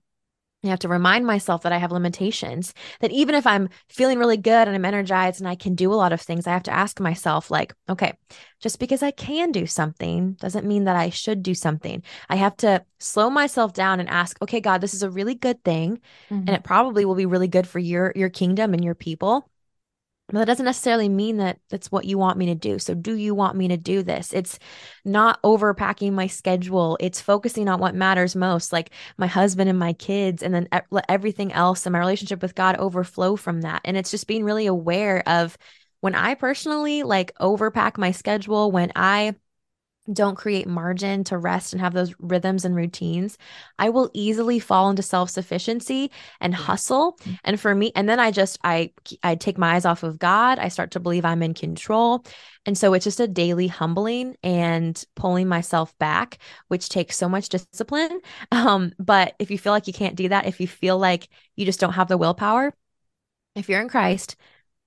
I 0.64 0.68
have 0.68 0.78
to 0.80 0.88
remind 0.88 1.26
myself 1.26 1.62
that 1.62 1.72
I 1.72 1.78
have 1.78 1.90
limitations, 1.90 2.72
that 3.00 3.10
even 3.10 3.34
if 3.34 3.46
I'm 3.46 3.68
feeling 3.88 4.18
really 4.18 4.36
good 4.36 4.68
and 4.68 4.76
I'm 4.76 4.84
energized 4.84 5.40
and 5.40 5.48
I 5.48 5.56
can 5.56 5.74
do 5.74 5.92
a 5.92 5.96
lot 5.96 6.12
of 6.12 6.20
things, 6.20 6.46
I 6.46 6.52
have 6.52 6.62
to 6.64 6.72
ask 6.72 7.00
myself, 7.00 7.50
like, 7.50 7.74
okay, 7.88 8.12
just 8.60 8.78
because 8.78 9.02
I 9.02 9.10
can 9.10 9.50
do 9.50 9.66
something 9.66 10.34
doesn't 10.34 10.66
mean 10.66 10.84
that 10.84 10.94
I 10.94 11.10
should 11.10 11.42
do 11.42 11.54
something. 11.54 12.02
I 12.28 12.36
have 12.36 12.56
to 12.58 12.84
slow 13.00 13.28
myself 13.28 13.72
down 13.72 13.98
and 13.98 14.08
ask, 14.08 14.40
okay, 14.40 14.60
God, 14.60 14.80
this 14.80 14.94
is 14.94 15.02
a 15.02 15.10
really 15.10 15.34
good 15.34 15.62
thing. 15.64 16.00
Mm-hmm. 16.30 16.46
And 16.46 16.50
it 16.50 16.62
probably 16.62 17.04
will 17.04 17.16
be 17.16 17.26
really 17.26 17.48
good 17.48 17.66
for 17.66 17.80
your 17.80 18.12
your 18.14 18.30
kingdom 18.30 18.72
and 18.72 18.84
your 18.84 18.94
people. 18.94 19.48
But 20.28 20.38
that 20.38 20.46
doesn't 20.46 20.64
necessarily 20.64 21.08
mean 21.08 21.36
that 21.38 21.58
that's 21.68 21.92
what 21.92 22.04
you 22.04 22.16
want 22.16 22.38
me 22.38 22.46
to 22.46 22.54
do. 22.54 22.78
So, 22.78 22.94
do 22.94 23.14
you 23.14 23.34
want 23.34 23.56
me 23.56 23.68
to 23.68 23.76
do 23.76 24.02
this? 24.02 24.32
It's 24.32 24.58
not 25.04 25.42
overpacking 25.42 26.12
my 26.12 26.26
schedule. 26.26 26.96
It's 27.00 27.20
focusing 27.20 27.68
on 27.68 27.80
what 27.80 27.94
matters 27.94 28.34
most, 28.34 28.72
like 28.72 28.90
my 29.18 29.26
husband 29.26 29.68
and 29.68 29.78
my 29.78 29.92
kids, 29.92 30.42
and 30.42 30.54
then 30.54 30.68
let 30.90 31.04
everything 31.08 31.52
else 31.52 31.84
and 31.84 31.92
my 31.92 31.98
relationship 31.98 32.40
with 32.40 32.54
God 32.54 32.76
overflow 32.76 33.36
from 33.36 33.60
that. 33.62 33.82
And 33.84 33.96
it's 33.96 34.10
just 34.10 34.26
being 34.26 34.44
really 34.44 34.66
aware 34.66 35.22
of 35.28 35.58
when 36.00 36.14
I 36.14 36.34
personally 36.34 37.02
like 37.02 37.34
overpack 37.38 37.98
my 37.98 38.10
schedule, 38.12 38.70
when 38.70 38.90
I 38.96 39.34
don't 40.10 40.34
create 40.34 40.66
margin 40.66 41.22
to 41.24 41.38
rest 41.38 41.72
and 41.72 41.80
have 41.80 41.92
those 41.92 42.14
rhythms 42.18 42.64
and 42.64 42.74
routines, 42.74 43.38
I 43.78 43.90
will 43.90 44.10
easily 44.14 44.58
fall 44.58 44.90
into 44.90 45.02
self-sufficiency 45.02 46.10
and 46.40 46.54
hustle. 46.54 47.18
Mm-hmm. 47.20 47.34
And 47.44 47.60
for 47.60 47.74
me, 47.74 47.92
and 47.94 48.08
then 48.08 48.18
I 48.18 48.30
just 48.30 48.58
I 48.64 48.92
I 49.22 49.36
take 49.36 49.58
my 49.58 49.74
eyes 49.74 49.84
off 49.84 50.02
of 50.02 50.18
God. 50.18 50.58
I 50.58 50.68
start 50.68 50.92
to 50.92 51.00
believe 51.00 51.24
I'm 51.24 51.42
in 51.42 51.54
control. 51.54 52.24
And 52.66 52.76
so 52.76 52.94
it's 52.94 53.04
just 53.04 53.20
a 53.20 53.28
daily 53.28 53.66
humbling 53.68 54.36
and 54.42 55.02
pulling 55.14 55.48
myself 55.48 55.96
back, 55.98 56.38
which 56.68 56.88
takes 56.88 57.16
so 57.16 57.28
much 57.28 57.48
discipline. 57.48 58.20
Um, 58.52 58.92
but 58.98 59.34
if 59.38 59.50
you 59.50 59.58
feel 59.58 59.72
like 59.72 59.86
you 59.86 59.92
can't 59.92 60.14
do 60.14 60.28
that, 60.28 60.46
if 60.46 60.60
you 60.60 60.68
feel 60.68 60.98
like 60.98 61.28
you 61.56 61.64
just 61.64 61.80
don't 61.80 61.94
have 61.94 62.06
the 62.08 62.18
willpower, 62.18 62.72
if 63.54 63.68
you're 63.68 63.80
in 63.80 63.88
Christ, 63.88 64.36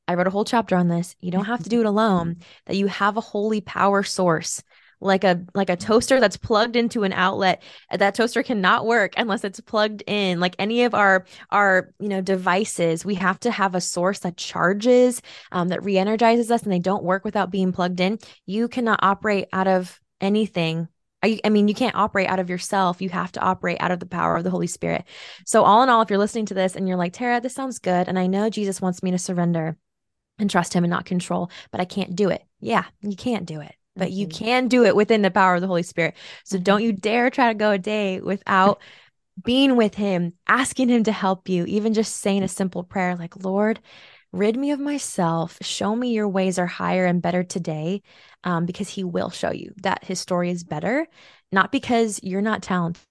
I 0.08 0.14
wrote 0.14 0.28
a 0.28 0.32
whole 0.32 0.46
chapter 0.46 0.76
on 0.76 0.88
this. 0.88 1.16
You 1.20 1.32
don't 1.32 1.46
have 1.46 1.64
to 1.64 1.70
do 1.70 1.80
it 1.80 1.86
alone, 1.86 2.38
that 2.66 2.76
you 2.76 2.88
have 2.88 3.18
a 3.18 3.22
holy 3.22 3.62
power 3.62 4.04
source 4.04 4.64
like 5.06 5.24
a 5.24 5.42
like 5.54 5.70
a 5.70 5.76
toaster 5.76 6.20
that's 6.20 6.36
plugged 6.36 6.76
into 6.76 7.04
an 7.04 7.14
outlet 7.14 7.62
that 7.92 8.16
toaster 8.16 8.44
cannot 8.44 8.86
work 8.86 9.14
unless 9.18 9.44
it's 9.44 9.60
plugged 9.60 10.04
in 10.08 10.40
like 10.40 10.56
any 10.60 10.84
of 10.84 10.94
our 10.94 11.26
our 11.52 11.94
you 12.00 12.10
know 12.10 12.22
devices 12.22 13.06
we 13.06 13.16
have 13.16 13.40
to 13.40 13.52
have 13.52 13.76
a 13.76 13.82
source 13.82 14.20
that 14.20 14.36
charges 14.36 15.22
um, 15.52 15.70
that 15.70 15.84
re-energizes 15.84 16.52
us 16.52 16.64
and 16.64 16.72
they 16.72 16.80
don't 16.80 17.04
work 17.04 17.24
without 17.24 17.52
being 17.52 17.72
plugged 17.72 18.00
in 18.00 18.18
you 18.46 18.68
cannot 18.68 19.00
operate 19.02 19.48
out 19.54 19.68
of 19.68 20.00
anything 20.20 20.88
I, 21.24 21.40
I 21.44 21.50
mean, 21.50 21.68
you 21.68 21.74
can't 21.74 21.96
operate 21.96 22.28
out 22.28 22.40
of 22.40 22.52
yourself. 22.52 23.02
You 23.02 23.10
have 23.10 23.32
to 23.32 23.40
operate 23.40 23.78
out 23.80 23.90
of 23.90 24.00
the 24.00 24.06
power 24.06 24.36
of 24.36 24.44
the 24.44 24.52
Holy 24.52 24.68
Spirit. 24.68 25.06
So, 25.44 25.64
all 25.64 25.82
in 25.82 25.90
all, 25.90 26.04
if 26.04 26.12
you're 26.12 26.20
listening 26.20 26.46
to 26.48 26.54
this 26.54 26.76
and 26.76 26.88
you're 26.88 26.98
like, 26.98 27.14
Tara, 27.14 27.42
this 27.42 27.56
sounds 27.56 27.80
good. 27.80 28.08
And 28.08 28.20
I 28.20 28.28
know 28.28 28.48
Jesus 28.48 28.80
wants 28.80 29.02
me 29.02 29.10
to 29.10 29.18
surrender 29.18 29.76
and 30.38 30.52
trust 30.52 30.74
him 30.74 30.84
and 30.84 30.92
not 30.92 31.06
control, 31.06 31.50
but 31.72 31.82
I 31.82 31.86
can't 31.86 32.16
do 32.16 32.30
it. 32.30 32.44
Yeah, 32.60 32.84
you 33.02 33.16
can't 33.16 33.48
do 33.48 33.60
it 33.62 33.74
but 33.96 34.10
mm-hmm. 34.10 34.18
you 34.18 34.28
can 34.28 34.68
do 34.68 34.84
it 34.84 34.96
within 34.96 35.22
the 35.22 35.32
power 35.32 35.56
of 35.56 35.62
the 35.62 35.68
Holy 35.68 35.84
Spirit. 35.84 36.16
So 36.44 36.58
mm-hmm. 36.58 36.64
don't 36.64 36.84
you 36.84 36.94
dare 36.94 37.30
try 37.30 37.50
to 37.50 37.58
go 37.58 37.72
a 37.72 37.78
day 37.78 38.20
without 38.20 38.82
being 39.44 39.76
with 39.76 39.96
Him, 39.96 40.34
asking 40.48 40.90
Him 40.90 41.04
to 41.04 41.12
help 41.12 41.50
you, 41.50 41.66
even 41.66 41.94
just 41.94 42.18
saying 42.18 42.44
a 42.44 42.48
simple 42.48 42.84
prayer 42.84 43.16
like, 43.16 43.44
Lord, 43.44 43.80
rid 44.32 44.58
me 44.58 44.72
of 44.72 44.80
myself. 44.80 45.58
Show 45.62 45.96
me 45.96 46.14
your 46.14 46.28
ways 46.28 46.60
are 46.60 46.68
higher 46.68 47.06
and 47.06 47.22
better 47.22 47.44
today, 47.44 48.02
um, 48.44 48.66
because 48.66 48.90
He 48.90 49.04
will 49.04 49.30
show 49.30 49.52
you 49.52 49.74
that 49.78 50.04
His 50.04 50.20
story 50.20 50.52
is 50.52 50.64
better, 50.64 51.08
not 51.52 51.72
because 51.72 52.20
you're 52.24 52.42
not 52.42 52.64
talented, 52.64 53.02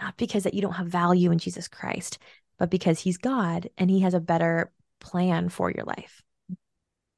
not 0.00 0.16
because 0.16 0.44
that 0.44 0.54
you 0.54 0.62
don't 0.62 0.72
have 0.72 0.88
value 0.88 1.30
in 1.30 1.38
Jesus 1.38 1.68
Christ, 1.68 2.18
but 2.58 2.70
because 2.70 3.00
He's 3.00 3.18
God 3.18 3.68
and 3.76 3.90
He 3.90 4.00
has 4.00 4.14
a 4.14 4.20
better 4.20 4.72
plan 5.00 5.48
for 5.48 5.70
your 5.70 5.84
life. 5.84 6.22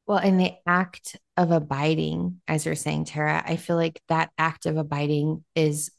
Well, 0.08 0.18
in 0.18 0.38
the 0.38 0.54
act 0.66 1.16
of 1.36 1.50
abiding, 1.50 2.40
as 2.48 2.64
you're 2.64 2.74
saying, 2.74 3.04
Tara, 3.04 3.44
I 3.46 3.56
feel 3.56 3.76
like 3.76 4.00
that 4.08 4.30
act 4.38 4.64
of 4.64 4.78
abiding 4.78 5.44
is 5.54 5.90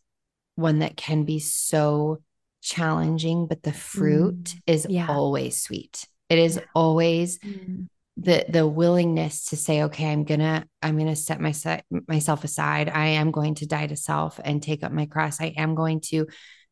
one 0.56 0.80
that 0.80 0.98
can 0.98 1.26
be 1.26 1.38
so 1.38 2.18
challenging, 2.64 3.46
but 3.46 3.62
the 3.62 3.72
fruit 3.72 4.44
mm, 4.46 4.60
is 4.66 4.88
yeah. 4.90 5.06
always 5.08 5.62
sweet. 5.62 6.08
It 6.28 6.40
is 6.40 6.60
always 6.74 7.38
mm. 7.38 7.88
the 8.18 8.46
the 8.50 8.68
willingness 8.68 9.46
to 9.46 9.56
say, 9.56 9.84
okay, 9.84 10.12
I'm 10.12 10.24
gonna 10.24 10.66
I'm 10.82 10.98
gonna 10.98 11.16
set 11.16 11.40
my, 11.40 11.54
myself 12.08 12.44
aside. 12.44 12.90
I 12.90 13.10
am 13.10 13.30
going 13.30 13.54
to 13.56 13.68
die 13.68 13.86
to 13.86 13.96
self 13.96 14.40
and 14.44 14.62
take 14.62 14.84
up 14.84 14.92
my 14.92 15.06
cross. 15.06 15.40
I 15.40 15.54
am 15.56 15.76
going 15.76 16.02
to 16.08 16.26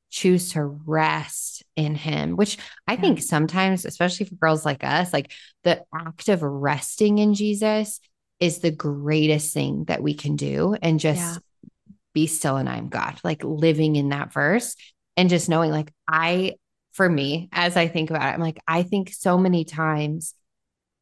choose 0.10 0.54
to 0.54 0.64
rest 0.64 1.64
in 1.76 1.96
him, 1.96 2.36
which 2.36 2.58
I 2.88 2.94
yeah. 2.94 3.02
think 3.02 3.22
sometimes, 3.22 3.86
especially 3.86 4.26
for 4.26 4.36
girls 4.36 4.66
like 4.66 4.84
us, 4.84 5.14
like 5.14 5.32
the 5.64 5.84
act 5.94 6.30
of 6.30 6.42
resting 6.42 7.18
in 7.18 7.34
Jesus 7.34 8.00
is 8.40 8.60
the 8.60 8.72
greatest 8.72 9.54
thing 9.54 9.86
that 9.86 10.02
we 10.02 10.14
can 10.14 10.36
do 10.36 10.76
and 10.82 11.00
just 11.00 11.20
yeah. 11.20 11.92
be 12.14 12.28
still 12.28 12.58
and 12.58 12.70
I'm 12.70 12.90
God, 12.90 13.20
like 13.24 13.44
living 13.44 13.96
in 13.96 14.10
that 14.10 14.32
verse 14.32 14.76
and 15.16 15.30
just 15.30 15.50
knowing, 15.50 15.72
like, 15.72 15.92
I, 16.08 16.56
for 16.94 17.10
me, 17.10 17.50
as 17.52 17.76
I 17.76 17.88
think 17.88 18.10
about 18.10 18.22
it, 18.22 18.34
I'm 18.34 18.40
like, 18.40 18.60
I 18.68 18.84
think 18.84 19.12
so 19.12 19.38
many 19.38 19.66
times 19.66 20.34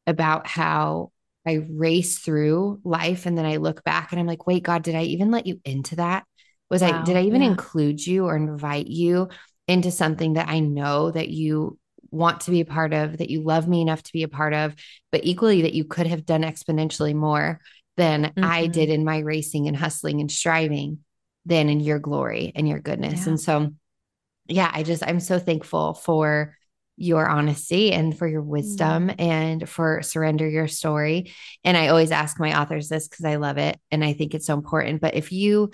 about 0.06 0.46
how 0.46 1.12
I 1.46 1.64
race 1.70 2.18
through 2.18 2.80
life 2.82 3.26
and 3.26 3.36
then 3.36 3.46
I 3.46 3.56
look 3.56 3.84
back 3.84 4.12
and 4.12 4.20
I'm 4.20 4.26
like, 4.26 4.46
wait, 4.46 4.62
God, 4.62 4.82
did 4.82 4.94
I 4.94 5.02
even 5.02 5.30
let 5.30 5.46
you 5.46 5.60
into 5.64 5.96
that? 5.96 6.24
Was 6.70 6.82
wow. 6.82 7.00
I, 7.00 7.04
did 7.04 7.16
I 7.16 7.22
even 7.22 7.42
yeah. 7.42 7.48
include 7.48 8.04
you 8.04 8.26
or 8.26 8.36
invite 8.36 8.88
you 8.88 9.28
into 9.68 9.90
something 9.90 10.34
that 10.34 10.48
I 10.48 10.60
know 10.60 11.10
that 11.10 11.28
you 11.28 11.78
want 12.10 12.42
to 12.42 12.50
be 12.50 12.60
a 12.60 12.64
part 12.64 12.92
of, 12.92 13.18
that 13.18 13.30
you 13.30 13.42
love 13.42 13.68
me 13.68 13.80
enough 13.80 14.02
to 14.02 14.12
be 14.12 14.22
a 14.22 14.28
part 14.28 14.54
of, 14.54 14.74
but 15.12 15.24
equally 15.24 15.62
that 15.62 15.74
you 15.74 15.84
could 15.84 16.06
have 16.06 16.24
done 16.24 16.42
exponentially 16.42 17.14
more 17.14 17.60
than 17.96 18.24
mm-hmm. 18.24 18.44
I 18.44 18.66
did 18.66 18.90
in 18.90 19.04
my 19.04 19.18
racing 19.18 19.68
and 19.68 19.76
hustling 19.76 20.20
and 20.20 20.30
striving 20.30 21.00
than 21.44 21.68
in 21.68 21.80
your 21.80 21.98
glory 21.98 22.52
and 22.54 22.68
your 22.68 22.80
goodness. 22.80 23.22
Yeah. 23.22 23.30
And 23.30 23.40
so, 23.40 23.72
yeah, 24.48 24.70
I 24.72 24.82
just, 24.82 25.02
I'm 25.06 25.20
so 25.20 25.38
thankful 25.38 25.94
for 25.94 26.56
your 26.96 27.28
honesty 27.28 27.92
and 27.92 28.16
for 28.16 28.26
your 28.26 28.42
wisdom 28.42 29.08
mm-hmm. 29.08 29.20
and 29.20 29.68
for 29.68 30.02
surrender 30.02 30.48
your 30.48 30.68
story. 30.68 31.32
And 31.64 31.76
I 31.76 31.88
always 31.88 32.10
ask 32.10 32.40
my 32.40 32.60
authors 32.60 32.88
this 32.88 33.08
because 33.08 33.24
I 33.24 33.36
love 33.36 33.58
it 33.58 33.78
and 33.90 34.04
I 34.04 34.14
think 34.14 34.34
it's 34.34 34.46
so 34.46 34.54
important. 34.54 35.00
But 35.00 35.14
if 35.14 35.32
you 35.32 35.70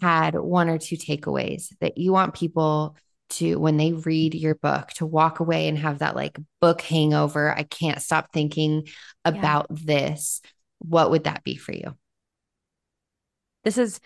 had 0.00 0.34
one 0.34 0.68
or 0.68 0.78
two 0.78 0.96
takeaways 0.96 1.72
that 1.80 1.98
you 1.98 2.12
want 2.12 2.34
people 2.34 2.96
to 3.28 3.56
when 3.56 3.76
they 3.76 3.92
read 3.92 4.34
your 4.34 4.54
book 4.54 4.88
to 4.90 5.06
walk 5.06 5.40
away 5.40 5.68
and 5.68 5.78
have 5.78 5.98
that 5.98 6.14
like 6.14 6.38
book 6.60 6.80
hangover. 6.80 7.52
I 7.52 7.64
can't 7.64 8.00
stop 8.00 8.32
thinking 8.32 8.88
about 9.24 9.66
yeah. 9.70 9.76
this. 9.84 10.42
What 10.78 11.10
would 11.10 11.24
that 11.24 11.42
be 11.42 11.56
for 11.56 11.72
you? 11.72 11.96
This 13.64 13.78
is 13.78 14.00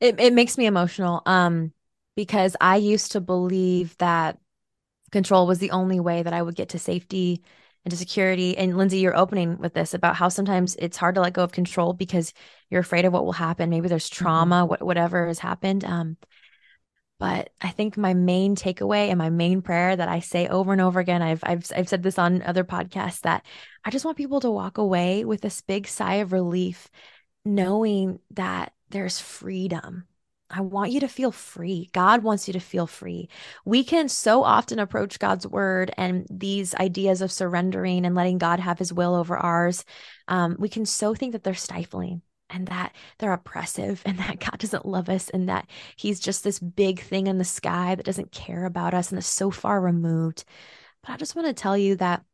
it, 0.00 0.20
it 0.20 0.32
makes 0.32 0.58
me 0.58 0.66
emotional 0.66 1.22
um 1.26 1.72
because 2.16 2.56
i 2.60 2.76
used 2.76 3.12
to 3.12 3.20
believe 3.20 3.96
that 3.98 4.38
control 5.12 5.46
was 5.46 5.58
the 5.58 5.70
only 5.70 6.00
way 6.00 6.22
that 6.22 6.32
i 6.32 6.42
would 6.42 6.54
get 6.54 6.70
to 6.70 6.78
safety 6.78 7.42
into 7.86 7.96
security. 7.96 8.58
And 8.58 8.76
Lindsey, 8.76 8.98
you're 8.98 9.16
opening 9.16 9.58
with 9.58 9.72
this 9.72 9.94
about 9.94 10.16
how 10.16 10.28
sometimes 10.28 10.74
it's 10.80 10.96
hard 10.96 11.14
to 11.14 11.20
let 11.20 11.32
go 11.32 11.44
of 11.44 11.52
control 11.52 11.92
because 11.92 12.34
you're 12.68 12.80
afraid 12.80 13.04
of 13.04 13.12
what 13.12 13.24
will 13.24 13.32
happen. 13.32 13.70
Maybe 13.70 13.88
there's 13.88 14.10
mm-hmm. 14.10 14.24
trauma, 14.24 14.56
mm-hmm. 14.56 14.70
what, 14.70 14.82
whatever 14.82 15.28
has 15.28 15.38
happened. 15.38 15.84
Um, 15.84 16.16
but 17.20 17.50
I 17.60 17.68
think 17.68 17.96
my 17.96 18.12
main 18.12 18.56
takeaway 18.56 19.08
and 19.08 19.16
my 19.16 19.30
main 19.30 19.62
prayer 19.62 19.94
that 19.94 20.08
I 20.08 20.18
say 20.18 20.48
over 20.48 20.72
and 20.72 20.80
over 20.80 20.98
again, 20.98 21.22
I've, 21.22 21.40
I've, 21.44 21.70
I've 21.74 21.88
said 21.88 22.02
this 22.02 22.18
on 22.18 22.42
other 22.42 22.64
podcasts 22.64 23.20
that 23.20 23.46
I 23.84 23.90
just 23.90 24.04
want 24.04 24.18
people 24.18 24.40
to 24.40 24.50
walk 24.50 24.78
away 24.78 25.24
with 25.24 25.40
this 25.40 25.60
big 25.60 25.86
sigh 25.86 26.16
of 26.16 26.32
relief, 26.32 26.90
knowing 27.44 28.18
that 28.32 28.72
there's 28.90 29.20
freedom 29.20 30.06
I 30.48 30.60
want 30.60 30.92
you 30.92 31.00
to 31.00 31.08
feel 31.08 31.32
free. 31.32 31.90
God 31.92 32.22
wants 32.22 32.46
you 32.46 32.52
to 32.52 32.60
feel 32.60 32.86
free. 32.86 33.28
We 33.64 33.82
can 33.82 34.08
so 34.08 34.44
often 34.44 34.78
approach 34.78 35.18
God's 35.18 35.46
word 35.46 35.90
and 35.96 36.26
these 36.30 36.74
ideas 36.76 37.20
of 37.20 37.32
surrendering 37.32 38.06
and 38.06 38.14
letting 38.14 38.38
God 38.38 38.60
have 38.60 38.78
his 38.78 38.92
will 38.92 39.14
over 39.14 39.36
ours. 39.36 39.84
Um, 40.28 40.56
we 40.58 40.68
can 40.68 40.86
so 40.86 41.14
think 41.14 41.32
that 41.32 41.42
they're 41.42 41.54
stifling 41.54 42.22
and 42.48 42.68
that 42.68 42.94
they're 43.18 43.32
oppressive 43.32 44.02
and 44.06 44.18
that 44.18 44.38
God 44.38 44.58
doesn't 44.58 44.86
love 44.86 45.08
us 45.08 45.30
and 45.30 45.48
that 45.48 45.68
he's 45.96 46.20
just 46.20 46.44
this 46.44 46.60
big 46.60 47.00
thing 47.00 47.26
in 47.26 47.38
the 47.38 47.44
sky 47.44 47.94
that 47.94 48.06
doesn't 48.06 48.32
care 48.32 48.66
about 48.66 48.94
us 48.94 49.10
and 49.10 49.18
is 49.18 49.26
so 49.26 49.50
far 49.50 49.80
removed. 49.80 50.44
But 51.02 51.12
I 51.12 51.16
just 51.16 51.34
want 51.34 51.48
to 51.48 51.54
tell 51.54 51.76
you 51.76 51.96
that 51.96 52.24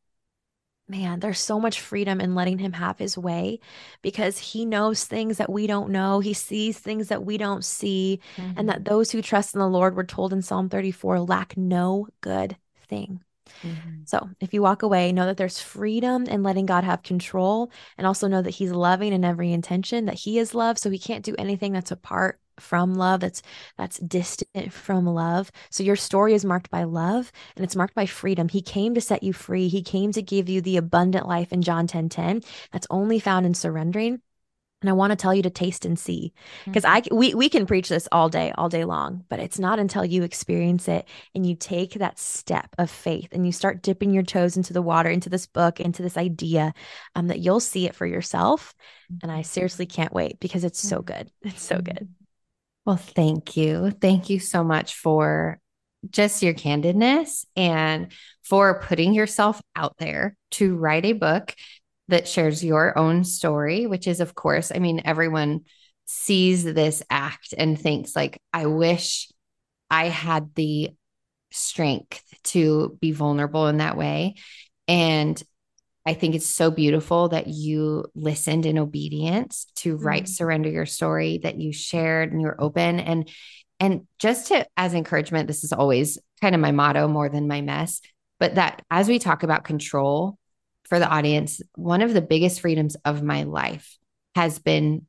man, 0.88 1.20
there's 1.20 1.40
so 1.40 1.58
much 1.58 1.80
freedom 1.80 2.20
in 2.20 2.34
letting 2.34 2.58
him 2.58 2.72
have 2.72 2.98
his 2.98 3.16
way 3.16 3.60
because 4.02 4.38
he 4.38 4.64
knows 4.64 5.04
things 5.04 5.38
that 5.38 5.50
we 5.50 5.66
don't 5.66 5.90
know. 5.90 6.20
He 6.20 6.34
sees 6.34 6.78
things 6.78 7.08
that 7.08 7.24
we 7.24 7.38
don't 7.38 7.64
see. 7.64 8.20
Mm-hmm. 8.36 8.58
And 8.58 8.68
that 8.68 8.84
those 8.84 9.10
who 9.10 9.22
trust 9.22 9.54
in 9.54 9.60
the 9.60 9.68
Lord, 9.68 9.96
we're 9.96 10.04
told 10.04 10.32
in 10.32 10.42
Psalm 10.42 10.68
34, 10.68 11.20
lack 11.20 11.56
no 11.56 12.08
good 12.20 12.56
thing. 12.88 13.22
Mm-hmm. 13.62 14.02
So 14.06 14.28
if 14.40 14.52
you 14.52 14.62
walk 14.62 14.82
away, 14.82 15.12
know 15.12 15.26
that 15.26 15.36
there's 15.36 15.60
freedom 15.60 16.24
in 16.24 16.42
letting 16.42 16.66
God 16.66 16.84
have 16.84 17.02
control 17.02 17.70
and 17.96 18.06
also 18.06 18.28
know 18.28 18.42
that 18.42 18.50
He's 18.50 18.72
loving 18.72 19.12
in 19.12 19.24
every 19.24 19.52
intention, 19.52 20.06
that 20.06 20.14
He 20.14 20.38
is 20.38 20.54
love. 20.54 20.78
So 20.78 20.90
He 20.90 20.98
can't 20.98 21.24
do 21.24 21.34
anything 21.38 21.72
that's 21.72 21.90
apart 21.90 22.38
from 22.58 22.94
love 22.94 23.20
that's 23.20 23.42
that's 23.76 23.98
distant 23.98 24.72
from 24.72 25.06
love 25.06 25.50
so 25.70 25.82
your 25.82 25.96
story 25.96 26.34
is 26.34 26.44
marked 26.44 26.70
by 26.70 26.84
love 26.84 27.32
and 27.56 27.64
it's 27.64 27.76
marked 27.76 27.94
by 27.94 28.06
freedom 28.06 28.48
he 28.48 28.62
came 28.62 28.94
to 28.94 29.00
set 29.00 29.22
you 29.22 29.32
free 29.32 29.68
he 29.68 29.82
came 29.82 30.12
to 30.12 30.22
give 30.22 30.48
you 30.48 30.60
the 30.60 30.76
abundant 30.76 31.26
life 31.26 31.52
in 31.52 31.62
john 31.62 31.86
10 31.86 32.08
10 32.08 32.42
that's 32.72 32.86
only 32.90 33.18
found 33.18 33.46
in 33.46 33.54
surrendering 33.54 34.20
And 34.82 34.90
I 34.90 34.94
want 34.94 35.12
to 35.12 35.16
tell 35.16 35.32
you 35.32 35.42
to 35.44 35.50
taste 35.50 35.84
and 35.86 35.98
see 35.98 36.32
because 36.64 36.82
mm-hmm. 36.82 37.14
I 37.14 37.16
we 37.16 37.34
we 37.34 37.48
can 37.48 37.66
preach 37.66 37.88
this 37.88 38.08
all 38.10 38.28
day, 38.28 38.52
all 38.58 38.68
day 38.68 38.84
long, 38.84 39.24
but 39.28 39.38
it's 39.38 39.58
not 39.58 39.78
until 39.78 40.04
you 40.04 40.24
experience 40.24 40.88
it 40.88 41.08
and 41.34 41.46
you 41.46 41.54
take 41.54 41.94
that 41.94 42.18
step 42.18 42.74
of 42.78 42.90
faith 42.90 43.28
and 43.32 43.46
you 43.46 43.52
start 43.52 43.82
dipping 43.82 44.12
your 44.12 44.24
toes 44.24 44.56
into 44.56 44.72
the 44.72 44.82
water, 44.82 45.08
into 45.08 45.30
this 45.30 45.46
book, 45.46 45.78
into 45.78 46.02
this 46.02 46.16
idea, 46.16 46.74
um, 47.14 47.28
that 47.28 47.38
you'll 47.38 47.60
see 47.60 47.86
it 47.86 47.94
for 47.94 48.06
yourself. 48.06 48.74
And 49.22 49.30
I 49.30 49.36
mm-hmm. 49.36 49.42
seriously 49.44 49.86
can't 49.86 50.12
wait 50.12 50.40
because 50.40 50.64
it's 50.64 50.80
so 50.80 51.00
good. 51.00 51.30
It's 51.42 51.62
so 51.62 51.78
good. 51.78 52.08
Well, 52.84 52.96
thank 52.96 53.56
you. 53.56 53.90
Thank 53.90 54.28
you 54.28 54.38
so 54.40 54.64
much 54.64 54.94
for 54.94 55.60
just 56.10 56.42
your 56.42 56.54
candidness 56.54 57.44
and 57.54 58.12
for 58.42 58.80
putting 58.80 59.14
yourself 59.14 59.60
out 59.76 59.96
there 59.98 60.36
to 60.52 60.74
write 60.76 61.04
a 61.04 61.12
book 61.12 61.54
that 62.08 62.26
shares 62.26 62.64
your 62.64 62.98
own 62.98 63.22
story, 63.22 63.86
which 63.86 64.08
is, 64.08 64.20
of 64.20 64.34
course, 64.34 64.72
I 64.74 64.80
mean, 64.80 65.02
everyone 65.04 65.60
sees 66.06 66.64
this 66.64 67.02
act 67.08 67.54
and 67.56 67.78
thinks, 67.78 68.16
like, 68.16 68.40
I 68.52 68.66
wish 68.66 69.30
I 69.88 70.08
had 70.08 70.54
the 70.56 70.90
strength 71.52 72.22
to 72.44 72.98
be 73.00 73.12
vulnerable 73.12 73.68
in 73.68 73.78
that 73.78 73.96
way. 73.96 74.34
And 74.88 75.40
I 76.04 76.14
think 76.14 76.34
it's 76.34 76.46
so 76.46 76.70
beautiful 76.70 77.28
that 77.28 77.46
you 77.46 78.06
listened 78.14 78.66
in 78.66 78.78
obedience 78.78 79.66
to 79.76 79.96
write 79.96 80.24
mm-hmm. 80.24 80.32
surrender 80.32 80.68
your 80.68 80.86
story 80.86 81.38
that 81.42 81.56
you 81.58 81.72
shared 81.72 82.32
and 82.32 82.40
you're 82.40 82.60
open 82.60 83.00
and 83.00 83.28
and 83.78 84.06
just 84.18 84.48
to 84.48 84.66
as 84.76 84.94
encouragement 84.94 85.46
this 85.46 85.64
is 85.64 85.72
always 85.72 86.18
kind 86.40 86.54
of 86.54 86.60
my 86.60 86.72
motto 86.72 87.08
more 87.08 87.28
than 87.28 87.48
my 87.48 87.60
mess 87.60 88.00
but 88.40 88.56
that 88.56 88.82
as 88.90 89.08
we 89.08 89.18
talk 89.18 89.42
about 89.42 89.64
control 89.64 90.38
for 90.88 90.98
the 90.98 91.08
audience 91.08 91.60
one 91.76 92.02
of 92.02 92.12
the 92.12 92.22
biggest 92.22 92.60
freedoms 92.60 92.96
of 93.04 93.22
my 93.22 93.44
life 93.44 93.98
has 94.34 94.58
been 94.58 95.06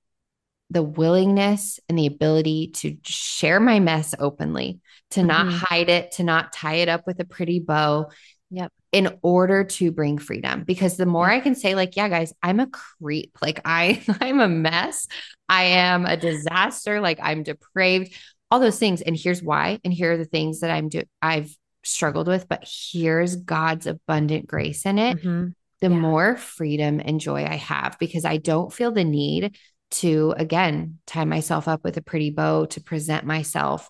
the 0.69 0.83
willingness 0.83 1.79
and 1.87 1.97
the 1.97 2.07
ability 2.07 2.71
to 2.73 2.97
share 3.03 3.59
my 3.59 3.79
mess 3.79 4.15
openly 4.19 4.79
to 5.11 5.19
mm-hmm. 5.19 5.27
not 5.27 5.51
hide 5.51 5.89
it 5.89 6.13
to 6.13 6.23
not 6.23 6.53
tie 6.53 6.75
it 6.75 6.89
up 6.89 7.05
with 7.07 7.19
a 7.19 7.25
pretty 7.25 7.59
bow 7.59 8.09
Yep. 8.53 8.71
In 8.91 9.17
order 9.23 9.63
to 9.63 9.91
bring 9.91 10.19
freedom. 10.19 10.63
Because 10.63 10.95
the 10.95 11.07
more 11.07 11.27
I 11.27 11.39
can 11.39 11.55
say, 11.55 11.73
like, 11.73 11.95
yeah, 11.95 12.07
guys, 12.07 12.33
I'm 12.43 12.59
a 12.59 12.67
creep. 12.67 13.35
Like 13.41 13.59
I 13.65 14.03
I'm 14.21 14.39
a 14.39 14.47
mess. 14.47 15.07
I 15.49 15.63
am 15.63 16.05
a 16.05 16.15
disaster. 16.15 17.01
Like 17.01 17.19
I'm 17.21 17.41
depraved, 17.41 18.13
all 18.51 18.59
those 18.59 18.77
things. 18.77 19.01
And 19.01 19.17
here's 19.17 19.41
why. 19.41 19.79
And 19.83 19.91
here 19.91 20.13
are 20.13 20.17
the 20.17 20.25
things 20.25 20.59
that 20.59 20.69
I'm 20.69 20.87
do 20.87 21.01
I've 21.21 21.55
struggled 21.83 22.27
with, 22.27 22.47
but 22.47 22.63
here's 22.91 23.35
God's 23.35 23.87
abundant 23.87 24.45
grace 24.47 24.85
in 24.85 24.99
it. 24.99 25.17
Mm-hmm. 25.17 25.47
The 25.81 25.89
yeah. 25.89 25.95
more 25.95 26.37
freedom 26.37 27.01
and 27.03 27.19
joy 27.19 27.45
I 27.45 27.55
have 27.55 27.97
because 27.99 28.25
I 28.25 28.37
don't 28.37 28.71
feel 28.71 28.91
the 28.91 29.03
need 29.03 29.57
to 29.91 30.33
again 30.37 30.99
tie 31.05 31.25
myself 31.25 31.67
up 31.67 31.83
with 31.83 31.97
a 31.97 32.01
pretty 32.01 32.29
bow 32.29 32.65
to 32.65 32.81
present 32.81 33.25
myself 33.25 33.89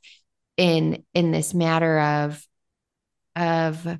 in 0.57 1.03
in 1.13 1.31
this 1.31 1.53
matter 1.53 1.99
of 1.99 2.47
of 3.35 3.99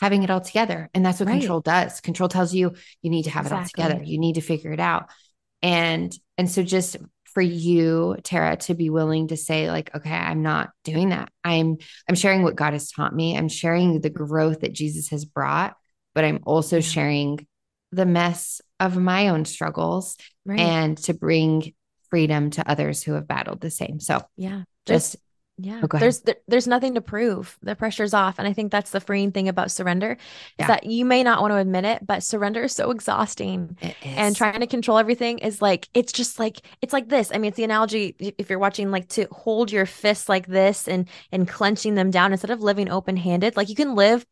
having 0.00 0.22
it 0.22 0.30
all 0.30 0.40
together. 0.40 0.88
And 0.94 1.04
that's 1.04 1.20
what 1.20 1.28
right. 1.28 1.40
control 1.40 1.60
does. 1.60 2.00
Control 2.00 2.28
tells 2.28 2.54
you 2.54 2.74
you 3.02 3.10
need 3.10 3.24
to 3.24 3.30
have 3.30 3.46
exactly. 3.46 3.82
it 3.82 3.84
all 3.84 3.90
together. 3.90 4.04
You 4.04 4.18
need 4.18 4.34
to 4.34 4.40
figure 4.40 4.72
it 4.72 4.80
out. 4.80 5.08
And 5.62 6.16
and 6.36 6.50
so 6.50 6.62
just 6.62 6.96
for 7.24 7.42
you, 7.42 8.16
Tara, 8.22 8.56
to 8.56 8.74
be 8.74 8.90
willing 8.90 9.28
to 9.28 9.36
say, 9.36 9.70
like, 9.70 9.94
okay, 9.94 10.10
I'm 10.14 10.42
not 10.42 10.70
doing 10.84 11.10
that. 11.10 11.30
I'm 11.44 11.78
I'm 12.08 12.14
sharing 12.14 12.42
what 12.42 12.56
God 12.56 12.72
has 12.72 12.90
taught 12.90 13.14
me. 13.14 13.36
I'm 13.36 13.48
sharing 13.48 14.00
the 14.00 14.10
growth 14.10 14.60
that 14.60 14.72
Jesus 14.72 15.08
has 15.10 15.24
brought, 15.24 15.76
but 16.14 16.24
I'm 16.24 16.40
also 16.44 16.80
sharing 16.80 17.46
the 17.90 18.06
mess 18.06 18.60
of 18.80 18.96
my 18.96 19.28
own 19.28 19.44
struggles 19.44 20.16
right. 20.44 20.60
and 20.60 20.96
to 20.98 21.14
bring 21.14 21.74
freedom 22.10 22.50
to 22.50 22.70
others 22.70 23.02
who 23.02 23.12
have 23.14 23.26
battled 23.26 23.60
the 23.60 23.70
same. 23.70 24.00
So 24.00 24.22
yeah, 24.36 24.62
just 24.86 25.16
yeah. 25.60 25.80
Oh, 25.82 25.98
there's 25.98 26.20
there, 26.20 26.36
there's 26.46 26.68
nothing 26.68 26.94
to 26.94 27.00
prove. 27.00 27.58
The 27.62 27.74
pressure's 27.74 28.14
off. 28.14 28.38
And 28.38 28.46
I 28.46 28.52
think 28.52 28.70
that's 28.70 28.92
the 28.92 29.00
freeing 29.00 29.32
thing 29.32 29.48
about 29.48 29.72
surrender 29.72 30.16
yeah. 30.58 30.64
is 30.64 30.68
that 30.68 30.84
you 30.86 31.04
may 31.04 31.24
not 31.24 31.40
want 31.40 31.50
to 31.50 31.56
admit 31.56 31.84
it, 31.84 32.06
but 32.06 32.22
surrender 32.22 32.62
is 32.62 32.72
so 32.72 32.92
exhausting. 32.92 33.76
And 34.04 34.36
trying 34.36 34.60
to 34.60 34.68
control 34.68 34.98
everything 34.98 35.38
is 35.38 35.60
like 35.60 35.88
it's 35.94 36.12
just 36.12 36.38
like 36.38 36.60
it's 36.80 36.92
like 36.92 37.08
this. 37.08 37.32
I 37.34 37.38
mean, 37.38 37.48
it's 37.48 37.56
the 37.56 37.64
analogy 37.64 38.14
if 38.38 38.48
you're 38.48 38.60
watching 38.60 38.92
like 38.92 39.08
to 39.10 39.26
hold 39.32 39.72
your 39.72 39.84
fists 39.84 40.28
like 40.28 40.46
this 40.46 40.86
and 40.86 41.08
and 41.32 41.48
clenching 41.48 41.96
them 41.96 42.12
down 42.12 42.30
instead 42.30 42.50
of 42.50 42.60
living 42.60 42.88
open-handed. 42.88 43.56
Like 43.56 43.68
you 43.68 43.74
can 43.74 43.96
live 43.96 44.24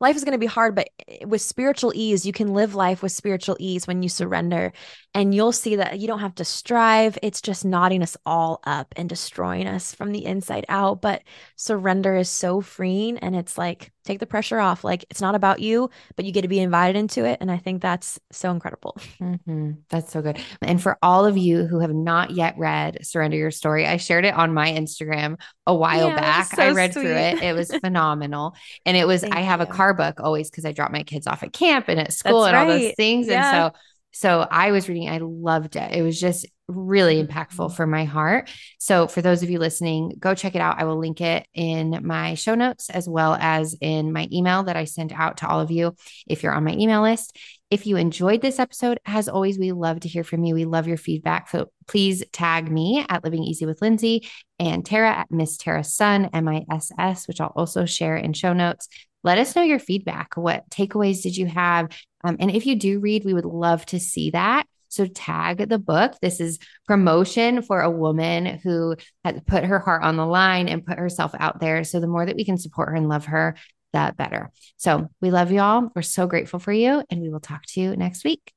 life 0.00 0.16
is 0.16 0.24
going 0.24 0.32
to 0.32 0.38
be 0.38 0.46
hard, 0.46 0.74
but 0.74 0.88
eh, 1.06 1.24
with 1.24 1.42
spiritual 1.42 1.92
ease, 1.94 2.24
you 2.26 2.32
can 2.32 2.54
live 2.54 2.74
life 2.74 3.02
with 3.02 3.12
spiritual 3.12 3.56
ease 3.60 3.86
when 3.86 4.02
you 4.02 4.08
surrender. 4.08 4.72
And 5.14 5.34
you'll 5.34 5.52
see 5.52 5.76
that 5.76 5.98
you 5.98 6.06
don't 6.06 6.20
have 6.20 6.34
to 6.36 6.44
strive. 6.44 7.18
It's 7.22 7.40
just 7.40 7.64
knotting 7.64 8.02
us 8.02 8.16
all 8.24 8.60
up 8.64 8.94
and 8.96 9.08
destroying 9.08 9.66
us 9.66 9.94
from 9.94 10.12
the 10.12 10.24
inside 10.24 10.64
out. 10.68 11.02
But 11.02 11.22
surrender 11.56 12.16
is 12.16 12.30
so 12.30 12.60
freeing. 12.60 13.18
And 13.18 13.36
it's 13.36 13.58
like, 13.58 13.92
take 14.04 14.18
the 14.18 14.26
pressure 14.26 14.58
off. 14.58 14.84
Like, 14.84 15.04
it's 15.10 15.20
not 15.20 15.34
about 15.34 15.60
you, 15.60 15.90
but 16.16 16.24
you 16.24 16.32
get 16.32 16.42
to 16.42 16.48
be 16.48 16.60
invited 16.60 16.98
into 16.98 17.24
it. 17.24 17.38
And 17.40 17.50
I 17.50 17.58
think 17.58 17.82
that's 17.82 18.18
so 18.32 18.50
incredible. 18.50 18.96
Mm-hmm. 19.20 19.72
That's 19.88 20.12
so 20.12 20.22
good. 20.22 20.38
And 20.62 20.82
for 20.82 20.98
all 21.02 21.26
of 21.26 21.36
you 21.36 21.66
who 21.66 21.80
have 21.80 21.92
not 21.92 22.30
yet 22.30 22.54
read 22.58 23.04
Surrender 23.04 23.36
Your 23.36 23.50
Story, 23.50 23.86
I 23.86 23.96
shared 23.96 24.24
it 24.24 24.34
on 24.34 24.54
my 24.54 24.70
Instagram 24.70 25.38
a 25.66 25.74
while 25.74 26.08
yeah, 26.08 26.16
back. 26.16 26.46
So 26.54 26.62
I 26.62 26.72
read 26.72 26.92
sweet. 26.92 27.02
through 27.02 27.16
it. 27.16 27.42
It 27.42 27.54
was 27.54 27.70
phenomenal. 27.80 28.54
and 28.86 28.96
it 28.96 29.06
was, 29.06 29.24
I 29.24 29.40
have 29.40 29.60
you. 29.60 29.66
a 29.66 29.68
car 29.68 29.94
book 29.94 30.20
always 30.20 30.50
because 30.50 30.64
I 30.64 30.72
drop 30.72 30.90
my 30.90 31.02
kids 31.02 31.26
off 31.26 31.42
at 31.42 31.52
camp 31.52 31.86
and 31.88 32.00
at 32.00 32.12
school 32.12 32.42
That's 32.42 32.54
and 32.54 32.68
right. 32.68 32.72
all 32.74 32.78
those 32.78 32.94
things. 32.96 33.26
Yeah. 33.26 33.34
And 33.34 33.74
so 33.74 33.78
so 34.12 34.46
I 34.50 34.72
was 34.72 34.88
reading, 34.88 35.08
I 35.08 35.18
loved 35.18 35.76
it. 35.76 35.92
It 35.94 36.02
was 36.02 36.18
just 36.18 36.46
really 36.68 37.22
impactful 37.22 37.66
mm-hmm. 37.66 37.74
for 37.74 37.86
my 37.86 38.04
heart. 38.04 38.50
So 38.78 39.06
for 39.06 39.22
those 39.22 39.42
of 39.42 39.50
you 39.50 39.58
listening, 39.58 40.12
go 40.18 40.34
check 40.34 40.54
it 40.54 40.60
out. 40.60 40.80
I 40.80 40.84
will 40.84 40.98
link 40.98 41.20
it 41.20 41.46
in 41.54 42.00
my 42.02 42.34
show 42.34 42.54
notes 42.54 42.90
as 42.90 43.08
well 43.08 43.36
as 43.38 43.76
in 43.80 44.12
my 44.12 44.28
email 44.32 44.64
that 44.64 44.76
I 44.76 44.84
send 44.84 45.12
out 45.12 45.38
to 45.38 45.48
all 45.48 45.60
of 45.60 45.70
you 45.70 45.94
if 46.28 46.42
you're 46.42 46.54
on 46.54 46.64
my 46.64 46.72
email 46.72 47.02
list. 47.02 47.36
If 47.70 47.86
you 47.86 47.96
enjoyed 47.96 48.42
this 48.42 48.58
episode, 48.58 48.98
as 49.06 49.28
always, 49.28 49.56
we 49.56 49.70
love 49.70 50.00
to 50.00 50.08
hear 50.08 50.24
from 50.24 50.42
you. 50.42 50.56
We 50.56 50.64
love 50.64 50.88
your 50.88 50.96
feedback. 50.96 51.48
So 51.48 51.70
please 51.86 52.24
tag 52.32 52.70
me 52.70 53.04
at 53.08 53.22
Living 53.22 53.44
Easy 53.44 53.64
with 53.64 53.80
Lindsey 53.80 54.28
and 54.58 54.84
Tara 54.84 55.10
at 55.10 55.30
Miss 55.30 55.56
Tara 55.56 55.84
Sun, 55.84 56.30
M 56.32 56.48
I 56.48 56.64
S 56.68 56.90
S, 56.98 57.28
which 57.28 57.40
I'll 57.40 57.52
also 57.54 57.84
share 57.84 58.16
in 58.16 58.32
show 58.32 58.52
notes 58.52 58.88
let 59.22 59.38
us 59.38 59.54
know 59.54 59.62
your 59.62 59.78
feedback. 59.78 60.36
What 60.36 60.68
takeaways 60.70 61.22
did 61.22 61.36
you 61.36 61.46
have? 61.46 61.88
Um, 62.24 62.36
and 62.40 62.50
if 62.50 62.66
you 62.66 62.76
do 62.76 63.00
read, 63.00 63.24
we 63.24 63.34
would 63.34 63.44
love 63.44 63.84
to 63.86 64.00
see 64.00 64.30
that. 64.30 64.66
So 64.88 65.06
tag 65.06 65.68
the 65.68 65.78
book. 65.78 66.14
This 66.20 66.40
is 66.40 66.58
promotion 66.86 67.62
for 67.62 67.80
a 67.80 67.90
woman 67.90 68.60
who 68.62 68.96
had 69.24 69.46
put 69.46 69.64
her 69.64 69.78
heart 69.78 70.02
on 70.02 70.16
the 70.16 70.26
line 70.26 70.68
and 70.68 70.84
put 70.84 70.98
herself 70.98 71.32
out 71.38 71.60
there. 71.60 71.84
So 71.84 72.00
the 72.00 72.08
more 72.08 72.26
that 72.26 72.36
we 72.36 72.44
can 72.44 72.58
support 72.58 72.88
her 72.88 72.96
and 72.96 73.08
love 73.08 73.26
her, 73.26 73.56
the 73.92 74.14
better. 74.16 74.50
So 74.76 75.08
we 75.20 75.30
love 75.30 75.52
you 75.52 75.60
all. 75.60 75.90
We're 75.94 76.02
so 76.02 76.26
grateful 76.26 76.58
for 76.58 76.72
you, 76.72 77.02
and 77.10 77.20
we 77.20 77.30
will 77.30 77.40
talk 77.40 77.62
to 77.66 77.80
you 77.80 77.96
next 77.96 78.24
week. 78.24 78.52